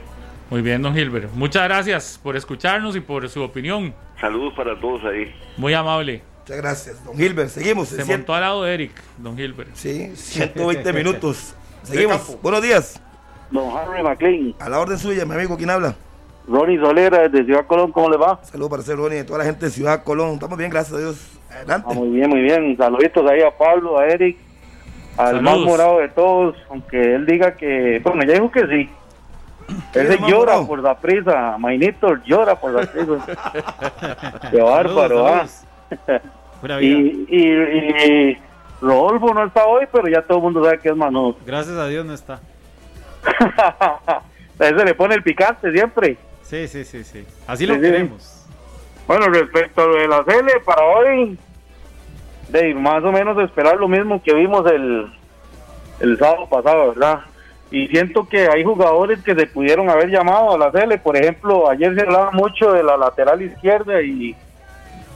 [0.50, 1.32] Muy bien, don Gilbert.
[1.34, 3.94] Muchas gracias por escucharnos y por su opinión.
[4.20, 5.34] Saludos para todos ahí.
[5.58, 6.22] Muy amable.
[6.42, 7.50] Muchas gracias, don Gilbert.
[7.50, 7.90] Seguimos.
[7.90, 8.12] Se cierto.
[8.14, 9.70] montó al lado de Eric, don Gilbert.
[9.74, 11.54] Sí, 120 minutos.
[11.84, 12.38] Seguimos.
[12.42, 13.02] Buenos días.
[13.52, 15.96] Don Harry McLean, A la orden suya, mi amigo, ¿quién habla?
[16.50, 18.40] Ronnie Solera desde Ciudad Colón, ¿cómo le va?
[18.44, 20.34] Saludos para ser Ronnie y toda la gente de Ciudad Colón.
[20.36, 21.40] Estamos bien, gracias a Dios.
[21.50, 21.88] Adelante.
[21.90, 22.76] Ah, muy bien, muy bien.
[22.78, 24.38] Saluditos ahí a Pablo, a Eric,
[25.18, 25.44] al Saludos.
[25.44, 28.90] más morado de todos, aunque él diga que, bueno, ya dijo que sí.
[29.92, 34.50] ¿Quién Ese llora por la prisa, Mainito llora por la prisa.
[34.52, 35.46] Qué bárbaro, ¿ah?
[36.80, 38.38] Y, y, y
[38.82, 41.38] Rodolfo no está hoy, pero ya todo el mundo sabe que es Manudo.
[41.46, 42.40] Gracias a Dios no está.
[43.26, 44.22] a
[44.60, 46.18] ese le pone el picante siempre.
[46.44, 47.26] Sí, sí, sí, sí.
[47.46, 47.82] Así lo sí.
[47.82, 48.46] queremos.
[49.08, 51.38] Bueno, respecto a lo de la Cele, para hoy,
[52.50, 55.12] de más o menos esperar lo mismo que vimos el,
[56.00, 57.22] el sábado pasado, ¿verdad?
[57.70, 60.98] Y siento que hay jugadores que se pudieron haber llamado a la Cele.
[60.98, 64.36] Por ejemplo, ayer se hablaba mucho de la lateral izquierda y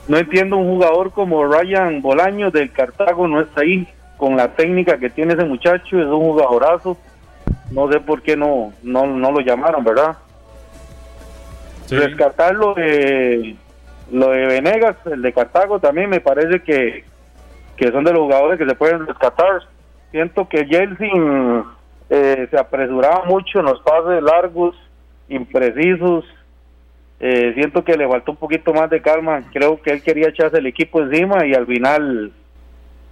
[0.08, 4.98] no entiendo un jugador como Ryan Bolaños del Cartago no está ahí con la técnica
[4.98, 6.96] que tiene ese muchacho, es un jugadorazo.
[7.70, 10.16] No sé por qué no, no, no lo llamaron, ¿verdad?
[11.86, 11.96] Sí.
[11.96, 13.56] rescatar lo de
[14.10, 17.04] lo de Venegas, el de Cartago también me parece que,
[17.76, 19.62] que son de los jugadores que se pueden rescatar.
[20.10, 21.64] Siento que Jelsin
[22.14, 24.76] eh, se apresuraba mucho en los pases largos,
[25.30, 26.26] imprecisos.
[27.18, 29.44] Eh, siento que le faltó un poquito más de calma.
[29.50, 32.30] Creo que él quería echarse el equipo encima y al final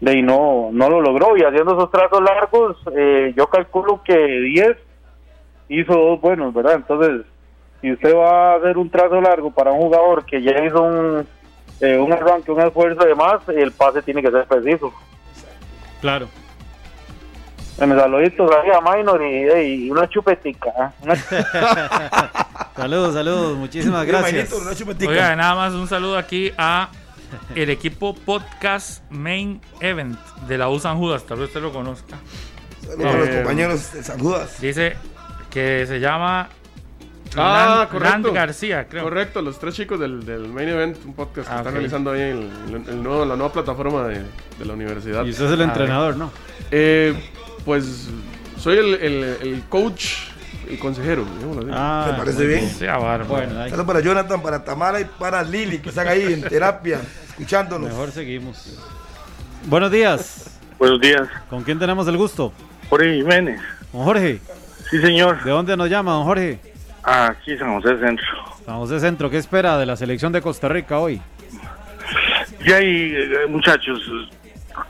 [0.01, 1.35] de no, no lo logró.
[1.35, 4.77] Y haciendo esos trazos largos, eh, yo calculo que 10
[5.71, 6.75] hizo dos buenos, ¿verdad?
[6.75, 7.23] Entonces,
[7.81, 11.27] si usted va a hacer un trazo largo para un jugador que ya hizo un,
[11.81, 14.93] eh, un arranque, un esfuerzo de más, el pase tiene que ser preciso.
[16.03, 16.29] Claro.
[17.87, 20.93] Me saluditos ahí a Minor y, una chupetica.
[21.07, 21.17] ¿eh?
[22.77, 23.57] Saludos, saludos.
[23.57, 24.33] Muchísimas gracias.
[24.51, 25.11] Maynito, una chupetica.
[25.11, 26.89] Oiga, nada más un saludo aquí a
[27.55, 32.17] el equipo Podcast Main Event de la U San Judas, tal vez usted lo conozca.
[32.87, 34.61] Saludos a los Eh, compañeros de San Judas.
[34.61, 34.97] Dice
[35.51, 36.49] que se llama
[37.37, 38.13] Ah, Rand- correcto.
[38.29, 39.05] Rand García, creo.
[39.05, 42.23] Correcto, los tres chicos del, del Main Event, un podcast que Ah, están realizando ahí
[42.23, 44.23] en el- el nuevo- la nueva plataforma de,
[44.59, 45.25] de la universidad.
[45.25, 46.33] Y usted es el Ah, entrenador, ¿no?
[46.73, 47.15] Eh,
[47.65, 48.09] pues
[48.59, 50.07] soy el, el- el coach,
[50.69, 51.25] el consejero,
[51.59, 51.69] así.
[51.73, 52.69] Ah, parece bien.
[52.69, 52.97] Sea.
[52.99, 57.01] Bueno, ahí Saludos para Jonathan, para Tamara y para Lili, que están ahí en terapia,
[57.31, 57.89] escuchándonos.
[57.89, 58.79] mejor seguimos.
[59.67, 60.59] Buenos días.
[60.79, 62.53] Buenos días, ¿Con quién tenemos el gusto?
[62.89, 63.61] Jorge Jiménez.
[63.93, 64.41] Don Jorge.
[64.91, 65.43] Sí, señor.
[65.45, 66.59] ¿De dónde nos llama, don Jorge?
[67.03, 68.27] Aquí San José Centro.
[68.65, 69.29] San José Centro.
[69.31, 71.21] ¿Qué espera de la selección de Costa Rica hoy?
[72.65, 74.01] Y ahí, eh, muchachos,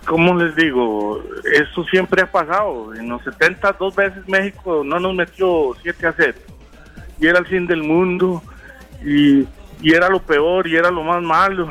[0.06, 1.22] ¿cómo les digo?
[1.52, 2.94] Esto siempre ha pasado.
[2.94, 6.34] En los 70 dos veces México no nos metió 7 a 0.
[7.18, 8.42] Y era el fin del mundo.
[9.04, 9.46] Y,
[9.80, 11.68] y era lo peor y era lo más malo.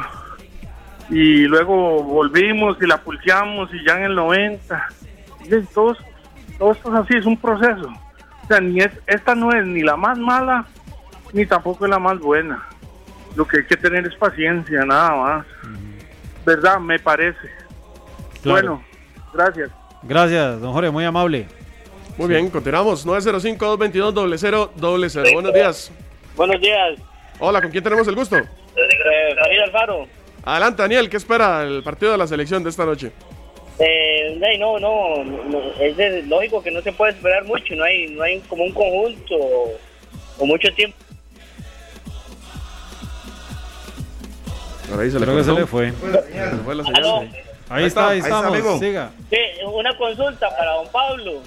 [1.09, 4.87] Y luego volvimos y la pulseamos y ya en el 90.
[5.45, 5.95] Y es- todo,
[6.57, 7.87] todo esto es así, es un proceso.
[8.43, 10.65] O sea, ni es, esta no es ni la más mala
[11.33, 12.63] ni tampoco es la más buena.
[13.35, 15.45] Lo que hay que tener es paciencia, nada más.
[16.45, 16.79] ¿Verdad?
[16.79, 17.37] Me parece.
[18.43, 18.61] Claro.
[18.61, 18.83] Bueno,
[19.33, 19.71] gracias.
[20.03, 21.47] Gracias, don Jorge, muy amable.
[22.17, 23.05] Muy bien, continuamos.
[23.05, 25.33] 905-222-0000.
[25.33, 25.91] Buenos días.
[26.35, 26.99] Buenos días,
[27.39, 28.37] Hola, ¿con quién tenemos el gusto?
[28.37, 28.45] eh,
[29.35, 30.07] David Alfaro.
[30.43, 31.09] Adelante, Daniel.
[31.09, 33.11] ¿Qué espera el partido de la selección de esta noche?
[33.79, 38.09] Eh, no, no, no, es de- lógico que no se puede esperar mucho, no hay,
[38.13, 39.35] no hay como un conjunto
[40.37, 40.97] o mucho tiempo.
[44.89, 45.91] Por ahí se le Creo que se le fue.
[45.91, 47.31] Se fue la señal.
[47.69, 48.53] Ahí ahí está, estamos.
[48.53, 48.79] amigo.
[48.79, 49.11] Siga.
[49.29, 49.37] Sí,
[49.71, 51.41] una consulta para don Pablo.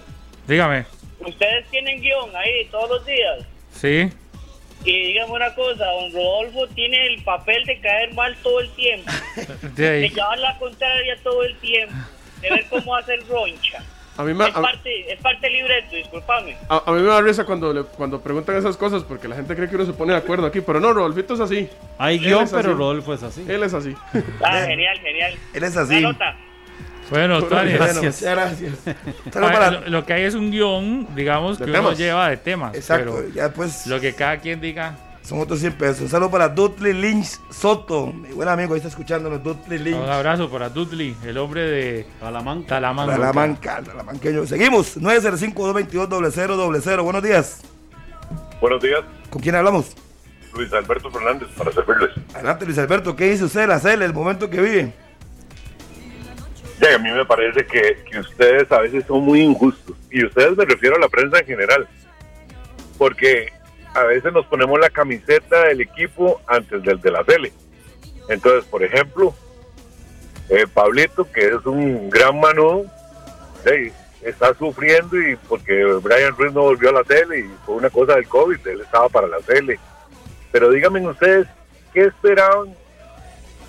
[0.47, 0.85] Dígame.
[1.21, 3.45] Ustedes tienen guion ahí todos los días.
[3.73, 4.11] Sí.
[4.85, 9.11] Y dígame una cosa, don Rodolfo tiene el papel de caer mal todo el tiempo,
[9.77, 10.09] De de ahí.
[10.09, 11.95] llevar la contraria todo el tiempo,
[12.41, 13.85] de ver cómo hace el roncha.
[14.19, 15.49] A mí, me, Es a, parte, es parte
[15.91, 16.57] discúlpame.
[16.69, 19.55] a- a mí me da risa cuando, le- cuando preguntan esas cosas porque la gente
[19.57, 20.61] cree que uno se pone de acuerdo aquí.
[20.61, 21.69] Pero no, Rodolfito es así.
[21.99, 22.69] Hay guion, pero así.
[22.69, 23.45] Rodolfo es así.
[23.49, 23.95] Él es así.
[24.45, 25.35] Ah, genial, genial.
[25.55, 26.01] Él es así.
[26.01, 26.37] nota.
[27.11, 27.97] Bueno, Tony, Gracias.
[27.97, 28.73] muchas gracias.
[29.33, 31.99] para- lo, lo que hay es un guion, digamos, De que uno temas.
[31.99, 32.75] lleva de temas.
[32.75, 34.95] Exacto, Pero ya pues lo que cada quien diga.
[35.23, 36.01] Son otros 100 pesos.
[36.03, 40.03] Un saludo para Dudley Lynch Soto, mi buen amigo, ahí está escuchándonos, Dudley Lynch.
[40.03, 42.69] Un abrazo para Dudley, el hombre de Salamanca.
[42.69, 43.13] Talamanca.
[43.13, 44.47] Salamanca, Salamanqueño.
[44.47, 47.03] Seguimos, 905-222-0000.
[47.03, 47.61] Buenos días.
[48.61, 49.01] Buenos días,
[49.31, 49.95] ¿Con quién hablamos?
[50.55, 52.11] Luis Alberto Fernández, para servirles.
[52.35, 53.17] Adelante, Luis Alberto.
[53.17, 54.93] ¿Qué dice usted, la CEL, el momento que vive?
[56.81, 59.97] Ya, a mí me parece que, que ustedes a veces son muy injustos.
[60.11, 61.89] Y ustedes me refiero a la prensa en general.
[62.99, 63.53] Porque
[63.95, 67.53] a veces nos ponemos la camiseta del equipo antes del de la tele.
[68.29, 69.35] Entonces, por ejemplo,
[70.49, 72.87] eh, Pablito, que es un gran manudo,
[74.23, 78.15] está sufriendo y porque Brian Ruiz no volvió a la tele y fue una cosa
[78.15, 79.79] del COVID, él estaba para la tele.
[80.51, 81.47] Pero díganme ustedes,
[81.93, 82.75] ¿qué esperaban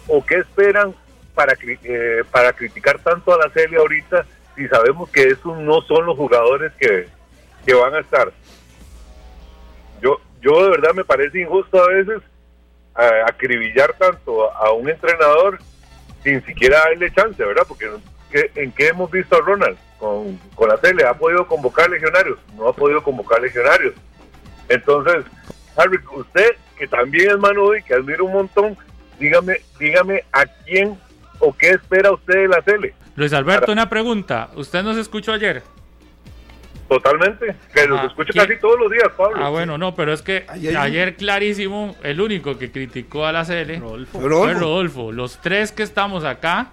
[0.07, 0.93] o qué esperan
[1.33, 4.25] para, eh, para criticar tanto a la Celia ahorita
[4.55, 7.07] si sabemos que esos no son los jugadores que,
[7.65, 8.31] que van a estar?
[10.01, 12.21] Yo, yo de verdad me parece injusto a veces
[12.99, 15.59] eh, acribillar tanto a un entrenador
[16.23, 17.63] sin siquiera darle chance, ¿verdad?
[17.67, 17.89] Porque
[18.31, 21.05] ¿qué- ¿en qué hemos visto a Ronald con, con la tele?
[21.05, 22.37] ¿Ha podido convocar legionarios?
[22.55, 23.93] No ha podido convocar legionarios.
[24.69, 25.25] Entonces,
[25.75, 28.77] Harry, usted que también es Manu y que admiro un montón,
[29.19, 30.97] dígame, dígame a quién
[31.39, 32.93] o qué espera usted de la tele.
[33.15, 34.49] Luis Alberto, una pregunta.
[34.55, 35.61] ¿Usted nos escuchó ayer?
[36.95, 38.45] Totalmente, que los escucho ¿Quién?
[38.47, 39.37] casi todos los días, Pablo.
[39.43, 43.31] Ah, bueno, no, pero es que Ay, ay, ayer clarísimo, el único que criticó a
[43.31, 44.19] la CL Rodolfo.
[44.19, 45.11] fue Rodolfo.
[45.11, 46.67] Los tres que estamos acá,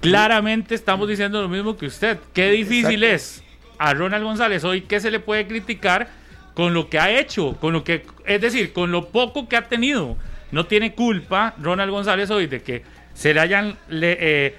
[0.00, 2.18] claramente estamos diciendo lo mismo que usted.
[2.32, 3.14] Qué difícil Exacto.
[3.14, 3.44] es
[3.78, 6.08] a Ronald González hoy que se le puede criticar
[6.54, 9.68] con lo que ha hecho, con lo que, es decir, con lo poco que ha
[9.68, 10.16] tenido.
[10.50, 12.82] No tiene culpa Ronald González hoy de que
[13.14, 14.54] se le hayan le- eh,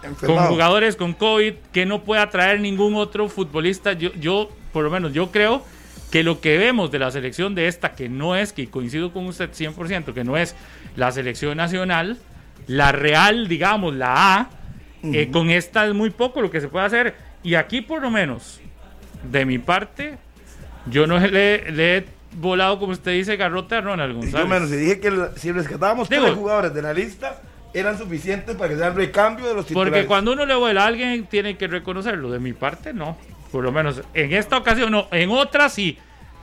[0.00, 0.48] con Enfermado.
[0.48, 3.92] jugadores con COVID que no pueda traer ningún otro futbolista.
[3.92, 5.62] Yo, yo, por lo menos, yo creo
[6.10, 9.26] que lo que vemos de la selección de esta, que no es, que coincido con
[9.26, 10.54] usted 100%, que no es
[10.96, 12.18] la selección nacional,
[12.66, 14.50] la real, digamos, la A,
[15.02, 17.14] eh, con esta es muy poco lo que se puede hacer.
[17.42, 18.60] Y aquí, por lo menos,
[19.30, 20.18] de mi parte,
[20.86, 24.40] yo no le, le he volado, como usted dice, garrote a Ronald González.
[24.40, 27.40] yo menos, y dije que si rescatábamos tres jugadores de la lista,
[27.74, 29.92] eran suficientes para que sea el recambio de los titulares.
[29.92, 32.30] Porque cuando uno le vuela a alguien, tiene que reconocerlo.
[32.30, 33.16] De mi parte, no.
[33.52, 35.08] Por lo menos en esta ocasión no.
[35.10, 35.98] En otra sí.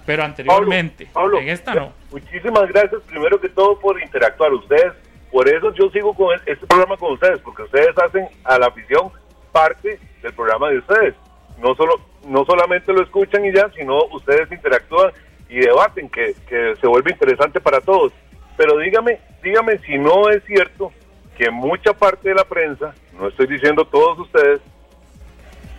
[0.05, 1.07] Pero anteriormente.
[1.11, 1.93] Pablo, en esta no.
[2.11, 4.93] Muchísimas gracias primero que todo por interactuar ustedes.
[5.31, 9.09] Por eso yo sigo con este programa con ustedes, porque ustedes hacen a la afición
[9.51, 11.15] parte del programa de ustedes.
[11.59, 15.11] No solo no solamente lo escuchan y ya, sino ustedes interactúan
[15.49, 18.13] y debaten, que, que se vuelve interesante para todos.
[18.57, 20.91] Pero dígame, dígame si no es cierto
[21.35, 24.61] que mucha parte de la prensa, no estoy diciendo todos ustedes,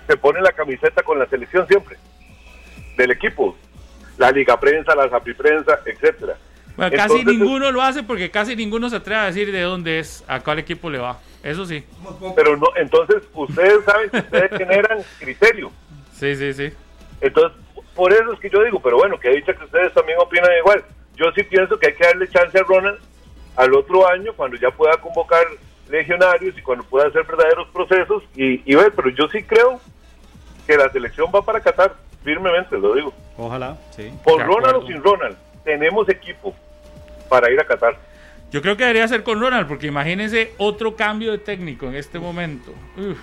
[0.06, 1.96] se pone la camiseta con la selección siempre,
[2.96, 3.56] del equipo,
[4.18, 6.36] la liga prensa, la zapi prensa, etcétera.
[6.76, 9.98] Bueno, casi Entonces, ninguno lo hace porque casi ninguno se atreve a decir de dónde
[9.98, 11.18] es, a cuál equipo le va.
[11.42, 11.84] Eso sí.
[12.34, 15.72] Pero no, entonces ustedes saben que ustedes generan criterio.
[16.12, 16.72] Sí, sí, sí.
[17.20, 17.58] Entonces,
[17.94, 20.84] por eso es que yo digo, pero bueno, que dicha que ustedes también opinan igual.
[21.14, 22.98] Yo sí pienso que hay que darle chance a Ronald
[23.56, 25.44] al otro año, cuando ya pueda convocar
[25.88, 29.80] legionarios y cuando pueda hacer verdaderos procesos y, y ver, pero yo sí creo
[30.66, 33.12] que la selección va para Qatar, firmemente lo digo.
[33.38, 34.12] Ojalá, sí.
[34.24, 36.54] Con Ronald o sin Ronald, tenemos equipo
[37.28, 37.96] para ir a Qatar.
[38.50, 42.18] Yo creo que debería ser con Ronald, porque imagínense otro cambio de técnico en este
[42.18, 42.72] momento.
[42.96, 43.18] Uf,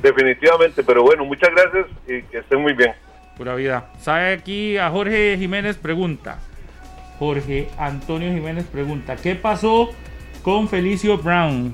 [0.00, 2.92] Definitivamente, pero bueno, muchas gracias y que estén muy bien.
[3.36, 3.90] pura vida.
[4.00, 6.38] ¿Sabe aquí a Jorge Jiménez pregunta?
[7.22, 9.90] Jorge Antonio Jiménez pregunta, ¿qué pasó
[10.42, 11.72] con Felicio Brown?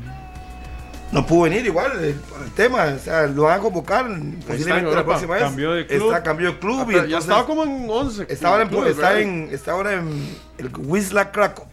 [1.10, 4.38] No pudo venir igual eh, por el tema, o sea, lo van a convocar en
[4.46, 5.44] posiblemente la próxima vez.
[5.44, 6.08] Cambió de club.
[6.08, 6.80] Está, cambió de club.
[6.80, 8.26] Ah, y ya entonces estaba como en 11.
[8.28, 9.20] estaba en, está, ¿verdad?
[9.22, 11.64] en, está ahora en el Wisla Krakow,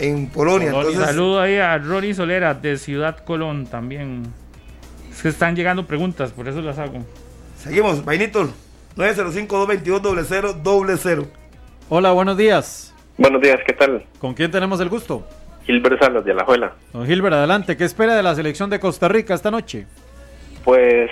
[0.00, 0.72] en Polonia.
[0.72, 0.90] Polonia.
[0.90, 4.24] Entonces, Saludo ahí a Rory Solera de Ciudad Colón también.
[5.12, 7.04] Es que están llegando preguntas, por eso las hago.
[7.56, 8.50] seguimos, Vainito,
[8.96, 11.28] 905-222-0000.
[11.88, 12.95] Hola, buenos días.
[13.18, 14.04] Buenos días, ¿qué tal?
[14.18, 15.26] ¿Con quién tenemos el gusto?
[15.64, 16.74] Gilbert Salas de Alajuela.
[16.92, 17.76] Don Gilbert, adelante.
[17.76, 19.86] ¿Qué espera de la selección de Costa Rica esta noche?
[20.64, 21.10] Pues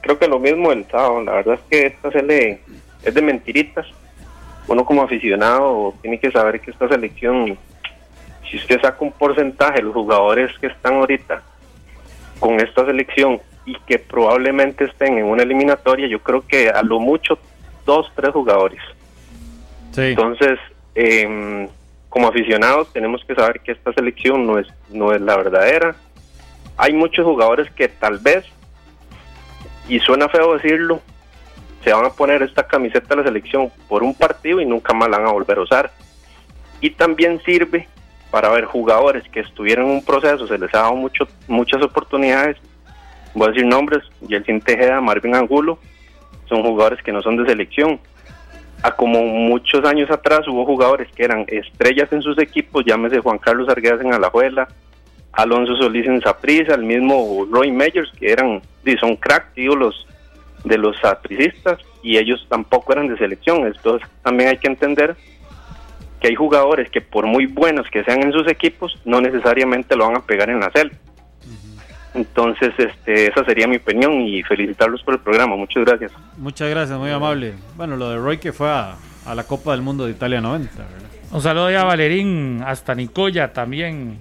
[0.00, 1.22] creo que lo mismo el sábado.
[1.22, 2.60] La verdad es que esta sele
[3.04, 3.86] es de mentiritas.
[4.66, 7.56] Uno como aficionado tiene que saber que esta selección,
[8.50, 11.42] si usted saca un porcentaje de los jugadores que están ahorita
[12.40, 16.98] con esta selección y que probablemente estén en una eliminatoria, yo creo que a lo
[16.98, 17.38] mucho
[17.86, 18.80] dos, tres jugadores.
[19.92, 20.02] Sí.
[20.02, 20.58] Entonces,
[21.00, 21.68] em,
[22.08, 25.94] como aficionados tenemos que saber que esta selección no es, no es la verdadera.
[26.76, 28.44] Hay muchos jugadores que tal vez,
[29.88, 31.00] y suena feo decirlo,
[31.84, 35.08] se van a poner esta camiseta de la selección por un partido y nunca más
[35.08, 35.92] la van a volver a usar.
[36.80, 37.86] Y también sirve
[38.32, 42.56] para ver jugadores que estuvieron en un proceso, se les ha dado mucho, muchas oportunidades.
[43.34, 45.78] Voy a decir nombres, Yeltsin Tejeda, Marvin Angulo,
[46.48, 48.00] son jugadores que no son de selección
[48.82, 53.38] a como muchos años atrás hubo jugadores que eran estrellas en sus equipos, llámese Juan
[53.38, 54.68] Carlos Arguedas en Alajuela,
[55.32, 58.60] Alonso Solís en Saprissa, el mismo Roy Meyers, que eran,
[59.00, 60.06] son crack, ídolos
[60.64, 63.66] de los sapricistas, y ellos tampoco eran de selección.
[63.66, 65.16] Entonces también hay que entender
[66.20, 70.06] que hay jugadores que por muy buenos que sean en sus equipos, no necesariamente lo
[70.06, 70.92] van a pegar en la cel.
[72.18, 75.56] Entonces, este, esa sería mi opinión y felicitarlos por el programa.
[75.56, 76.12] Muchas gracias.
[76.36, 77.54] Muchas gracias, muy amable.
[77.76, 80.76] Bueno, lo de Roy que fue a, a la Copa del Mundo de Italia 90,
[80.76, 81.08] ¿verdad?
[81.30, 84.18] Un saludo ahí a Valerín, hasta Nicoya también.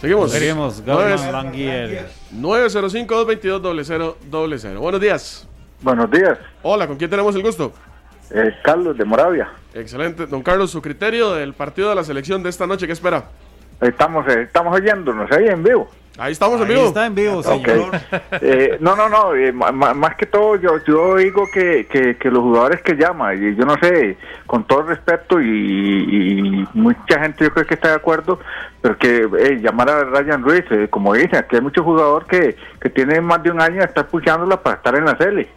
[0.00, 0.30] Seguimos.
[0.32, 2.06] Seguimos, Gabriel Languier.
[2.34, 4.78] 905-222-0000.
[4.78, 5.48] Buenos días.
[5.80, 7.72] Buenos días, Hola, ¿con quién tenemos el gusto?
[8.30, 9.50] eh, Carlos de Moravia.
[9.74, 10.26] Excelente.
[10.26, 13.24] Don Carlos, su criterio del partido de la selección de esta noche, ¿qué espera?
[13.82, 15.88] Estamos, eh, estamos oyéndonos ahí en vivo.
[16.18, 16.86] Ahí estamos en Ahí vivo.
[16.88, 17.90] está en vivo, señor.
[18.32, 22.40] Eh, no, no, no, eh, más que todo yo, yo digo que, que, que los
[22.42, 27.50] jugadores que llaman, y yo no sé, con todo respeto y, y mucha gente yo
[27.54, 28.38] creo que está de acuerdo,
[28.82, 32.56] pero que eh, llamar a Ryan Ruiz, eh, como dice, aquí hay muchos jugadores que,
[32.78, 35.48] que tienen más de un año de estar pulsándola para estar en la Sele.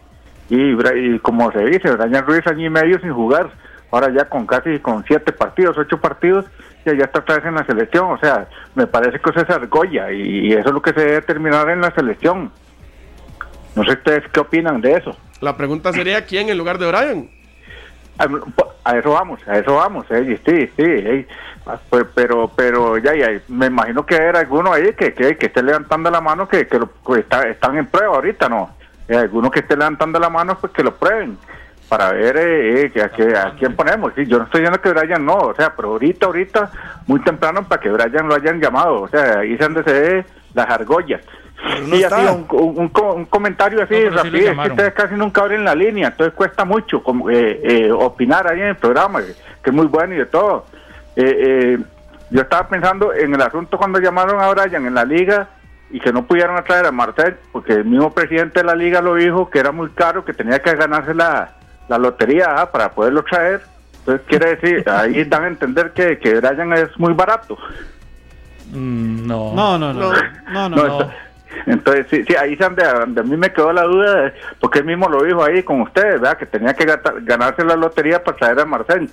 [0.48, 3.50] Y, Bra- y como se dice, Ryan Ruiz año y medio sin jugar,
[3.90, 6.46] ahora ya con casi con siete partidos, ocho partidos,
[6.86, 9.50] ya, ya está otra vez en la selección, o sea, me parece que eso es
[9.50, 12.50] argolla y, eso es lo que se debe terminar en la selección.
[13.74, 15.14] No sé ustedes qué opinan de eso.
[15.40, 17.28] La pregunta sería: ¿quién en lugar de Brian?
[18.18, 18.26] A,
[18.90, 21.26] a eso vamos, a eso vamos, eh, sí, sí, eh,
[21.66, 25.46] ah, pues, pero, pero ya, ya, me imagino que era alguno ahí que, que, que
[25.46, 28.74] esté levantando la mano, que, que, lo- que está- están en prueba ahorita, ¿no?
[29.08, 31.36] Eh, alguno que esté levantando la mano, pues que lo prueben,
[31.88, 34.12] para ver eh, eh, que, a, que- a quién ponemos.
[34.14, 36.70] Sí, yo no estoy diciendo que Brian no, o sea, pero ahorita, ahorita,
[37.06, 40.26] muy temprano para que Brian lo hayan llamado, o sea, ahí se han de ser
[40.54, 41.20] las argollas.
[41.88, 44.68] No y así, un, un- un co- un comentario así, No, sí rápido, es que
[44.70, 48.66] ustedes casi nunca abren la línea, entonces cuesta mucho como, eh, eh, opinar ahí en
[48.68, 49.32] el programa, que,
[49.70, 50.66] es muy bueno y de todo.
[51.16, 51.78] Eh, eh,
[52.30, 55.48] yo estaba pensando en el asunto cuando llamaron a Brian en la liga
[55.90, 59.14] y que no pudieron traer a Marcel, porque el mismo presidente de la liga lo
[59.14, 61.54] dijo que era muy caro, que tenía que ganarse la,
[61.88, 63.62] la lotería ah, para poderlo traer.
[64.00, 67.56] Entonces quiere decir, ahí dan a entender que, que Brian es muy barato.
[68.72, 69.52] Mm, no.
[69.54, 70.12] No, no, no.
[70.12, 70.84] No, no, No, no.
[70.86, 71.12] ento-
[71.66, 74.80] Entonces, sí, sí, ahí es donde, donde a mí me quedó la duda, de- porque
[74.80, 76.36] él mismo lo dijo ahí con ustedes, ¿verdad?
[76.36, 79.08] Que tenía que gata- ganarse la lotería para traer a Marcel.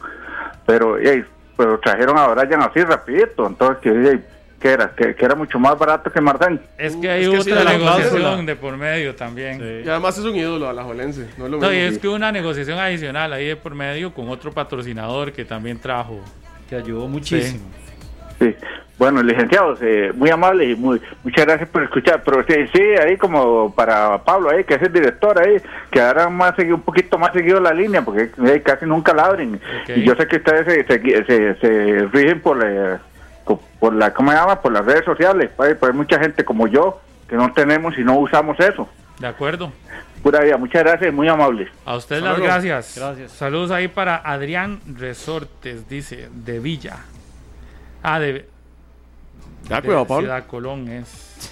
[0.66, 1.24] Pero, ey,
[1.56, 4.26] pero trajeron a Brian así rapidito, entonces, que, ey,
[4.64, 4.92] que era?
[4.96, 6.62] Que, que era mucho más barato que Marcel.
[6.78, 9.84] Es que hay Es que sí, otra la negociación de por medio también.
[9.86, 11.28] Y además es un ídolo alajuelense.
[11.38, 11.74] No es lo No, mismo.
[11.74, 15.80] y es que una negociación adicional ahí de por medio con otro patrocinador que también
[15.80, 16.22] trajo.
[16.70, 17.66] Que ayudó muchísimo.
[18.40, 18.56] Sí.
[18.98, 22.22] Bueno, licenciados, eh, muy amables y muy, muchas gracias por escuchar.
[22.24, 25.58] Pero sí, sí, ahí como para Pablo, ahí, que es el director ahí,
[25.92, 29.56] que ahora más un poquito más seguido la línea, porque eh, casi nunca la abren.
[29.56, 29.98] Ok.
[29.98, 33.13] Y yo sé que ustedes se, se, se, se rigen por, eh, co-
[33.80, 34.62] por la, ¿cómo se llama?
[34.62, 35.52] Por las redes sociales.
[35.56, 38.88] Pues, hay mucha gente como yo que no tenemos y no usamos eso.
[39.20, 39.72] De acuerdo.
[40.22, 41.70] Pura vida, muchas gracias, muy amables.
[41.86, 42.94] A usted las gracias.
[42.98, 43.32] Gracias.
[43.34, 46.98] Saludos ahí para Adrián Resortes, dice, de Villa.
[48.02, 48.48] Ah, de,
[49.70, 50.22] Ya, de cuidado, Pablo.
[50.28, 51.52] Ciudad Colón es.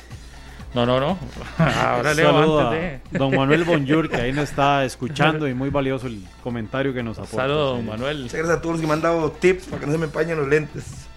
[0.74, 1.18] No, no, no.
[1.58, 2.82] Ahora leo saludo antes a
[3.12, 3.20] de.
[3.20, 7.18] Don Manuel Bonjour, que ahí nos está escuchando y muy valioso el comentario que nos
[7.18, 7.36] aporta.
[7.38, 7.88] Saludos, Sí.
[7.88, 8.18] Manuel.
[8.24, 10.06] Muchas gracias a todos los que me han dado tips para que no se me
[10.06, 11.08] empañen los lentes.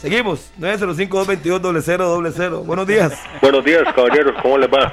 [0.00, 2.64] Seguimos, 905-222-0000.
[2.64, 3.22] Buenos días.
[3.42, 4.90] Buenos días, caballeros, ¿cómo les va?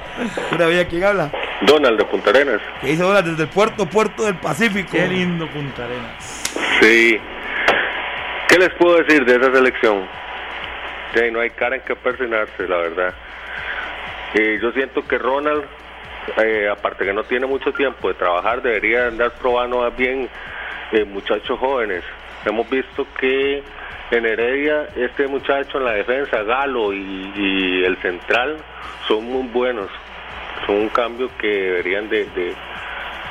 [0.52, 1.32] Una vía, ¿quién habla?
[1.62, 2.60] Donald de Punta Arenas.
[2.82, 4.90] Que dice ahora desde el puerto, puerto del Pacífico.
[4.92, 6.44] Qué lindo Punta Arenas.
[6.82, 7.18] Sí.
[8.48, 10.06] ¿Qué les puedo decir de esa selección?
[11.14, 13.14] Sí, no hay cara en que persinarse, la verdad.
[14.34, 15.64] Eh, yo siento que Ronald,
[16.44, 20.28] eh, aparte que no tiene mucho tiempo de trabajar, debería andar probando más bien
[20.92, 22.04] eh, muchachos jóvenes.
[22.44, 23.62] Hemos visto que
[24.10, 28.56] en Heredia este muchacho en la defensa, Galo y, y el central,
[29.06, 29.88] son muy buenos.
[30.66, 32.54] Son un cambio que deberían de, de,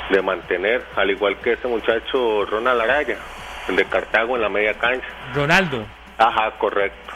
[0.09, 3.17] de mantener, al igual que este muchacho Ronald Araya,
[3.67, 5.07] el de Cartago en la media cancha.
[5.33, 5.85] Ronaldo.
[6.17, 7.13] Ajá, correcto.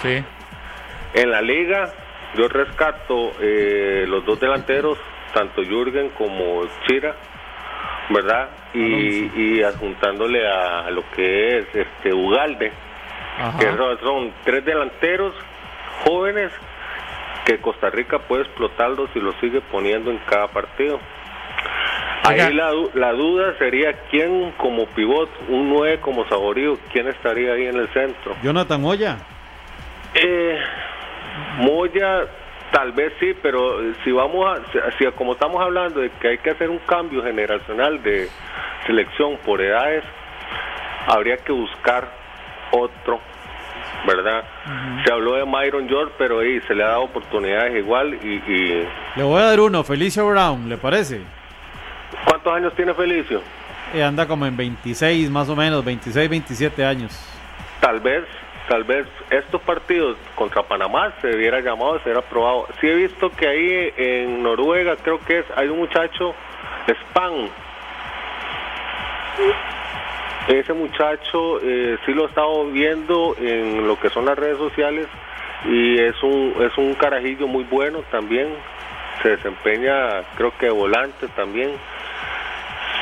[0.00, 0.24] Sí.
[1.14, 1.92] En la liga,
[2.34, 4.98] yo rescato eh, los dos delanteros,
[5.32, 7.14] tanto Jürgen como Chira,
[8.10, 8.48] ¿verdad?
[8.74, 12.72] Y, y adjuntándole a, lo que es este Ugalde,
[13.38, 13.58] Ajá.
[13.58, 13.66] que
[14.02, 15.34] son, tres delanteros
[16.04, 16.52] jóvenes
[17.44, 20.98] que Costa Rica puede explotarlos y los sigue poniendo en cada partido.
[22.26, 22.46] Oiga.
[22.46, 27.66] Ahí la, la duda sería quién como pivot, un 9 como Saborío, quién estaría ahí
[27.66, 28.34] en el centro.
[28.42, 29.18] Jonathan Moya.
[30.14, 30.58] Eh,
[31.58, 32.26] Moya,
[32.74, 36.38] tal vez sí, pero eh, si vamos a, si, como estamos hablando de que hay
[36.38, 38.28] que hacer un cambio generacional de
[38.84, 40.02] selección por edades,
[41.06, 42.08] habría que buscar
[42.72, 43.20] otro,
[44.04, 44.42] ¿verdad?
[45.04, 48.88] Se habló de Myron George, pero ahí se le ha dado oportunidades igual y, y
[49.14, 51.20] Le voy a dar uno, Felicio Brown, ¿le parece?
[52.26, 53.40] ¿cuántos años tiene Felicio?
[53.94, 57.12] Eh, anda como en 26 más o menos, 26, 27 años.
[57.80, 58.24] Tal vez,
[58.68, 62.66] tal vez estos partidos contra Panamá se hubiera llamado, se hubiera probado.
[62.80, 66.34] Sí he visto que ahí en Noruega creo que es, hay un muchacho,
[66.88, 67.48] Span.
[70.48, 75.08] Ese muchacho eh, sí lo he estado viendo en lo que son las redes sociales
[75.64, 78.48] y es un es un carajillo muy bueno también.
[79.22, 81.70] Se desempeña creo que volante también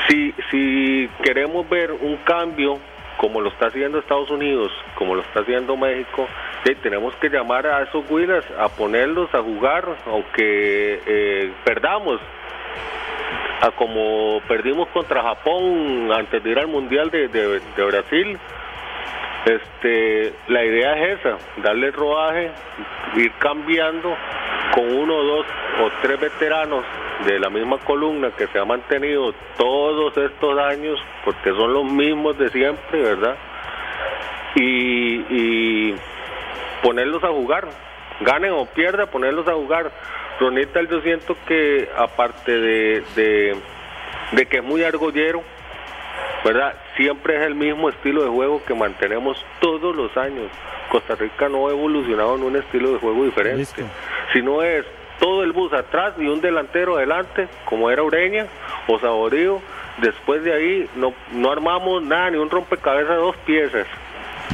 [0.09, 2.79] si, si queremos ver un cambio
[3.23, 6.27] como lo está haciendo Estados Unidos, como lo está haciendo México,
[6.83, 12.21] tenemos que llamar a esos Willas a ponerlos a jugar, aunque eh, perdamos,
[13.61, 18.37] a como perdimos contra Japón antes de ir al Mundial de Brasil.
[19.45, 22.53] Este, la idea es esa, darle rodaje,
[23.17, 24.17] ir cambiando
[24.73, 25.47] con uno, dos
[25.83, 26.85] o tres veteranos
[27.27, 32.39] de la misma columna que se ha mantenido todos estos años, porque son los mismos
[32.39, 33.37] de siempre, ¿verdad?
[34.55, 35.95] Y,
[36.83, 37.69] ponerlos a jugar,
[38.21, 39.91] ganen o pierdan, ponerlos a jugar.
[40.41, 43.55] Ronita, yo siento que aparte de,
[44.33, 45.43] de que es muy argollero,
[46.45, 46.75] ¿verdad?
[46.97, 50.51] Siempre es el mismo estilo de juego que mantenemos todos los años.
[50.91, 53.59] Costa Rica no ha evolucionado en un estilo de juego diferente.
[53.59, 53.83] Listo.
[54.33, 54.85] Si no es
[55.19, 58.47] todo el bus atrás y un delantero adelante, como era Ureña
[58.89, 59.61] o Saborío,
[59.99, 63.87] después de ahí no, no armamos nada, ni un rompecabezas de dos piezas.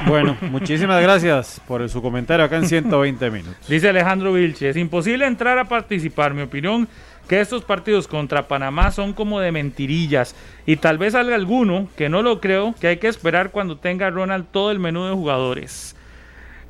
[0.07, 3.69] Bueno, muchísimas gracias por su comentario acá en 120 minutos.
[3.69, 6.35] Dice Alejandro Vilche, es imposible entrar a participar.
[6.35, 6.89] Mi opinión
[7.29, 10.35] que estos partidos contra Panamá son como de mentirillas
[10.67, 14.09] y tal vez salga alguno, que no lo creo, que hay que esperar cuando tenga
[14.11, 15.95] Ronald todo el menú de jugadores.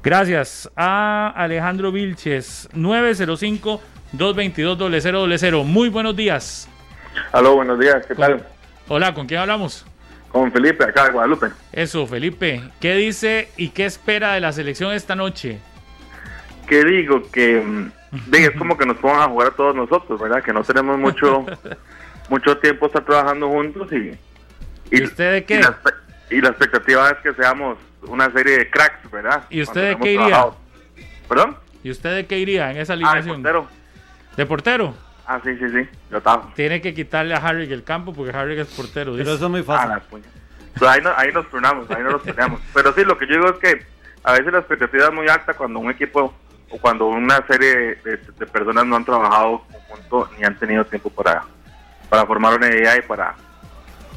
[0.02, 5.64] Gracias a Alejandro Vilches, 905-222-0000.
[5.64, 6.68] Muy buenos días.
[7.32, 8.44] Aló, buenos días, ¿qué tal?
[8.88, 9.86] Hola, ¿con quién hablamos?
[10.30, 11.46] Con Felipe, acá de Guadalupe.
[11.72, 12.62] Eso, Felipe.
[12.80, 15.58] ¿Qué dice y qué espera de la selección esta noche?
[16.66, 17.22] ¿Qué digo?
[17.30, 17.92] Que mm,
[18.32, 20.42] es como que nos pongan a jugar a todos nosotros, ¿verdad?
[20.42, 21.44] Que no tenemos mucho
[22.28, 24.12] mucho tiempo estar trabajando juntos y...
[24.90, 25.54] ¿Y usted de qué?
[25.56, 25.94] Y la, espe-
[26.30, 29.44] y la expectativa es que seamos una serie de cracks, ¿verdad?
[29.50, 30.26] ¿Y usted Cuando de qué iría?
[30.26, 30.56] trabajado.
[31.28, 31.56] ¿Perdón?
[31.82, 33.42] ¿Y usted de qué iría en esa Ah, de alineación?
[33.42, 33.68] portero.
[34.36, 34.94] ¿De portero?
[35.26, 35.88] Ah, sí, sí, sí.
[36.10, 36.50] Yo estaba.
[36.54, 39.12] Tiene que quitarle a Harry el campo porque Harry es portero.
[39.12, 39.34] Pero dice.
[39.34, 40.02] eso es muy Ah, fácil.
[40.08, 40.24] puña.
[40.74, 42.60] Pero ahí, no- ahí nos turnamos, ahí no nos peleamos.
[42.72, 43.84] Pero sí, lo que yo digo es que
[44.24, 46.34] a veces la expectativa es muy alta cuando un equipo
[46.70, 51.10] o cuando una serie de, de personas no han trabajado conjunto ni han tenido tiempo
[51.10, 51.44] para,
[52.08, 53.34] para formar una idea y para,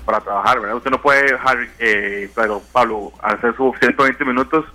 [0.05, 0.77] para trabajar, ¿verdad?
[0.77, 4.65] Usted no puede dejar, eh, pero, Pablo, hacer sus 120 minutos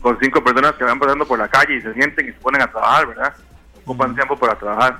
[0.00, 2.62] con cinco personas que van pasando por la calle y se sienten y se ponen
[2.62, 3.34] a trabajar, ¿verdad?
[3.82, 4.98] Ocupan tiempo para trabajar.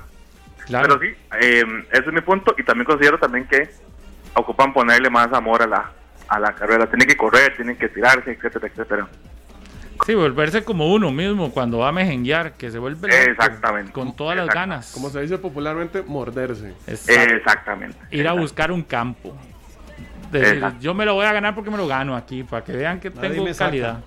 [0.69, 3.69] Pero sí, eh, ese es mi punto y también considero también que
[4.33, 5.91] ocupan ponerle más amor a la,
[6.27, 6.87] a la carrera.
[6.87, 9.07] Tienen que correr, tienen que tirarse, etcétera, etcétera.
[10.05, 13.91] Sí, volverse como uno mismo cuando va a mejenguear, que se vuelve Exactamente.
[13.91, 14.91] con todas las ganas.
[14.93, 16.73] Como se dice popularmente, morderse.
[16.87, 17.97] Exactamente.
[18.11, 19.35] Ir a buscar un campo.
[20.31, 22.99] Decir, yo me lo voy a ganar porque me lo gano aquí, para que vean
[22.99, 23.69] que Nadie tengo me saca.
[23.69, 24.03] calidad.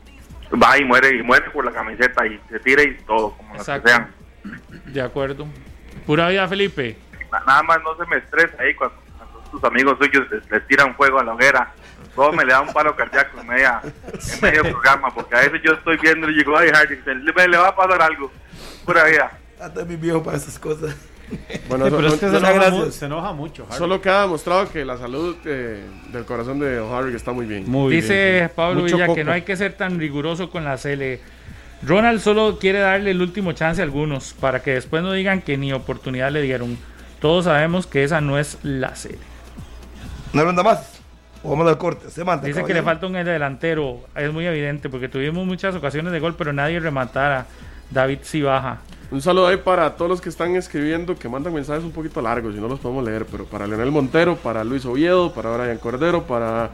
[0.62, 3.66] Va y muere, y muere por la camiseta y se tira y todo, como los
[3.66, 4.08] que sean.
[4.86, 5.46] De acuerdo.
[6.06, 6.96] Pura vida, Felipe.
[7.30, 10.66] Na- Nada más no se me estresa ahí cuando, cuando tus amigos suyos les, les
[10.66, 11.72] tiran fuego a la hoguera.
[12.20, 15.62] Todo me le da un palo cardíaco en, media, en medio programa, porque a veces
[15.64, 18.30] yo estoy viendo y digo, ay, Harry, le, le va a pasar algo.
[18.84, 19.38] Pura vida.
[19.58, 20.94] Hasta mi viejo para esas cosas.
[21.70, 23.64] Bueno, Sí, pero es que se no- enoja, mu- se enoja mucho.
[23.70, 23.78] Harry.
[23.78, 25.82] Solo queda demostrado que la salud eh,
[26.12, 27.64] del corazón de O'Harry está muy bien.
[27.70, 28.52] Muy Dice bien.
[28.54, 29.24] Pablo Mucho Villa que coco.
[29.24, 31.20] no hay que ser tan riguroso con la CL.
[31.82, 35.56] Ronald solo quiere darle el último chance a algunos para que después no digan que
[35.56, 36.76] ni oportunidad le dieron.
[37.18, 39.16] Todos sabemos que esa no es la CL.
[40.34, 40.99] Una ronda más.
[41.42, 42.10] O vamos al corte.
[42.10, 42.46] Se manda.
[42.46, 44.00] Dice que le falta un delantero.
[44.14, 47.46] Es muy evidente porque tuvimos muchas ocasiones de gol, pero nadie rematara.
[47.90, 48.78] David sí baja.
[49.10, 52.54] Un saludo ahí para todos los que están escribiendo, que mandan mensajes un poquito largos
[52.54, 56.22] y no los podemos leer, pero para Leonel Montero, para Luis Oviedo, para Brian Cordero,
[56.22, 56.70] para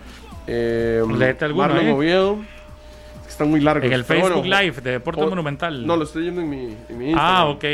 [0.46, 1.92] eh, alguno, Marlon ¿eh?
[1.92, 2.38] Oviedo.
[3.26, 3.86] Están muy largos.
[3.86, 5.86] En el Facebook bueno, Live de Deporte o- Monumental.
[5.86, 7.48] No, lo estoy yendo en mi, en mi ah, Instagram.
[7.48, 7.64] ok.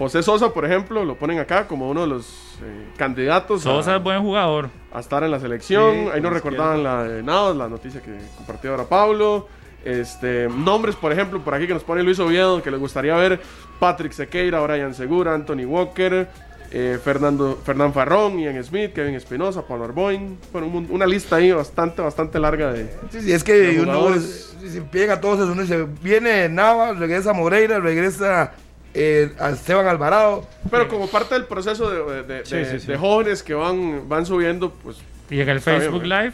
[0.00, 3.96] José Sosa, por ejemplo, lo ponen acá como uno de los eh, candidatos Sosa a,
[3.98, 4.70] es buen jugador.
[4.92, 5.92] a estar en la selección.
[5.92, 9.46] Sí, Ahí nos recordaban la de Navas, la noticia que compartió ahora Pablo.
[9.84, 13.40] Este, nombres, por ejemplo, por aquí que nos pone Luis Oviedo, que les gustaría ver
[13.78, 16.28] Patrick Sequeira, Brian Segura, Anthony Walker,
[16.70, 20.38] eh, Fernando, Fernán Farrón, Ian Smith, Kevin Espinosa, Pablo Arboin.
[20.52, 22.90] Bueno, un- una lista ahí bastante, bastante larga de.
[23.10, 27.32] Sí, sí, es que uno, se pega a todos, esos, uno dice, viene Nava, regresa
[27.32, 28.52] Moreira, regresa
[28.94, 30.46] eh, a Esteban Alvarado.
[30.70, 32.86] Pero como parte del proceso de, de- Sí, de- sí, sí.
[32.86, 34.98] de jóvenes que van, van subiendo, pues
[35.30, 36.02] Y en el bien, Facebook.
[36.04, 36.32] Live,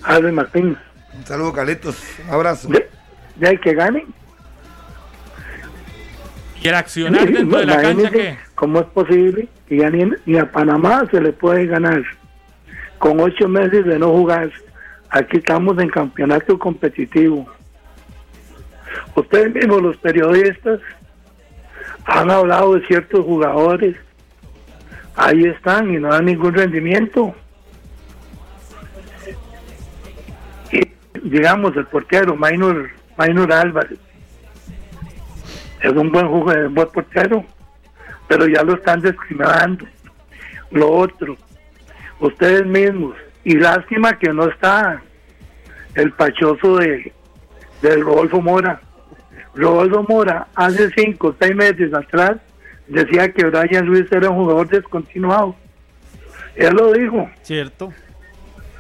[0.03, 0.77] Albert Martín.
[1.15, 2.01] Un saludo, Carlitos.
[2.27, 2.67] Un abrazo.
[2.69, 2.89] De,
[3.35, 4.05] de ahí que gane.
[6.61, 8.37] ¿Quiere accionar dentro de la cancha qué?
[8.55, 12.03] ¿Cómo es posible que ya ni, ni a Panamá se le puede ganar?
[12.97, 14.49] Con ocho meses de no jugar,
[15.09, 17.47] aquí estamos en campeonato competitivo.
[19.15, 20.79] Ustedes mismos, los periodistas,
[22.05, 23.95] han hablado de ciertos jugadores.
[25.15, 27.33] Ahí están y no dan ningún rendimiento.
[30.71, 30.81] Y,
[31.23, 33.99] digamos, el portero, Maynor, Maynor Álvarez
[35.81, 37.45] es un buen jugador, buen portero,
[38.27, 39.85] pero ya lo están discriminando.
[40.71, 41.37] Lo otro,
[42.19, 43.15] ustedes mismos,
[43.45, 45.01] y lástima que no está
[45.93, 47.13] el pachoso de,
[47.81, 48.81] de Rodolfo Mora.
[49.53, 52.33] Rodolfo Mora hace cinco o seis meses atrás
[52.87, 55.55] decía que Brian Ruiz era un jugador descontinuado.
[56.55, 57.29] Él lo dijo.
[57.43, 57.93] Cierto.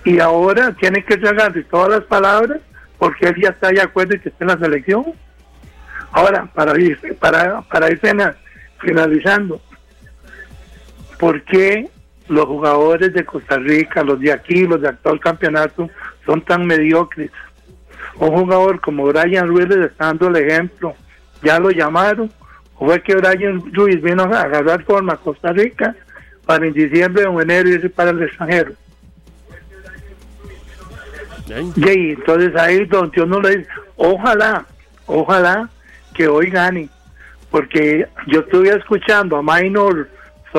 [0.03, 2.59] Y ahora tiene que tragarse todas las palabras
[2.97, 5.05] porque él ya está de acuerdo y que esté en la selección.
[6.11, 8.35] Ahora, para ir, para, para ir fina-
[8.79, 9.61] finalizando,
[11.19, 11.89] ¿por qué
[12.27, 15.89] los jugadores de Costa Rica, los de aquí, los de actual campeonato,
[16.25, 17.31] son tan mediocres?
[18.17, 20.95] Un jugador como Brian Ruiz les está dando el ejemplo.
[21.43, 22.31] Ya lo llamaron.
[22.77, 25.95] ¿O fue que Brian Ruiz vino a agarrar forma a Costa Rica
[26.45, 28.73] para en diciembre o enero irse para el extranjero.
[31.75, 34.65] Y entonces ahí donde uno le dice, ojalá,
[35.05, 35.69] ojalá
[36.13, 36.89] que hoy gane,
[37.51, 40.09] porque yo estuve escuchando a Minor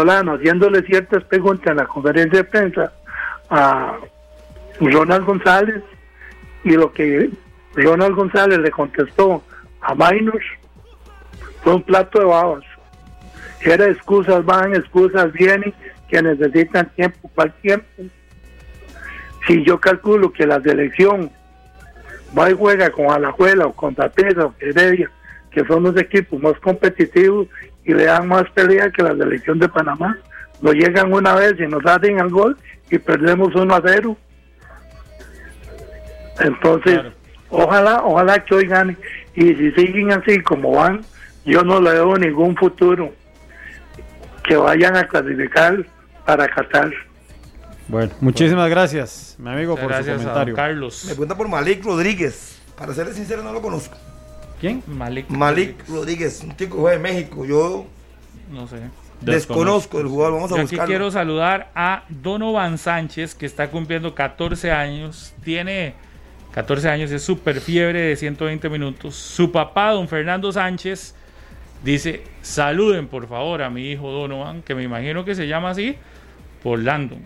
[0.05, 2.93] Haciéndole ciertas preguntas en la conferencia de prensa
[3.49, 3.97] a
[4.79, 5.83] Ronald González
[6.65, 7.31] y lo que
[7.75, 9.43] Ronald González le contestó
[9.81, 10.43] a Minor
[11.63, 12.65] fue un plato de babas.
[13.63, 15.73] Era excusas van, excusas vienen,
[16.11, 17.31] que necesitan tiempo.
[17.35, 18.03] ¿Cuál tiempo?
[19.47, 21.31] Si yo calculo que la selección
[22.39, 25.11] va y juega con Alajuela o con Tapeza o Heredia,
[25.51, 27.49] que son los equipos más competitivos
[27.87, 30.19] y le dan más pelea que la selección de Panamá,
[30.61, 32.57] nos llegan una vez y nos hacen al gol
[32.91, 34.17] y perdemos 1 a 0.
[36.41, 37.01] Entonces,
[37.49, 38.97] ojalá, ojalá que hoy gane.
[39.35, 41.03] Y si siguen así como van,
[41.45, 43.13] yo no le veo ningún futuro
[44.43, 45.85] que vayan a clasificar
[46.25, 46.93] para Qatar.
[47.89, 50.55] Bueno, muchísimas gracias, mi amigo, por gracias su comentario.
[50.55, 51.07] a Carlos.
[51.09, 52.61] Me cuenta por Malik Rodríguez.
[52.77, 53.97] Para ser sincero, no lo conozco.
[54.61, 54.83] ¿Quién?
[54.87, 55.29] Malik.
[55.29, 57.45] Malik Rodríguez, un chico que juega en México.
[57.45, 57.87] Yo
[58.51, 58.77] No sé.
[59.21, 60.35] desconozco el jugador.
[60.35, 60.87] Vamos a Yo aquí buscarlo.
[60.87, 65.35] quiero saludar a Donovan Sánchez, que está cumpliendo 14 años.
[65.45, 65.95] Tiene
[66.53, 69.15] 14 años, es súper fiebre de 120 minutos.
[69.15, 71.15] Su papá, don Fernando Sánchez,
[71.85, 75.97] dice: Saluden por favor a mi hijo Donovan, que me imagino que se llama así,
[76.63, 77.21] por Landon.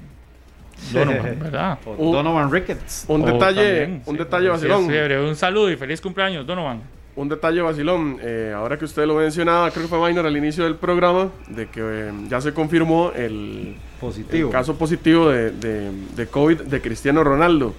[0.93, 1.79] Donovan, ¿verdad?
[1.87, 3.05] O Donovan Ricketts.
[3.07, 4.89] Un O detalle, también, un sí, detalle vacilón.
[4.89, 5.21] fiebre.
[5.29, 6.81] Un saludo y feliz cumpleaños, Donovan.
[7.21, 10.65] Un detalle vacilón, eh, ahora que usted lo mencionaba, creo que fue Minor al inicio
[10.65, 14.49] del programa, de que eh, ya se confirmó el, Positivo.
[14.49, 17.75] el caso positivo de, de- de COVID de Cristiano Ronaldo.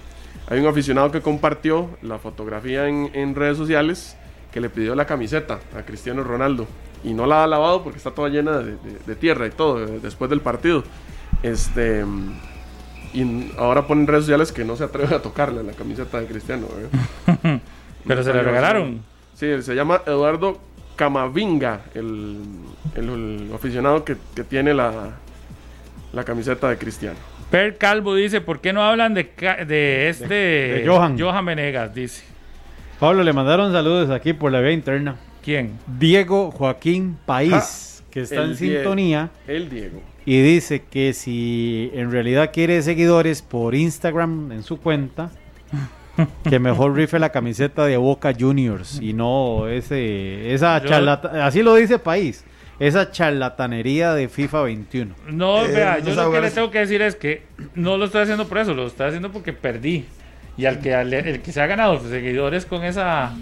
[0.48, 4.16] Hay un aficionado que compartió la fotografía en, en redes sociales
[4.52, 6.66] que le pidió la camiseta a Cristiano Ronaldo
[7.02, 9.82] y no la ha lavado porque está toda llena de, de- de tierra y todo
[9.82, 10.84] eh, después del partido.
[11.42, 12.04] Este
[13.14, 16.26] y ahora ponen en redes sociales que no se atreve a tocarle la camiseta de
[16.26, 16.66] Cristiano.
[17.26, 17.60] ¿eh?
[18.06, 19.02] Pero se la regalaron.
[19.42, 20.60] Sí, se llama Eduardo
[20.94, 22.36] Camavinga, el,
[22.94, 25.16] el- el aficionado que, que tiene la,
[26.12, 27.16] la camiseta de Cristiano.
[27.50, 29.24] Per Calvo dice: ¿Por qué no hablan de,
[29.66, 31.18] de este de Johan.
[31.18, 31.92] Johan Venegas?
[31.92, 32.22] Dice.
[33.00, 35.16] Pablo, le mandaron saludos aquí por la vía interna.
[35.44, 35.72] ¿Quién?
[35.98, 39.28] Diego Joaquín País, que está en Die- sintonía.
[39.48, 40.00] El Diego.
[40.24, 45.32] Y dice que si en realidad quiere seguidores por Instagram en su cuenta,
[46.48, 51.62] que mejor rife la camiseta de Boca Juniors y no ese esa Yo- charlata- así
[51.62, 52.44] lo dice país,
[52.78, 55.14] esa charlatanería de FIFA 21.
[55.28, 56.54] No, Eh, vea, yo lo que le eso.
[56.56, 57.42] tengo que decir es que
[57.74, 60.04] no lo estoy haciendo por eso, lo estoy haciendo porque perdí.
[60.56, 63.32] Y al que al- el que se ha ganado seguidores con esa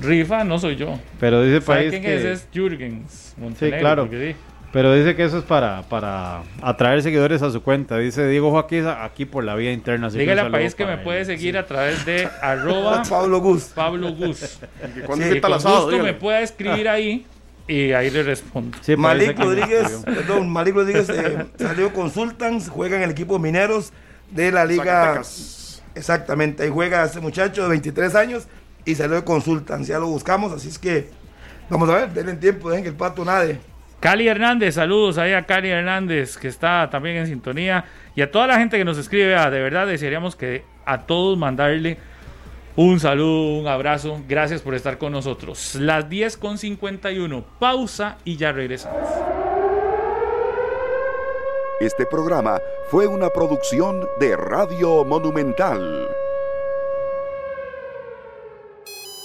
[0.00, 0.98] rifa no soy yo.
[1.18, 2.24] Pero dice ¿Sabe país quién que es?
[2.24, 4.08] Es Jürgens Sí, claro.
[4.10, 4.34] sí.
[4.72, 7.98] Pero dice que eso es para, para atraer seguidores a su cuenta.
[7.98, 10.06] Dice Diego Joaquín aquí por la vía interna.
[10.06, 13.64] así que Dígale al país que me puede seguir a través de arroba Pablo Gus.
[13.74, 14.60] Pablo Gus.
[15.06, 17.26] cuando Sí, con asado, gusto me puede escribir ahí
[17.66, 18.76] y ahí le respondo.
[18.80, 23.92] Sí, Malik Rodríguez, perdón, Malik Rodríguez eh, salió con Sultans, juega en el equipo Mineros
[24.30, 24.84] de la Liga.
[24.84, 25.82] Zacatecas.
[25.94, 28.46] Exactamente, ahí juega ese muchacho de 23 años
[28.84, 31.10] y salió de Consultans, ya lo buscamos, así es que
[31.68, 33.60] vamos a ver, denle tiempo, dejen que el pato nade.
[34.00, 37.84] Cali Hernández, saludos ahí a Cali Hernández, que está también en sintonía.
[38.16, 41.98] Y a toda la gente que nos escribe, de verdad desearíamos que a todos mandarle
[42.76, 44.22] un saludo, un abrazo.
[44.26, 45.74] Gracias por estar con nosotros.
[45.74, 49.06] Las 10 con 51, pausa y ya regresamos.
[51.78, 52.58] Este programa
[52.90, 56.08] fue una producción de Radio Monumental.